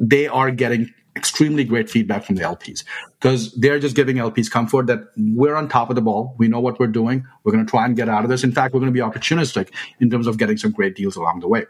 they 0.00 0.26
are 0.28 0.50
getting 0.50 0.92
extremely 1.16 1.64
great 1.64 1.90
feedback 1.90 2.24
from 2.24 2.36
the 2.36 2.42
LPs 2.42 2.84
because 3.20 3.52
they're 3.54 3.80
just 3.80 3.96
giving 3.96 4.16
LPs 4.16 4.48
comfort 4.48 4.86
that 4.86 5.00
we're 5.16 5.56
on 5.56 5.68
top 5.68 5.90
of 5.90 5.96
the 5.96 6.02
ball. 6.02 6.34
We 6.38 6.46
know 6.46 6.60
what 6.60 6.78
we're 6.78 6.86
doing. 6.86 7.26
We're 7.42 7.52
going 7.52 7.66
to 7.66 7.70
try 7.70 7.84
and 7.84 7.96
get 7.96 8.08
out 8.08 8.22
of 8.22 8.30
this. 8.30 8.44
In 8.44 8.52
fact, 8.52 8.72
we're 8.72 8.80
going 8.80 8.92
to 8.92 8.96
be 8.96 9.04
opportunistic 9.04 9.70
in 9.98 10.10
terms 10.10 10.28
of 10.28 10.38
getting 10.38 10.56
some 10.56 10.70
great 10.70 10.94
deals 10.94 11.16
along 11.16 11.40
the 11.40 11.48
way. 11.48 11.66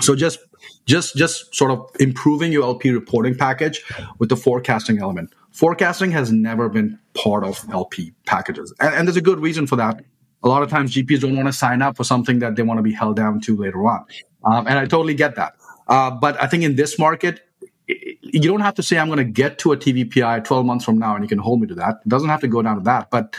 So 0.00 0.14
just 0.14 0.38
just 0.86 1.16
just 1.16 1.54
sort 1.54 1.70
of 1.70 1.90
improving 1.98 2.52
your 2.52 2.62
LP 2.64 2.90
reporting 2.90 3.34
package 3.36 3.82
with 4.18 4.28
the 4.28 4.36
forecasting 4.36 4.98
element. 4.98 5.32
Forecasting 5.52 6.10
has 6.12 6.30
never 6.30 6.68
been 6.68 6.98
part 7.14 7.44
of 7.44 7.64
LP 7.72 8.12
packages, 8.26 8.72
and, 8.80 8.94
and 8.94 9.08
there's 9.08 9.16
a 9.16 9.22
good 9.22 9.40
reason 9.40 9.66
for 9.66 9.76
that. 9.76 10.02
A 10.42 10.48
lot 10.48 10.62
of 10.62 10.70
times 10.70 10.94
GPs 10.94 11.20
don't 11.20 11.36
want 11.36 11.48
to 11.48 11.52
sign 11.52 11.82
up 11.82 11.96
for 11.96 12.04
something 12.04 12.38
that 12.38 12.56
they 12.56 12.62
want 12.62 12.78
to 12.78 12.82
be 12.82 12.92
held 12.92 13.16
down 13.16 13.40
to 13.42 13.56
later 13.56 13.86
on, 13.86 14.04
um, 14.44 14.66
and 14.66 14.78
I 14.78 14.86
totally 14.86 15.14
get 15.14 15.36
that. 15.36 15.54
Uh, 15.86 16.10
but 16.10 16.40
I 16.42 16.46
think 16.46 16.62
in 16.62 16.76
this 16.76 16.98
market, 16.98 17.40
you 17.86 18.48
don't 18.48 18.60
have 18.60 18.74
to 18.74 18.82
say 18.82 18.98
I'm 18.98 19.08
going 19.08 19.18
to 19.18 19.24
get 19.24 19.58
to 19.58 19.72
a 19.72 19.76
TVPI 19.76 20.44
12 20.44 20.64
months 20.64 20.84
from 20.84 20.98
now, 20.98 21.14
and 21.14 21.24
you 21.24 21.28
can 21.28 21.38
hold 21.38 21.60
me 21.60 21.66
to 21.66 21.74
that. 21.74 21.96
It 22.04 22.08
doesn't 22.08 22.28
have 22.28 22.40
to 22.40 22.48
go 22.48 22.62
down 22.62 22.76
to 22.76 22.82
that, 22.84 23.10
but 23.10 23.36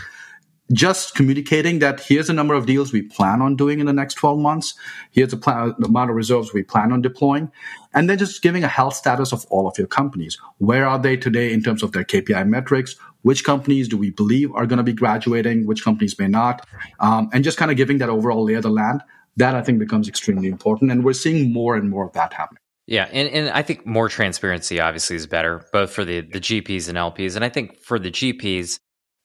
just 0.72 1.16
communicating 1.16 1.80
that 1.80 2.00
here's 2.00 2.28
the 2.28 2.34
number 2.34 2.54
of 2.54 2.66
deals 2.66 2.94
we 2.94 3.02
plan 3.02 3.42
on 3.42 3.56
doing 3.56 3.80
in 3.80 3.86
the 3.86 3.94
next 3.94 4.16
12 4.16 4.40
months. 4.40 4.74
Here's 5.12 5.32
the, 5.32 5.38
plan, 5.38 5.76
the, 5.80 5.88
amount 5.88 6.10
of 6.10 6.16
reserves 6.16 6.54
we 6.54 6.64
plan 6.64 6.92
on 6.92 7.02
deploying. 7.02 7.52
And 7.94 8.10
then 8.10 8.18
just 8.18 8.42
giving 8.42 8.64
a 8.64 8.68
health 8.68 8.96
status 8.96 9.34
of 9.34 9.46
all 9.50 9.68
of 9.68 9.78
your 9.78 9.88
companies. 9.88 10.38
Where 10.60 10.88
are 10.88 11.00
they 11.00 11.18
today 11.18 11.52
in 11.52 11.62
terms 11.62 11.84
of 11.84 11.92
their 11.92 12.04
KPI 12.04 12.48
metrics? 12.48 12.96
Which 13.24 13.44
companies 13.44 13.88
do 13.88 13.98
we 13.98 14.12
believe 14.12 14.52
are 14.54 14.66
going 14.66 14.78
to 14.78 14.84
be 14.84 14.94
graduating? 14.94 15.66
Which 15.66 15.84
companies 15.84 16.18
may 16.18 16.28
not? 16.28 16.66
Um, 17.00 17.30
and 17.34 17.44
just 17.44 17.58
kind 17.58 17.70
of 17.70 17.78
giving 17.78 17.98
that 18.00 18.10
overall 18.10 18.44
lay 18.44 18.54
of 18.54 18.64
the 18.64 18.70
land. 18.70 19.02
That 19.38 19.56
I 19.56 19.62
think 19.62 19.80
becomes 19.80 20.10
extremely 20.10 20.48
important. 20.48 20.92
And 20.92 21.04
we're 21.04 21.14
seeing 21.14 21.54
more 21.54 21.76
and 21.76 21.90
more 21.90 22.06
of 22.06 22.14
that 22.14 22.34
happening. 22.34 22.60
Yeah, 22.88 23.08
and, 23.12 23.30
and 23.30 23.50
I 23.52 23.62
think 23.62 23.86
more 23.86 24.10
transparency 24.10 24.80
obviously 24.82 25.16
is 25.16 25.28
better, 25.28 25.66
both 25.72 25.92
for 25.94 26.04
the, 26.04 26.22
the 26.22 26.40
GPs 26.40 26.90
and 26.90 26.98
LPs. 26.98 27.36
And 27.36 27.46
I 27.46 27.50
think 27.50 27.78
for 27.78 27.98
the 27.98 28.12
GPs, 28.12 28.80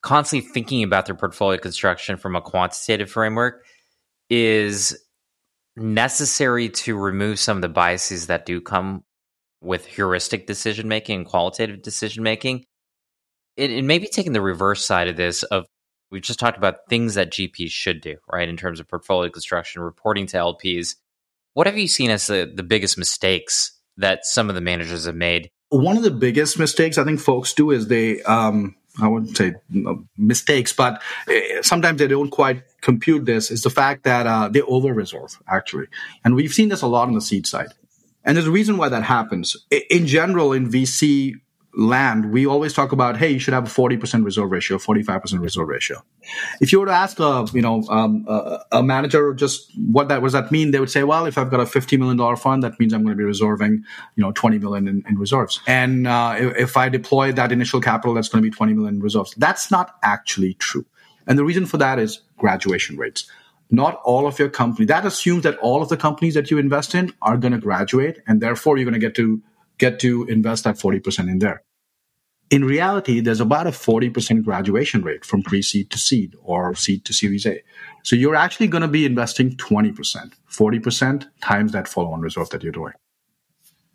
constantly 0.07 0.49
thinking 0.49 0.85
about 0.85 1.05
their 1.05 1.17
portfolio 1.17 1.59
construction 1.59 2.17
from 2.17 2.37
a 2.37 2.41
quantitative 2.41 3.11
framework 3.11 3.65
is 4.31 4.97
necessary 5.75 6.69
to 6.69 6.97
remove 6.97 7.41
some 7.41 7.59
of 7.59 7.61
the 7.61 7.69
biases 7.69 8.29
that 8.29 8.47
do 8.47 8.61
come 8.61 9.03
with 9.61 9.85
heuristic 9.85 10.47
decision 10.47 10.87
making 10.87 11.17
and 11.17 11.27
qualitative 11.27 11.83
decision 11.83 12.23
making. 12.23 12.65
It, 13.57 13.73
it 13.73 13.83
may 13.83 13.99
be 13.99 14.07
taking 14.07 14.33
the 14.33 14.41
reverse 14.41 14.87
side 14.87 15.09
of 15.09 15.17
this 15.17 15.43
of 15.43 15.67
we've 16.13 16.23
just 16.23 16.39
talked 16.39 16.57
about 16.57 16.89
things 16.89 17.15
that 17.15 17.33
GPs 17.33 17.73
should 17.73 18.01
do, 18.01 18.15
right, 18.31 18.49
in 18.49 18.57
terms 18.57 18.79
of 18.79 18.87
portfolio 18.87 19.29
construction, 19.29 19.83
reporting 19.83 20.29
to 20.29 20.37
LPs. 20.37 20.95
What 21.55 21.67
have 21.67 21.77
you 21.77 21.89
seen 21.89 22.11
as 22.11 22.29
the, 22.29 22.49
the 22.55 22.63
biggest 22.63 22.97
mistakes 22.97 23.73
that 23.97 24.25
some 24.25 24.49
of 24.49 24.55
the 24.55 24.61
managers 24.61 25.07
have 25.07 25.17
made? 25.17 25.51
One 25.71 25.97
of 25.97 26.05
the 26.05 26.13
biggest 26.13 26.61
mistakes 26.61 26.97
I 26.97 27.03
think 27.03 27.19
folks 27.19 27.55
do 27.55 27.73
is 27.73 27.89
they 27.89 28.23
um, 28.23 28.77
I 29.01 29.09
wouldn't 29.09 29.37
say 29.37 29.55
mistakes, 30.17 30.73
but 30.73 31.03
eh, 31.29 31.61
sometimes 31.63 31.99
they 31.99 32.07
don't 32.07 32.31
quite 32.31 32.63
compute 32.81 33.25
this 33.27 33.51
is 33.51 33.63
the 33.63 33.71
fact 33.71 34.05
that 34.05 34.27
uh, 34.27 34.49
they 34.49 34.63
over 34.63 34.93
reserve 34.93 35.39
actually. 35.49 35.87
And 36.25 36.35
we've 36.35 36.53
seen 36.53 36.69
this 36.69 36.83
a 36.83 36.87
lot 36.87 37.09
on 37.09 37.15
the 37.15 37.21
seed 37.21 37.47
side. 37.47 37.69
And 38.25 38.37
there's 38.37 38.49
a 38.49 38.53
reason 38.53 38.77
why 38.77 38.89
that 38.89 39.05
happens. 39.05 39.57
In 39.91 40.07
general, 40.07 40.53
in 40.53 40.69
VC 40.69 41.35
land, 41.77 42.33
we 42.33 42.47
always 42.47 42.73
talk 42.73 42.93
about, 42.93 43.19
hey, 43.19 43.31
you 43.31 43.39
should 43.39 43.53
have 43.53 43.67
a 43.67 43.71
40% 43.71 44.25
reserve 44.25 44.51
ratio, 44.51 44.79
45% 44.79 45.41
reserve 45.41 45.69
ratio. 45.69 46.03
If 46.61 46.73
you 46.73 46.81
were 46.81 46.87
to 46.87 46.93
ask 46.93 47.21
a, 47.21 47.47
you 47.53 47.61
know, 47.61 47.83
um, 47.91 48.25
a, 48.27 48.61
a, 48.73 48.83
manager 48.83 49.35
just 49.35 49.71
what 49.77 50.09
that, 50.09 50.23
what 50.23 50.29
does 50.29 50.33
that 50.33 50.51
mean? 50.51 50.71
They 50.71 50.81
would 50.81 50.91
say, 50.91 51.05
well, 51.05 51.27
if 51.27 51.37
I've 51.37 51.51
got 51.51 51.61
a 51.61 51.65
$50 51.65 51.99
million 51.99 52.37
fund, 52.37 52.63
that 52.63 52.81
means 52.81 52.95
I'm 52.95 53.03
going 53.03 53.13
to 53.13 53.19
be 53.19 53.25
reserving, 53.25 53.85
you 54.15 54.23
know, 54.23 54.33
20 54.33 54.59
million 54.59 54.89
in, 54.89 55.05
in 55.07 55.19
reserves. 55.19 55.61
And 55.67 56.07
uh, 56.07 56.37
if, 56.39 56.57
if 56.57 56.77
I 56.77 56.89
deploy 56.89 57.33
that 57.33 57.53
initial 57.53 57.81
capital, 57.81 58.15
that's 58.15 58.29
going 58.29 58.43
to 58.43 58.51
be 58.51 58.55
20 58.55 58.73
million 58.73 58.95
in 58.95 59.01
reserves. 59.01 59.35
That's 59.37 59.71
not 59.71 59.97
actually 60.03 60.55
true. 60.55 60.87
And 61.27 61.39
the 61.39 61.45
reason 61.45 61.67
for 61.67 61.77
that 61.77 61.99
is 61.99 62.23
graduation 62.39 62.97
rates 62.97 63.31
not 63.69 64.01
all 64.05 64.29
of 64.29 64.39
your 64.39 64.49
company 64.49 64.87
that 64.87 65.05
assumes 65.05 65.43
that 65.43 65.59
all 65.59 65.83
of 65.83 65.89
the 65.89 65.97
companies 65.97 66.35
that 66.35 66.53
you 66.53 66.59
invest 66.59 66.95
in 66.95 67.13
are 67.21 67.37
going 67.37 67.53
to 67.53 67.59
graduate 67.59 68.21
and 68.29 68.41
therefore 68.41 68.77
you're 68.77 68.85
going 68.85 68.95
to 68.95 69.01
get 69.01 69.17
to 69.17 69.43
get 69.79 69.99
to 69.99 70.25
invest 70.27 70.63
that 70.63 70.77
40% 70.77 71.29
in 71.29 71.41
there 71.41 71.65
in 72.51 72.65
reality, 72.65 73.21
there's 73.21 73.41
about 73.41 73.67
a 73.67 73.71
40% 73.71 74.45
graduation 74.45 75.03
rate 75.03 75.25
from 75.25 75.43
pre 75.43 75.63
seed 75.63 75.91
to 75.91 75.99
seed 75.99 76.35
or 76.43 76.75
seed 76.75 77.05
to 77.05 77.13
series 77.13 77.47
A. 77.47 77.63
So 78.05 78.15
you're 78.15 78.37
actually 78.37 78.69
going 78.69 78.83
to 78.83 78.89
be 78.89 79.05
investing 79.05 79.57
20%, 79.57 80.33
40% 80.51 81.27
times 81.41 81.73
that 81.73 81.89
follow 81.89 82.13
on 82.13 82.21
reserve 82.21 82.51
that 82.51 82.63
you're 82.63 82.73
doing. 82.73 82.93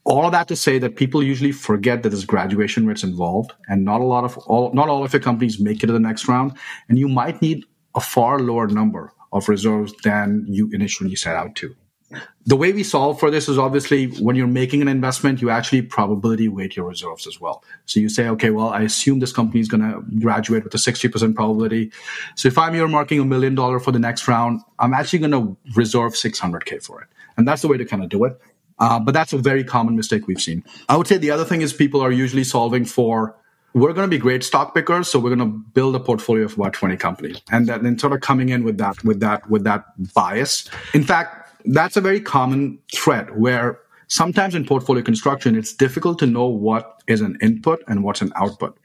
All 0.04 0.26
of 0.26 0.32
that 0.32 0.48
to 0.50 0.56
say 0.56 0.80
that 0.80 0.96
people 0.96 1.22
usually 1.24 1.52
forget 1.52 2.04
that 2.04 2.10
there's 2.10 2.26
graduation 2.26 2.88
rates 2.88 3.04
involved 3.04 3.54
and 3.68 3.86
not 3.86 4.02
a 4.02 4.04
lot 4.04 4.24
of 4.24 4.38
all, 4.40 4.74
not 4.74 4.90
all 4.90 5.06
of 5.06 5.14
your 5.14 5.22
companies 5.22 5.60
make 5.60 5.84
it 5.84 5.88
to 5.88 5.94
the 5.94 6.00
next 6.00 6.28
round. 6.28 6.58
And 6.90 6.98
you 6.98 7.08
might 7.08 7.42
need 7.42 7.64
a 7.96 8.02
far 8.02 8.40
lower 8.40 8.68
number 8.68 9.14
of 9.32 9.48
reserves 9.48 9.94
than 10.04 10.46
you 10.48 10.70
initially 10.74 11.16
set 11.16 11.36
out 11.36 11.56
to 11.56 11.76
the 12.46 12.56
way 12.56 12.72
we 12.72 12.84
solve 12.84 13.20
for 13.20 13.30
this 13.30 13.48
is 13.48 13.58
obviously 13.58 14.08
when 14.20 14.36
you're 14.36 14.48
making 14.48 14.82
an 14.82 14.88
investment, 14.88 15.42
you 15.42 15.50
actually 15.50 15.82
probability 15.82 16.48
weight 16.48 16.76
your 16.76 16.88
reserves 16.88 17.28
as 17.28 17.40
well. 17.40 17.64
So 17.86 18.00
you 18.00 18.10
say, 18.10 18.28
okay, 18.30 18.50
well, 18.50 18.70
I 18.70 18.82
assume 18.82 19.20
this 19.20 19.34
company 19.34 19.60
is 19.60 19.68
going 19.68 19.82
to 19.82 20.02
graduate 20.20 20.64
with 20.64 20.74
a 20.74 20.78
60% 20.78 21.36
probability. 21.36 21.92
So 22.36 22.48
if 22.48 22.58
I'm 22.58 22.74
earmarking 22.74 23.22
a 23.22 23.26
million 23.26 23.56
dollar 23.56 23.80
for 23.80 23.92
the 23.92 24.00
next 24.00 24.28
round, 24.28 24.62
I'm 24.80 24.94
actually 24.94 25.20
going 25.20 25.32
to 25.32 25.58
reserve 25.76 26.14
600K 26.14 26.84
for 26.84 27.02
it. 27.02 27.08
And 27.38 27.48
that's 27.48 27.62
the 27.62 27.68
way 27.68 27.78
to 27.78 27.86
kind 27.86 28.04
of 28.04 28.10
do 28.10 28.26
it. 28.26 28.40
Uh, 28.80 29.00
but 29.00 29.14
that's 29.14 29.32
a 29.32 29.38
very 29.38 29.64
common 29.64 29.96
mistake 29.96 30.28
we've 30.28 30.42
seen. 30.42 30.64
I 30.90 30.98
would 30.98 31.08
say 31.08 31.18
the 31.18 31.30
other 31.30 31.46
thing 31.46 31.62
is 31.62 31.72
people 31.72 32.02
are 32.02 32.12
usually 32.12 32.44
solving 32.44 32.86
for 32.86 33.36
we're 33.74 33.94
going 33.94 34.10
to 34.10 34.14
be 34.14 34.18
great 34.18 34.44
stock 34.44 34.76
pickers, 34.76 35.08
so 35.08 35.20
we're 35.20 35.34
going 35.34 35.52
to 35.52 35.58
build 35.74 35.96
a 35.96 36.00
portfolio 36.00 36.46
of 36.46 36.58
about 36.58 36.74
20 36.74 36.98
companies, 36.98 37.42
and 37.52 37.68
then 37.68 37.98
sort 37.98 38.12
of 38.12 38.20
coming 38.20 38.50
in 38.50 38.64
with 38.64 38.78
that, 38.80 39.02
with 39.04 39.22
that, 39.22 39.50
with 39.50 39.64
that 39.64 39.86
bias. 40.14 40.70
In 40.94 41.04
fact, 41.04 41.41
that's 41.66 41.98
a 41.98 42.02
very 42.02 42.22
common 42.22 42.80
thread 42.94 43.38
where 43.38 43.80
sometimes 44.08 44.56
in 44.56 44.66
portfolio 44.66 45.04
construction, 45.04 45.56
it's 45.56 45.74
difficult 45.74 46.20
to 46.20 46.26
know 46.26 46.46
what 46.46 47.02
is 47.08 47.22
an 47.22 47.38
input 47.42 47.82
and 47.88 48.04
what's 48.04 48.22
an 48.22 48.32
output. 48.36 48.78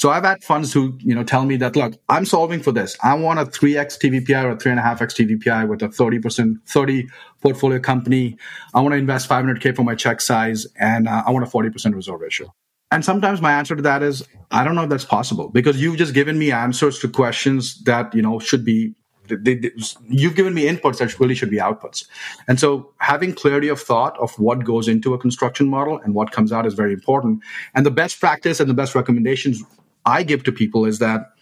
So 0.00 0.08
I've 0.08 0.24
had 0.24 0.42
funds 0.42 0.72
who, 0.72 0.96
you 1.00 1.14
know, 1.14 1.22
tell 1.22 1.44
me 1.44 1.56
that, 1.58 1.76
look, 1.76 1.92
I'm 2.08 2.24
solving 2.24 2.62
for 2.62 2.72
this. 2.72 2.96
I 3.02 3.12
want 3.12 3.38
a 3.38 3.44
3x 3.44 3.98
TVPI 3.98 4.44
or 4.44 4.52
a 4.52 4.56
3.5x 4.56 5.42
TVPI 5.42 5.68
with 5.68 5.82
a 5.82 5.88
30%, 5.88 6.54
30 6.66 7.06
portfolio 7.42 7.78
company. 7.78 8.38
I 8.72 8.80
want 8.80 8.94
to 8.94 8.96
invest 8.96 9.28
500K 9.28 9.76
for 9.76 9.82
my 9.82 9.94
check 9.94 10.22
size 10.22 10.66
and 10.76 11.06
uh, 11.06 11.24
I 11.26 11.30
want 11.32 11.46
a 11.46 11.50
40% 11.50 11.94
reserve 11.94 12.18
ratio. 12.18 12.50
And 12.90 13.04
sometimes 13.04 13.42
my 13.42 13.52
answer 13.52 13.76
to 13.76 13.82
that 13.82 14.02
is, 14.02 14.26
I 14.50 14.64
don't 14.64 14.74
know 14.74 14.84
if 14.84 14.88
that's 14.88 15.04
possible 15.04 15.50
because 15.50 15.80
you've 15.80 15.98
just 15.98 16.14
given 16.14 16.38
me 16.38 16.50
answers 16.50 16.98
to 17.00 17.08
questions 17.08 17.84
that, 17.84 18.14
you 18.14 18.22
know, 18.22 18.38
should 18.38 18.64
be 18.64 18.94
they, 19.36 19.54
they, 19.54 19.70
you've 20.08 20.34
given 20.34 20.54
me 20.54 20.66
inputs 20.66 20.98
that 20.98 21.18
really 21.18 21.34
should 21.34 21.50
be 21.50 21.58
outputs. 21.58 22.06
And 22.48 22.60
so 22.60 22.92
having 22.98 23.32
clarity 23.32 23.68
of 23.68 23.80
thought 23.80 24.18
of 24.18 24.38
what 24.38 24.64
goes 24.64 24.88
into 24.88 25.14
a 25.14 25.18
construction 25.18 25.68
model 25.68 26.00
and 26.04 26.14
what 26.14 26.32
comes 26.32 26.52
out 26.52 26.66
is 26.66 26.74
very 26.74 26.92
important. 26.92 27.42
And 27.74 27.84
the 27.86 27.90
best 27.90 28.20
practice 28.20 28.60
and 28.60 28.68
the 28.68 28.74
best 28.74 28.94
recommendations 28.94 29.62
I 30.06 30.22
give 30.22 30.44
to 30.44 30.52
people 30.52 30.86
is 30.86 30.98
that 30.98 31.32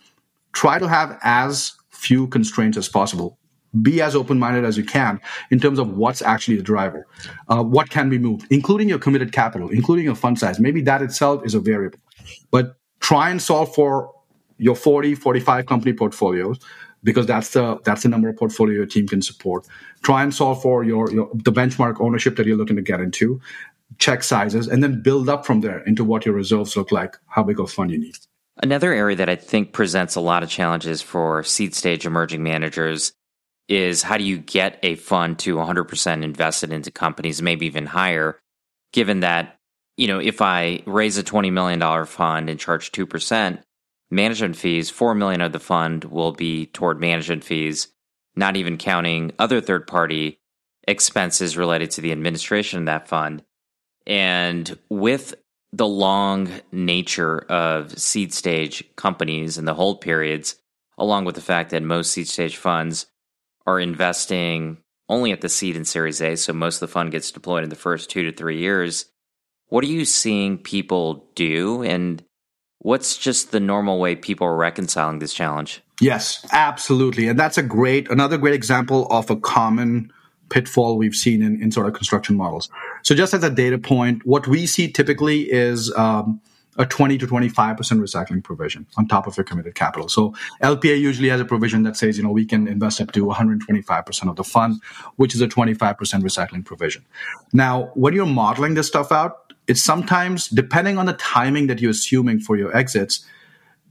try 0.53 0.79
to 0.79 0.89
have 0.89 1.19
as 1.23 1.73
few 1.91 2.27
constraints 2.29 2.77
as 2.77 2.89
possible. 2.89 3.39
Be 3.83 4.01
as 4.01 4.17
open 4.17 4.39
minded 4.39 4.65
as 4.65 4.79
you 4.79 4.85
can 4.85 5.21
in 5.51 5.61
terms 5.61 5.79
of 5.79 5.97
what's 5.97 6.23
actually 6.23 6.57
the 6.57 6.63
driver. 6.63 7.07
Uh, 7.49 7.63
what 7.63 7.91
can 7.91 8.09
be 8.09 8.19
moved, 8.19 8.47
including 8.51 8.89
your 8.89 8.99
committed 8.99 9.31
capital, 9.33 9.69
including 9.69 10.07
your 10.07 10.15
fund 10.15 10.39
size. 10.39 10.59
Maybe 10.59 10.81
that 10.83 11.03
itself 11.03 11.45
is 11.45 11.55
a 11.55 11.61
variable. 11.61 11.99
But 12.51 12.77
try 13.01 13.29
and 13.31 13.41
solve 13.43 13.75
for 13.75 14.11
your 14.57 14.75
40, 14.75 15.15
45 15.15 15.67
company 15.67 15.93
portfolios 15.93 16.59
because 17.03 17.27
that's 17.27 17.51
the 17.51 17.79
that's 17.85 18.03
the 18.03 18.09
number 18.09 18.29
of 18.29 18.37
portfolio 18.37 18.75
your 18.75 18.87
team 18.87 19.07
can 19.07 19.23
support. 19.23 19.67
Try 20.03 20.23
and 20.23 20.35
solve 20.35 20.63
for 20.63 20.85
your, 20.85 21.11
your 21.11 21.31
the 21.35 21.53
benchmark 21.53 22.01
ownership 22.01 22.37
that 22.37 22.47
you're 22.47 22.57
looking 22.57 22.77
to 22.77 22.83
get 22.83 23.01
into, 23.01 23.41
check 23.99 24.23
sizes, 24.23 24.69
and 24.69 24.83
then 24.83 25.03
build 25.03 25.29
up 25.29 25.47
from 25.47 25.61
there 25.61 25.81
into 25.81 26.05
what 26.05 26.27
your 26.27 26.35
reserves 26.35 26.77
look 26.77 26.93
like, 26.93 27.17
how 27.27 27.43
big 27.43 27.61
of 27.61 27.71
fund 27.71 27.91
you 27.91 27.99
need. 27.99 28.17
Another 28.61 28.93
area 28.93 29.17
that 29.17 29.29
I 29.29 29.37
think 29.37 29.73
presents 29.73 30.17
a 30.17 30.21
lot 30.21 30.43
of 30.43 30.49
challenges 30.49 31.01
for 31.01 31.45
seed 31.45 31.75
stage 31.75 32.05
emerging 32.05 32.43
managers 32.43 33.13
is 33.69 34.03
how 34.03 34.17
do 34.17 34.25
you 34.25 34.39
get 34.39 34.79
a 34.83 34.97
fund 34.97 35.39
to 35.41 35.57
100% 35.57 36.23
invested 36.23 36.73
into 36.73 36.91
companies, 36.91 37.41
maybe 37.41 37.67
even 37.67 37.87
higher, 37.87 38.39
given 38.93 39.21
that, 39.21 39.57
you 39.97 40.09
know, 40.09 40.19
if 40.19 40.41
I 40.41 40.83
raise 40.87 41.19
a 41.19 41.23
$20 41.23 41.53
million 41.53 42.07
fund 42.07 42.51
and 42.51 42.59
charge 42.59 42.91
2%, 42.91 43.63
management 44.11 44.57
fees, 44.57 44.91
4 44.91 45.15
million 45.15 45.41
of 45.41 45.53
the 45.53 45.61
fund 45.61 46.05
will 46.05 46.33
be 46.33 46.67
toward 46.67 47.01
management 47.01 47.45
fees, 47.45 47.89
not 48.37 48.57
even 48.57 48.79
counting 48.79 49.33
other 49.39 49.61
third 49.61 49.87
party 49.87 50.41
expenses 50.87 51.57
related 51.57 51.91
to 51.93 52.01
the 52.01 52.13
administration 52.13 52.81
of 52.81 52.87
that 52.87 53.09
fund. 53.09 53.43
And 54.07 54.79
with 54.89 55.35
the 55.73 55.87
long 55.87 56.51
nature 56.73 57.41
of 57.41 57.99
seed 57.99 58.33
stage 58.33 58.83
companies 58.97 59.59
and 59.59 59.69
the 59.69 59.75
hold 59.75 60.01
periods, 60.01 60.57
along 60.97 61.27
with 61.27 61.35
the 61.35 61.41
fact 61.41 61.71
that 61.71 61.83
most 61.83 62.11
seed 62.13 62.27
stage 62.27 62.57
funds 62.57 63.07
are 63.67 63.79
investing 63.79 64.79
only 65.11 65.33
at 65.33 65.41
the 65.41 65.49
seed 65.49 65.77
and 65.77 65.87
Series 65.87 66.21
A, 66.21 66.37
so 66.37 66.53
most 66.53 66.77
of 66.77 66.81
the 66.89 66.93
fund 66.93 67.13
gets 67.13 67.31
deployed 67.31 67.65
in 67.65 67.71
the 67.71 67.77
first 67.77 68.11
two 68.11 68.23
to 68.23 68.33
three 68.33 68.59
years. 68.59 69.07
What 69.69 69.85
are 69.85 69.89
you 69.89 70.05
seeing 70.05 70.59
people 70.59 71.29
do, 71.35 71.83
and 71.83 72.23
what's 72.81 73.17
just 73.17 73.51
the 73.53 73.61
normal 73.61 73.99
way 73.99 74.15
people 74.15 74.47
are 74.47 74.57
reconciling 74.57 75.19
this 75.19 75.35
challenge? 75.35 75.83
Yes, 76.01 76.47
absolutely, 76.53 77.29
and 77.29 77.39
that's 77.39 77.59
a 77.59 77.63
great 77.63 78.11
another 78.11 78.39
great 78.39 78.55
example 78.55 79.07
of 79.11 79.31
a 79.31 79.37
common 79.37 80.13
pitfall 80.49 80.97
we've 80.97 81.15
seen 81.15 81.43
in, 81.43 81.61
in 81.63 81.71
sort 81.71 81.87
of 81.87 81.95
construction 81.95 82.37
models. 82.37 82.71
So 83.03 83.15
just 83.15 83.35
as 83.35 83.45
a 83.45 83.51
data 83.51 83.79
point, 83.79 84.25
what 84.25 84.47
we 84.47 84.67
see 84.67 84.91
typically 84.91 85.51
is 85.51 85.93
um, 85.95 86.41
a 86.79 86.87
20 86.87 87.19
to 87.19 87.27
25% 87.27 87.55
recycling 87.57 88.43
provision 88.43 88.87
on 88.97 89.07
top 89.09 89.27
of 89.27 89.37
your 89.37 89.45
committed 89.45 89.75
capital. 89.75 90.09
So 90.09 90.35
LPA 90.63 90.99
usually 90.99 91.29
has 91.29 91.41
a 91.41 91.45
provision 91.45 91.83
that 91.83 91.97
says, 91.97 92.17
you 92.17 92.25
know, 92.25 92.31
we 92.31 92.47
can 92.47 92.69
invest 92.69 93.01
up 93.01 93.13
to 93.13 93.27
125% 93.27 94.31
of 94.31 94.37
the 94.37 94.45
fund, 94.45 94.81
which 95.17 95.35
is 95.35 95.41
a 95.41 95.49
25% 95.49 95.77
recycling 95.77 96.65
provision. 96.65 97.05
Now, 97.53 97.91
when 97.95 98.15
you're 98.15 98.27
modeling 98.27 98.75
this 98.75 98.87
stuff 98.87 99.11
out, 99.13 99.48
it's 99.69 99.85
sometimes, 99.85 100.49
depending 100.49 100.99
on 100.99 101.07
the 101.07 101.13
timing 101.13 101.67
that 101.69 101.81
you're 101.81 101.91
assuming 101.91 102.41
for 102.41 102.57
your 102.57 102.75
exits, 102.75 103.25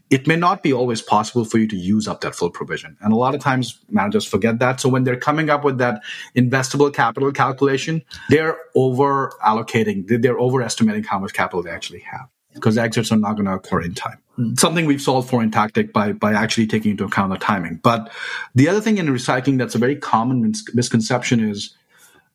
it 0.10 0.26
may 0.26 0.36
not 0.36 0.64
be 0.64 0.74
always 0.74 1.02
possible 1.02 1.46
for 1.46 1.58
you 1.58 1.68
to 1.68 1.76
use 1.76 2.08
up 2.08 2.22
that 2.22 2.34
full 2.34 2.50
provision. 2.50 2.98
And 3.02 3.14
a 3.14 3.16
lot 3.16 3.36
of 3.36 3.42
times 3.42 3.80
managers 3.90 4.26
forget 4.26 4.60
that. 4.60 4.80
So 4.80 4.90
when 4.90 5.04
they're 5.04 5.20
coming 5.20 5.50
up 5.50 5.64
with 5.64 5.78
that 5.80 6.02
investable 6.36 6.94
capital 6.94 7.32
calculation, 7.32 8.04
they're 8.30 8.58
over 8.74 9.34
allocating, 9.46 10.06
they're 10.22 10.40
overestimating 10.40 11.04
how 11.04 11.20
much 11.20 11.34
capital 11.34 11.62
they 11.62 11.72
actually 11.72 12.00
have 12.00 12.28
because 12.54 12.78
exits 12.78 13.12
are 13.12 13.18
not 13.18 13.34
going 13.34 13.46
to 13.46 13.54
occur 13.54 13.82
in 13.82 13.94
time. 13.94 14.18
Hmm. 14.36 14.56
Something 14.56 14.86
we've 14.86 15.02
solved 15.02 15.30
for 15.30 15.44
in 15.44 15.52
Tactyc 15.52 15.94
by, 15.94 16.14
by 16.14 16.34
actually 16.34 16.68
taking 16.68 16.92
into 16.92 17.04
account 17.04 17.32
the 17.32 17.38
timing. 17.38 17.80
But 17.84 18.12
the 18.56 18.68
other 18.68 18.82
thing 18.82 18.98
in 18.98 19.08
recycling 19.08 19.58
that's 19.58 19.76
a 19.76 19.78
very 19.78 19.96
common 19.96 20.42
mis- 20.42 20.74
misconception 20.74 21.48
is, 21.48 21.76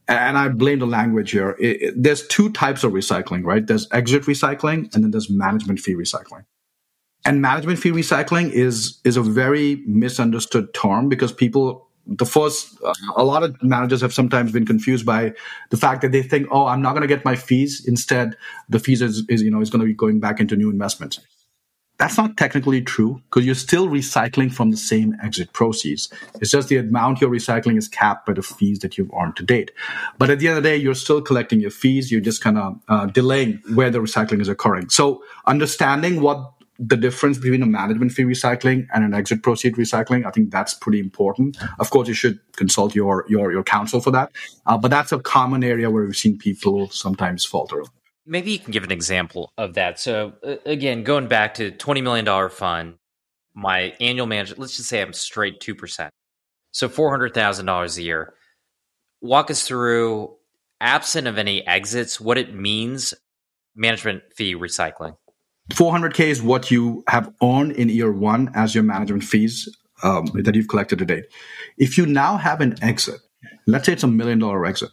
and 0.08 0.36
I 0.36 0.48
blame 0.48 0.80
the 0.80 0.86
language 0.86 1.30
here, 1.30 1.56
it, 1.60 1.82
it, 1.82 2.02
there's 2.02 2.26
two 2.26 2.50
types 2.50 2.84
of 2.84 2.92
recycling, 2.92 3.44
right? 3.44 3.66
There's 3.66 3.88
exit 3.92 4.24
recycling 4.24 4.92
and 4.94 5.04
then 5.04 5.10
there's 5.10 5.30
management 5.30 5.80
fee 5.80 5.94
recycling. 5.94 6.44
And 7.24 7.40
management 7.40 7.78
fee 7.78 7.92
recycling 7.92 8.50
is, 8.50 9.00
is 9.04 9.16
a 9.16 9.22
very 9.22 9.82
misunderstood 9.86 10.74
term 10.74 11.08
because 11.08 11.32
people 11.32 11.88
the 12.06 12.26
first 12.26 12.76
uh, 12.84 12.92
a 13.16 13.24
lot 13.24 13.42
of 13.42 13.62
managers 13.62 14.00
have 14.00 14.12
sometimes 14.12 14.52
been 14.52 14.66
confused 14.66 15.06
by 15.06 15.32
the 15.70 15.76
fact 15.76 16.02
that 16.02 16.10
they 16.10 16.20
think 16.20 16.48
oh 16.50 16.66
i'm 16.66 16.82
not 16.82 16.94
going 16.94 17.02
to 17.02 17.06
get 17.06 17.24
my 17.24 17.36
fees 17.36 17.84
instead 17.86 18.36
the 18.68 18.80
fees 18.80 19.00
is, 19.00 19.24
is 19.28 19.40
you 19.40 19.50
know 19.50 19.60
is 19.60 19.70
going 19.70 19.80
to 19.80 19.86
be 19.86 19.94
going 19.94 20.18
back 20.18 20.40
into 20.40 20.56
new 20.56 20.68
investments 20.68 21.20
that's 22.02 22.18
not 22.18 22.36
technically 22.36 22.82
true 22.82 23.22
because 23.30 23.46
you're 23.46 23.54
still 23.54 23.86
recycling 23.86 24.52
from 24.52 24.72
the 24.72 24.76
same 24.76 25.14
exit 25.22 25.52
proceeds. 25.52 26.12
It's 26.40 26.50
just 26.50 26.68
the 26.68 26.78
amount 26.78 27.20
you're 27.20 27.30
recycling 27.30 27.78
is 27.78 27.86
capped 27.86 28.26
by 28.26 28.32
the 28.32 28.42
fees 28.42 28.80
that 28.80 28.98
you've 28.98 29.12
earned 29.14 29.36
to 29.36 29.44
date. 29.44 29.70
But 30.18 30.28
at 30.28 30.40
the 30.40 30.48
end 30.48 30.56
of 30.56 30.64
the 30.64 30.68
day 30.68 30.76
you're 30.76 30.96
still 30.96 31.22
collecting 31.22 31.60
your 31.60 31.70
fees. 31.70 32.10
You're 32.10 32.20
just 32.20 32.42
kind 32.42 32.58
of 32.58 32.80
uh, 32.88 33.06
delaying 33.06 33.62
where 33.74 33.88
the 33.88 34.00
recycling 34.00 34.40
is 34.40 34.48
occurring. 34.48 34.88
So 34.88 35.22
understanding 35.46 36.20
what 36.20 36.52
the 36.76 36.96
difference 36.96 37.38
between 37.38 37.62
a 37.62 37.66
management 37.66 38.10
fee 38.10 38.24
recycling 38.24 38.88
and 38.92 39.04
an 39.04 39.14
exit 39.14 39.44
proceed 39.44 39.76
recycling, 39.76 40.26
I 40.26 40.32
think 40.32 40.50
that's 40.50 40.74
pretty 40.74 40.98
important. 40.98 41.56
Of 41.78 41.90
course, 41.90 42.08
you 42.08 42.14
should 42.14 42.40
consult 42.56 42.96
your 42.96 43.24
your 43.28 43.52
your 43.52 43.62
counsel 43.62 44.00
for 44.00 44.10
that, 44.10 44.32
uh, 44.66 44.76
but 44.76 44.90
that's 44.90 45.12
a 45.12 45.20
common 45.20 45.62
area 45.62 45.88
where 45.88 46.02
we've 46.02 46.16
seen 46.16 46.36
people 46.36 46.90
sometimes 46.90 47.44
falter. 47.44 47.84
Maybe 48.24 48.52
you 48.52 48.58
can 48.58 48.72
give 48.72 48.84
an 48.84 48.92
example 48.92 49.52
of 49.58 49.74
that. 49.74 49.98
So 49.98 50.34
again, 50.64 51.02
going 51.02 51.28
back 51.28 51.54
to 51.54 51.70
twenty 51.72 52.00
million 52.00 52.24
dollar 52.24 52.48
fund, 52.48 52.94
my 53.54 53.94
annual 54.00 54.26
management. 54.26 54.60
Let's 54.60 54.76
just 54.76 54.88
say 54.88 55.02
I'm 55.02 55.12
straight 55.12 55.60
two 55.60 55.74
percent, 55.74 56.12
so 56.70 56.88
four 56.88 57.10
hundred 57.10 57.34
thousand 57.34 57.66
dollars 57.66 57.98
a 57.98 58.02
year. 58.02 58.34
Walk 59.20 59.50
us 59.50 59.66
through, 59.66 60.36
absent 60.80 61.26
of 61.26 61.38
any 61.38 61.66
exits, 61.66 62.20
what 62.20 62.38
it 62.38 62.54
means 62.54 63.14
management 63.74 64.22
fee 64.34 64.54
recycling. 64.54 65.16
400k 65.70 66.26
is 66.26 66.42
what 66.42 66.70
you 66.70 67.04
have 67.08 67.32
earned 67.42 67.72
in 67.72 67.88
year 67.88 68.12
one 68.12 68.50
as 68.54 68.74
your 68.74 68.84
management 68.84 69.22
fees 69.22 69.68
um, 70.02 70.26
that 70.34 70.54
you've 70.54 70.68
collected 70.68 70.98
to 70.98 71.04
date. 71.04 71.24
If 71.78 71.96
you 71.96 72.04
now 72.04 72.36
have 72.36 72.60
an 72.60 72.76
exit, 72.82 73.20
let's 73.66 73.86
say 73.86 73.92
it's 73.92 74.02
a 74.02 74.08
million 74.08 74.40
dollar 74.40 74.66
exit, 74.66 74.90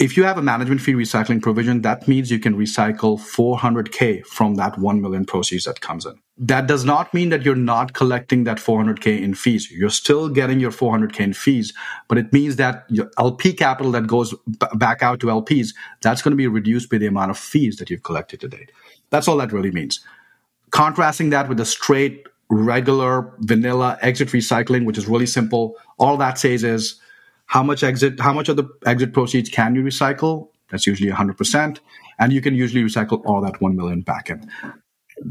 if 0.00 0.16
you 0.16 0.24
have 0.24 0.38
a 0.38 0.42
management 0.42 0.80
fee 0.80 0.94
recycling 0.94 1.42
provision, 1.42 1.82
that 1.82 2.08
means 2.08 2.30
you 2.30 2.38
can 2.38 2.56
recycle 2.56 3.20
400k 3.20 4.24
from 4.24 4.54
that 4.54 4.78
1 4.78 5.02
million 5.02 5.26
proceeds 5.26 5.64
that 5.64 5.82
comes 5.82 6.06
in. 6.06 6.18
That 6.38 6.66
does 6.66 6.86
not 6.86 7.12
mean 7.12 7.28
that 7.28 7.42
you're 7.42 7.54
not 7.54 7.92
collecting 7.92 8.44
that 8.44 8.56
400k 8.56 9.20
in 9.20 9.34
fees. 9.34 9.70
You're 9.70 9.90
still 9.90 10.30
getting 10.30 10.58
your 10.58 10.70
400k 10.70 11.20
in 11.20 11.32
fees, 11.34 11.74
but 12.08 12.16
it 12.16 12.32
means 12.32 12.56
that 12.56 12.86
your 12.88 13.10
LP 13.18 13.52
capital 13.52 13.92
that 13.92 14.06
goes 14.06 14.32
b- 14.32 14.66
back 14.76 15.02
out 15.02 15.20
to 15.20 15.26
LPs, 15.26 15.74
that's 16.00 16.22
going 16.22 16.32
to 16.32 16.36
be 16.36 16.46
reduced 16.46 16.88
by 16.90 16.96
the 16.96 17.06
amount 17.06 17.30
of 17.30 17.38
fees 17.38 17.76
that 17.76 17.90
you've 17.90 18.02
collected 18.02 18.40
to 18.40 18.48
date. 18.48 18.72
That's 19.10 19.28
all 19.28 19.36
that 19.36 19.52
really 19.52 19.70
means. 19.70 20.00
Contrasting 20.70 21.28
that 21.30 21.46
with 21.46 21.58
the 21.58 21.66
straight, 21.66 22.26
regular, 22.48 23.34
vanilla 23.40 23.98
exit 24.00 24.28
recycling, 24.28 24.86
which 24.86 24.96
is 24.96 25.06
really 25.06 25.26
simple, 25.26 25.76
all 25.98 26.16
that 26.16 26.38
says 26.38 26.64
is 26.64 26.99
how 27.50 27.62
much 27.62 27.82
exit, 27.82 28.20
how 28.20 28.32
much 28.32 28.48
of 28.48 28.56
the 28.56 28.66
exit 28.86 29.12
proceeds 29.12 29.48
can 29.48 29.74
you 29.74 29.82
recycle? 29.82 30.48
That's 30.70 30.86
usually 30.86 31.10
100%. 31.10 31.80
And 32.18 32.32
you 32.32 32.40
can 32.40 32.54
usually 32.54 32.84
recycle 32.84 33.22
all 33.24 33.40
that 33.40 33.60
1 33.60 33.76
million 33.76 34.02
back 34.02 34.30
in 34.30 34.48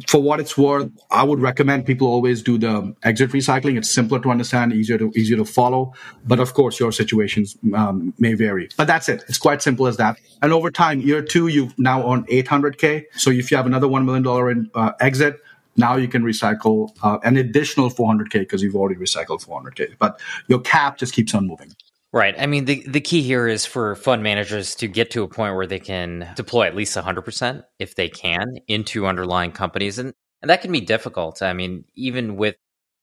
for 0.08 0.22
what 0.22 0.40
it's 0.40 0.58
worth, 0.58 0.90
I 1.10 1.24
would 1.24 1.40
recommend 1.40 1.86
people 1.86 2.08
always 2.08 2.44
do 2.44 2.58
the 2.58 2.96
exit 3.04 3.32
recycling. 3.32 3.78
It's 3.78 3.92
simpler 3.92 4.20
to 4.20 4.30
understand, 4.30 4.74
easier 4.74 4.98
to 4.98 5.12
easier 5.16 5.38
to 5.38 5.46
follow. 5.46 5.94
But 6.26 6.40
of 6.40 6.54
course, 6.54 6.80
your 6.80 6.92
situations 6.92 7.58
um, 7.74 8.14
may 8.20 8.34
vary. 8.34 8.70
But 8.78 8.88
that's 8.88 9.10
it. 9.10 9.24
It's 9.28 9.38
quite 9.38 9.62
simple 9.62 9.88
as 9.88 9.98
that. 9.98 10.18
And 10.42 10.54
over 10.54 10.70
time, 10.70 11.02
year 11.02 11.22
two, 11.22 11.48
you've 11.48 11.78
now 11.80 12.12
earned 12.12 12.28
800k. 12.28 13.06
So 13.14 13.32
if 13.32 13.50
you 13.50 13.58
have 13.58 13.66
another 13.66 13.88
one 13.88 14.06
million 14.06 14.24
dollar 14.24 14.52
in 14.52 14.70
uh, 14.76 14.92
exit, 15.00 15.40
now 15.76 15.96
you 15.96 16.08
can 16.08 16.24
recycle 16.24 16.92
uh, 17.02 17.18
an 17.24 17.38
additional 17.38 17.90
400k 17.90 18.34
because 18.34 18.62
you've 18.62 18.76
already 18.76 19.00
recycled 19.00 19.46
400k. 19.46 19.96
But 19.98 20.20
your 20.48 20.60
cap 20.60 20.98
just 20.98 21.14
keeps 21.14 21.34
on 21.34 21.48
moving. 21.48 21.74
Right. 22.12 22.34
I 22.40 22.48
mean, 22.48 22.66
the, 22.66 22.84
the 22.88 23.02
key 23.02 23.22
here 23.22 23.48
is 23.48 23.66
for 23.66 23.96
fund 23.96 24.24
managers 24.24 24.74
to 24.76 24.88
get 24.88 25.12
to 25.12 25.24
a 25.24 25.28
point 25.28 25.56
where 25.56 25.68
they 25.68 25.80
can 25.80 26.28
deploy 26.36 26.66
at 26.66 26.76
least 26.76 26.98
100% 26.98 27.64
if 27.78 27.94
they 27.94 28.10
can 28.10 28.58
into 28.68 29.06
underlying 29.06 29.52
companies. 29.52 30.00
And, 30.00 30.14
and 30.42 30.50
that 30.50 30.62
can 30.62 30.72
be 30.72 30.82
difficult. 30.82 31.44
I 31.44 31.54
mean, 31.54 31.86
even 31.96 32.36
with 32.36 32.56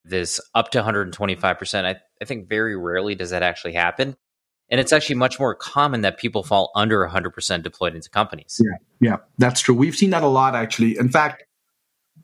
this 0.05 0.41
up 0.55 0.71
to 0.73 0.83
125%, 0.83 1.85
I, 1.85 1.97
I 2.21 2.25
think 2.25 2.49
very 2.49 2.77
rarely 2.77 3.15
does 3.15 3.31
that 3.31 3.45
actually 3.45 3.75
happen. 3.75 4.17
And 4.69 4.81
it's 4.81 4.93
actually 4.93 5.17
much 5.17 5.39
more 5.39 5.55
common 5.55 6.01
that 6.01 6.19
people 6.19 6.43
fall 6.43 6.73
under 6.75 7.07
100% 7.07 7.63
deployed 7.63 7.95
into 7.95 8.11
companies. 8.11 8.61
Yeah, 8.61 9.11
yeah, 9.11 9.17
that's 9.39 9.61
true. 9.61 9.77
We've 9.77 9.95
seen 9.95 10.11
that 10.11 10.25
a 10.25 10.29
lot, 10.29 10.57
actually. 10.57 10.99
In 10.99 11.09
fact, 11.09 11.45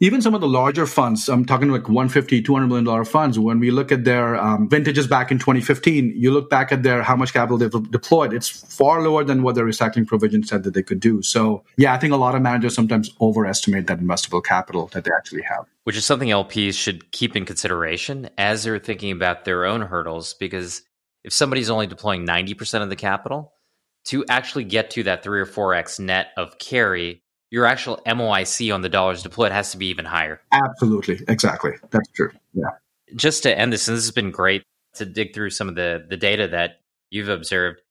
even 0.02 0.20
some 0.20 0.34
of 0.34 0.40
the 0.40 0.48
larger 0.48 0.84
funds, 0.84 1.28
I'm 1.28 1.44
talking 1.44 1.70
like 1.70 1.88
150, 1.88 2.42
200 2.42 2.66
million 2.66 2.84
dollar 2.84 3.04
funds. 3.04 3.38
When 3.38 3.60
we 3.60 3.70
look 3.70 3.92
at 3.92 4.02
their 4.02 4.34
um, 4.34 4.68
vintages 4.68 5.06
back 5.06 5.30
in 5.30 5.38
2015, 5.38 6.14
you 6.16 6.32
look 6.32 6.50
back 6.50 6.72
at 6.72 6.82
their 6.82 7.04
how 7.04 7.14
much 7.14 7.32
capital 7.32 7.56
they've 7.56 7.90
deployed. 7.92 8.32
It's 8.32 8.48
far 8.48 9.00
lower 9.00 9.22
than 9.22 9.44
what 9.44 9.54
their 9.54 9.64
recycling 9.64 10.04
provision 10.08 10.42
said 10.42 10.64
that 10.64 10.74
they 10.74 10.82
could 10.82 10.98
do. 10.98 11.22
So 11.22 11.62
yeah, 11.76 11.94
I 11.94 11.98
think 11.98 12.12
a 12.12 12.16
lot 12.16 12.34
of 12.34 12.42
managers 12.42 12.74
sometimes 12.74 13.12
overestimate 13.20 13.86
that 13.86 14.00
investable 14.00 14.42
capital 14.42 14.88
that 14.88 15.04
they 15.04 15.12
actually 15.16 15.42
have. 15.42 15.66
Which 15.84 15.96
is 15.96 16.04
something 16.04 16.30
LPs 16.30 16.74
should 16.74 17.12
keep 17.12 17.36
in 17.36 17.44
consideration 17.44 18.28
as 18.36 18.64
they're 18.64 18.80
thinking 18.80 19.12
about 19.12 19.44
their 19.44 19.66
own 19.66 19.82
hurdles. 19.82 20.34
Because 20.34 20.82
if 21.22 21.32
somebody's 21.32 21.70
only 21.70 21.86
deploying 21.86 22.26
90% 22.26 22.82
of 22.82 22.88
the 22.88 22.96
capital, 22.96 23.52
to 24.06 24.24
actually 24.28 24.64
get 24.64 24.90
to 24.90 25.04
that 25.04 25.22
three 25.22 25.40
or 25.40 25.46
four 25.46 25.74
x 25.74 26.00
net 26.00 26.32
of 26.36 26.58
carry 26.58 27.21
your 27.52 27.66
actual 27.66 28.00
MOIC 28.06 28.74
on 28.74 28.80
the 28.80 28.88
dollars 28.88 29.22
deployed 29.22 29.52
has 29.52 29.72
to 29.72 29.76
be 29.76 29.86
even 29.88 30.06
higher. 30.06 30.40
Absolutely. 30.52 31.20
Exactly. 31.28 31.72
That's 31.90 32.08
true. 32.12 32.30
Yeah. 32.54 32.70
Just 33.14 33.42
to 33.42 33.56
end 33.56 33.74
this, 33.74 33.86
and 33.88 33.96
this 33.96 34.04
has 34.04 34.10
been 34.10 34.30
great 34.30 34.64
to 34.94 35.04
dig 35.04 35.34
through 35.34 35.50
some 35.50 35.68
of 35.68 35.74
the, 35.74 36.02
the 36.08 36.16
data 36.16 36.48
that 36.48 36.80
you've 37.10 37.28
observed. 37.28 37.82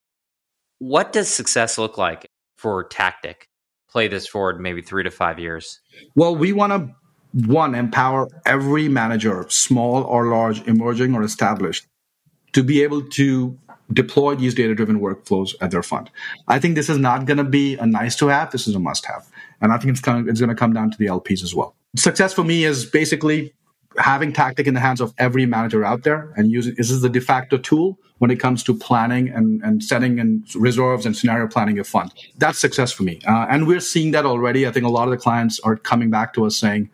What 0.79 1.13
does 1.13 1.29
success 1.29 1.77
look 1.77 1.99
like 1.99 2.27
for 2.57 2.89
Tactyc? 2.89 3.35
Play 3.87 4.07
this 4.07 4.27
forward 4.27 4.59
maybe 4.59 4.81
three 4.81 5.03
to 5.03 5.11
five 5.11 5.37
years. 5.37 5.79
Well, 6.15 6.35
we 6.35 6.53
want 6.53 6.73
to 6.73 6.95
one, 7.45 7.75
empower 7.75 8.27
every 8.47 8.89
manager, 8.89 9.45
small 9.49 10.01
or 10.03 10.25
large, 10.25 10.67
emerging 10.67 11.13
or 11.13 11.21
established, 11.21 11.85
to 12.53 12.63
be 12.63 12.81
able 12.81 13.03
to 13.09 13.59
deploy 13.93 14.35
these 14.35 14.55
data 14.55 14.73
driven 14.73 14.99
workflows 14.99 15.53
at 15.61 15.69
their 15.69 15.83
fund. 15.83 16.09
I 16.47 16.57
think 16.57 16.75
this 16.75 16.89
is 16.89 16.97
not 16.97 17.25
going 17.25 17.37
to 17.37 17.43
be 17.43 17.77
a 17.77 17.85
nice 17.85 18.15
to 18.17 18.27
have. 18.27 18.51
This 18.51 18.67
is 18.67 18.73
a 18.73 18.79
must 18.79 19.05
have. 19.05 19.30
And 19.61 19.71
I 19.71 19.77
think 19.77 19.91
it's, 19.91 20.01
kind 20.01 20.19
of, 20.19 20.27
it's 20.27 20.39
going 20.39 20.49
to 20.49 20.55
come 20.55 20.73
down 20.73 20.91
to 20.91 20.97
the 20.97 21.05
LPs 21.05 21.43
as 21.43 21.53
well. 21.53 21.75
Success 21.95 22.33
for 22.33 22.43
me 22.43 22.63
is 22.63 22.85
basically 22.85 23.53
having 23.97 24.31
Tactyc 24.31 24.67
in 24.67 24.73
the 24.73 24.79
hands 24.79 25.01
of 25.01 25.13
every 25.17 25.45
manager 25.45 25.83
out 25.83 26.03
there 26.03 26.31
and 26.35 26.51
using 26.51 26.73
this 26.75 26.89
is 26.89 27.01
the 27.01 27.09
de 27.09 27.19
facto 27.19 27.57
tool 27.57 27.99
when 28.19 28.31
it 28.31 28.39
comes 28.39 28.63
to 28.63 28.73
planning 28.73 29.29
and, 29.29 29.61
and 29.63 29.83
setting 29.83 30.19
and 30.19 30.43
reserves 30.55 31.05
and 31.05 31.17
scenario 31.17 31.47
planning 31.47 31.75
your 31.75 31.83
fund. 31.83 32.13
That's 32.37 32.59
success 32.59 32.91
for 32.91 33.03
me. 33.03 33.19
Uh, 33.27 33.47
and 33.49 33.67
we're 33.67 33.79
seeing 33.79 34.11
that 34.11 34.25
already. 34.25 34.65
I 34.67 34.71
think 34.71 34.85
a 34.85 34.89
lot 34.89 35.05
of 35.05 35.11
the 35.11 35.17
clients 35.17 35.59
are 35.61 35.75
coming 35.75 36.09
back 36.09 36.33
to 36.35 36.45
us 36.45 36.55
saying 36.55 36.89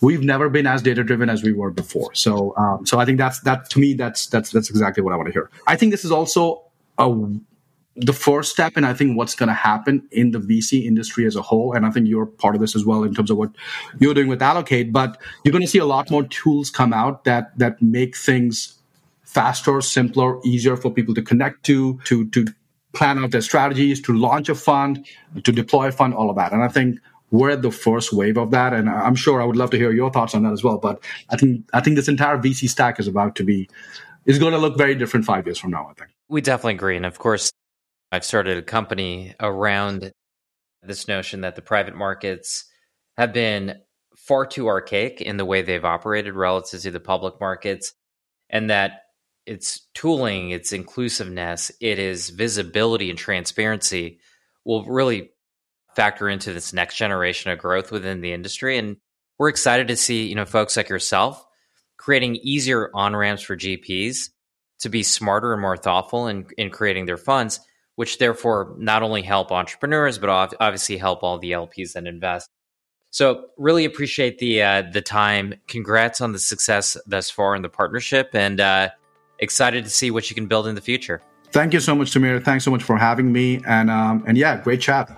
we've 0.00 0.22
never 0.22 0.48
been 0.48 0.66
as 0.66 0.82
data 0.82 1.02
driven 1.02 1.30
as 1.30 1.42
we 1.42 1.52
were 1.52 1.70
before. 1.70 2.14
So 2.14 2.54
um, 2.56 2.84
so 2.84 2.98
i 2.98 3.04
think 3.04 3.18
that's 3.18 3.40
that 3.40 3.70
to 3.70 3.78
me 3.78 3.94
that's 3.94 4.26
that's 4.26 4.50
that's 4.50 4.68
exactly 4.68 5.02
what 5.02 5.12
i 5.12 5.16
want 5.16 5.28
to 5.28 5.32
hear. 5.32 5.50
I 5.66 5.76
think 5.76 5.92
this 5.92 6.04
is 6.04 6.12
also 6.12 6.62
a 6.98 7.08
the 7.96 8.12
first 8.12 8.50
step 8.50 8.72
and 8.76 8.84
i 8.84 8.92
think 8.92 9.16
what's 9.16 9.34
going 9.34 9.48
to 9.48 9.54
happen 9.54 10.06
in 10.10 10.32
the 10.32 10.38
vc 10.38 10.84
industry 10.84 11.26
as 11.26 11.36
a 11.36 11.42
whole 11.42 11.72
and 11.74 11.86
i 11.86 11.90
think 11.90 12.08
you're 12.08 12.26
part 12.26 12.54
of 12.54 12.60
this 12.60 12.74
as 12.74 12.84
well 12.84 13.04
in 13.04 13.14
terms 13.14 13.30
of 13.30 13.36
what 13.36 13.50
you're 14.00 14.14
doing 14.14 14.28
with 14.28 14.42
allocate 14.42 14.92
but 14.92 15.20
you're 15.44 15.52
going 15.52 15.62
to 15.62 15.68
see 15.68 15.78
a 15.78 15.84
lot 15.84 16.10
more 16.10 16.24
tools 16.24 16.70
come 16.70 16.92
out 16.92 17.24
that 17.24 17.56
that 17.58 17.80
make 17.80 18.16
things 18.16 18.78
faster 19.22 19.80
simpler 19.80 20.40
easier 20.44 20.76
for 20.76 20.90
people 20.90 21.14
to 21.14 21.22
connect 21.22 21.64
to 21.64 21.98
to 22.04 22.28
to 22.30 22.46
plan 22.92 23.18
out 23.18 23.32
their 23.32 23.40
strategies 23.40 24.00
to 24.00 24.12
launch 24.12 24.48
a 24.48 24.54
fund 24.54 25.06
to 25.42 25.52
deploy 25.52 25.88
a 25.88 25.92
fund 25.92 26.14
all 26.14 26.30
of 26.30 26.36
that. 26.36 26.52
And 26.52 26.62
i 26.62 26.68
think 26.68 26.98
we're 27.30 27.50
at 27.50 27.62
the 27.62 27.70
first 27.70 28.12
wave 28.12 28.36
of 28.36 28.50
that 28.52 28.72
and 28.72 28.88
i'm 28.88 29.16
sure 29.16 29.42
i 29.42 29.44
would 29.44 29.56
love 29.56 29.70
to 29.70 29.76
hear 29.76 29.92
your 29.92 30.10
thoughts 30.10 30.34
on 30.34 30.44
that 30.44 30.52
as 30.52 30.62
well 30.62 30.78
but 30.78 31.02
i 31.30 31.36
think 31.36 31.64
i 31.72 31.80
think 31.80 31.96
this 31.96 32.06
entire 32.06 32.38
vc 32.38 32.68
stack 32.68 33.00
is 33.00 33.08
about 33.08 33.34
to 33.34 33.42
be 33.42 33.68
is 34.26 34.38
going 34.38 34.52
to 34.52 34.58
look 34.58 34.78
very 34.78 34.94
different 34.94 35.26
five 35.26 35.44
years 35.46 35.58
from 35.58 35.70
now 35.70 35.88
i 35.90 35.94
think. 35.94 36.10
We 36.28 36.40
definitely 36.40 36.74
agree 36.74 36.96
and 36.96 37.06
of 37.06 37.18
course 37.18 37.50
I've 38.14 38.24
started 38.24 38.58
a 38.58 38.62
company 38.62 39.34
around 39.40 40.12
this 40.84 41.08
notion 41.08 41.40
that 41.40 41.56
the 41.56 41.62
private 41.62 41.96
markets 41.96 42.64
have 43.16 43.32
been 43.32 43.80
far 44.16 44.46
too 44.46 44.68
archaic 44.68 45.20
in 45.20 45.36
the 45.36 45.44
way 45.44 45.62
they've 45.62 45.84
operated 45.84 46.34
relative 46.34 46.80
to 46.82 46.92
the 46.92 47.00
public 47.00 47.40
markets, 47.40 47.92
and 48.48 48.70
that 48.70 49.00
its 49.46 49.88
tooling, 49.94 50.50
its 50.50 50.72
inclusiveness, 50.72 51.72
it 51.80 51.98
is 51.98 52.30
visibility 52.30 53.10
and 53.10 53.18
transparency 53.18 54.20
will 54.64 54.84
really 54.84 55.30
factor 55.96 56.28
into 56.28 56.52
this 56.52 56.72
next 56.72 56.96
generation 56.96 57.50
of 57.50 57.58
growth 57.58 57.90
within 57.90 58.20
the 58.20 58.32
industry. 58.32 58.78
And 58.78 58.96
we're 59.38 59.48
excited 59.48 59.88
to 59.88 59.96
see, 59.96 60.28
you 60.28 60.36
know, 60.36 60.44
folks 60.44 60.76
like 60.76 60.88
yourself 60.88 61.44
creating 61.96 62.36
easier 62.36 62.90
on 62.94 63.16
ramps 63.16 63.42
for 63.42 63.56
GPs 63.56 64.28
to 64.78 64.88
be 64.88 65.02
smarter 65.02 65.52
and 65.52 65.60
more 65.60 65.76
thoughtful 65.76 66.28
in, 66.28 66.46
in 66.56 66.70
creating 66.70 67.06
their 67.06 67.16
funds 67.16 67.58
which 67.96 68.18
therefore 68.18 68.74
not 68.78 69.02
only 69.02 69.22
help 69.22 69.52
entrepreneurs 69.52 70.18
but 70.18 70.54
obviously 70.60 70.96
help 70.96 71.22
all 71.22 71.38
the 71.38 71.52
LPs 71.52 71.92
that 71.92 72.06
invest. 72.06 72.50
So 73.14 73.46
really 73.56 73.84
appreciate 73.84 74.38
the 74.38 74.60
uh, 74.60 74.82
the 74.92 75.00
time. 75.00 75.54
Congrats 75.68 76.20
on 76.20 76.32
the 76.32 76.40
success 76.40 76.96
thus 77.06 77.30
far 77.30 77.54
in 77.54 77.62
the 77.62 77.68
partnership, 77.68 78.30
and 78.32 78.60
uh, 78.60 78.88
excited 79.38 79.84
to 79.84 79.90
see 79.90 80.10
what 80.10 80.28
you 80.28 80.34
can 80.34 80.48
build 80.48 80.66
in 80.66 80.74
the 80.74 80.80
future. 80.80 81.22
Thank 81.52 81.72
you 81.72 81.78
so 81.78 81.94
much, 81.94 82.10
Samir. 82.10 82.42
Thanks 82.42 82.64
so 82.64 82.72
much 82.72 82.82
for 82.82 82.96
having 82.96 83.32
me, 83.32 83.60
and 83.68 83.88
um, 83.88 84.24
and 84.26 84.36
yeah, 84.36 84.60
great 84.60 84.80
chat. 84.80 85.16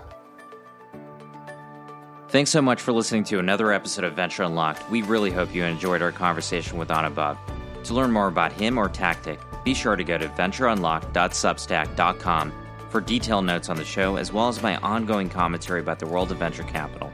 Thanks 2.29 2.51
so 2.51 2.61
much 2.61 2.83
for 2.83 2.93
listening 2.93 3.25
to 3.25 3.39
another 3.39 3.73
episode 3.73 4.05
of 4.05 4.13
Venture 4.13 4.43
Unlocked. 4.43 4.91
We 4.91 5.01
really 5.01 5.31
hope 5.31 5.55
you 5.55 5.65
enjoyed 5.65 6.03
our 6.03 6.13
conversation 6.13 6.77
with 6.77 6.89
Anubhav. 6.89 7.39
To 7.85 7.95
learn 7.95 8.13
more 8.13 8.27
about 8.27 8.53
him 8.53 8.77
or 8.77 8.91
Tactyc, 8.91 9.39
be 9.65 9.73
sure 9.73 9.97
to 9.97 10.05
go 10.05 10.19
to 10.19 10.29
ventureunlocked.substack.com 10.29 12.66
for 12.97 13.03
detailed 13.03 13.45
notes 13.45 13.69
on 13.69 13.77
the 13.77 13.85
show, 13.85 14.17
as 14.17 14.33
well 14.33 14.49
as 14.49 14.63
my 14.63 14.77
ongoing 14.77 15.29
commentary 15.29 15.81
about 15.81 15.99
the 15.99 16.07
world 16.07 16.33
of 16.33 16.39
venture 16.39 16.63
capital. 16.63 17.13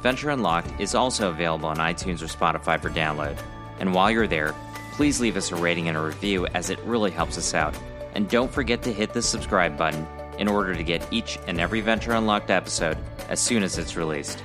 Venture 0.00 0.30
Unlocked 0.30 0.80
is 0.80 0.96
also 0.96 1.30
available 1.30 1.68
on 1.68 1.76
iTunes 1.76 2.20
or 2.20 2.26
Spotify 2.26 2.82
for 2.82 2.90
download. 2.90 3.38
And 3.78 3.94
while 3.94 4.10
you're 4.10 4.26
there, 4.26 4.52
please 4.94 5.20
leave 5.20 5.36
us 5.36 5.52
a 5.52 5.54
rating 5.54 5.86
and 5.86 5.96
a 5.96 6.00
review 6.00 6.48
as 6.48 6.70
it 6.70 6.80
really 6.80 7.12
helps 7.12 7.38
us 7.38 7.54
out. 7.54 7.72
And 8.16 8.28
don't 8.28 8.50
forget 8.50 8.82
to 8.82 8.92
hit 8.92 9.12
the 9.12 9.22
subscribe 9.22 9.78
button 9.78 10.08
in 10.40 10.48
order 10.48 10.74
to 10.74 10.82
get 10.82 11.06
each 11.12 11.38
and 11.46 11.60
every 11.60 11.82
Venture 11.82 12.14
Unlocked 12.14 12.50
episode 12.50 12.98
as 13.28 13.38
soon 13.38 13.62
as 13.62 13.78
it's 13.78 13.94
released. 13.94 14.42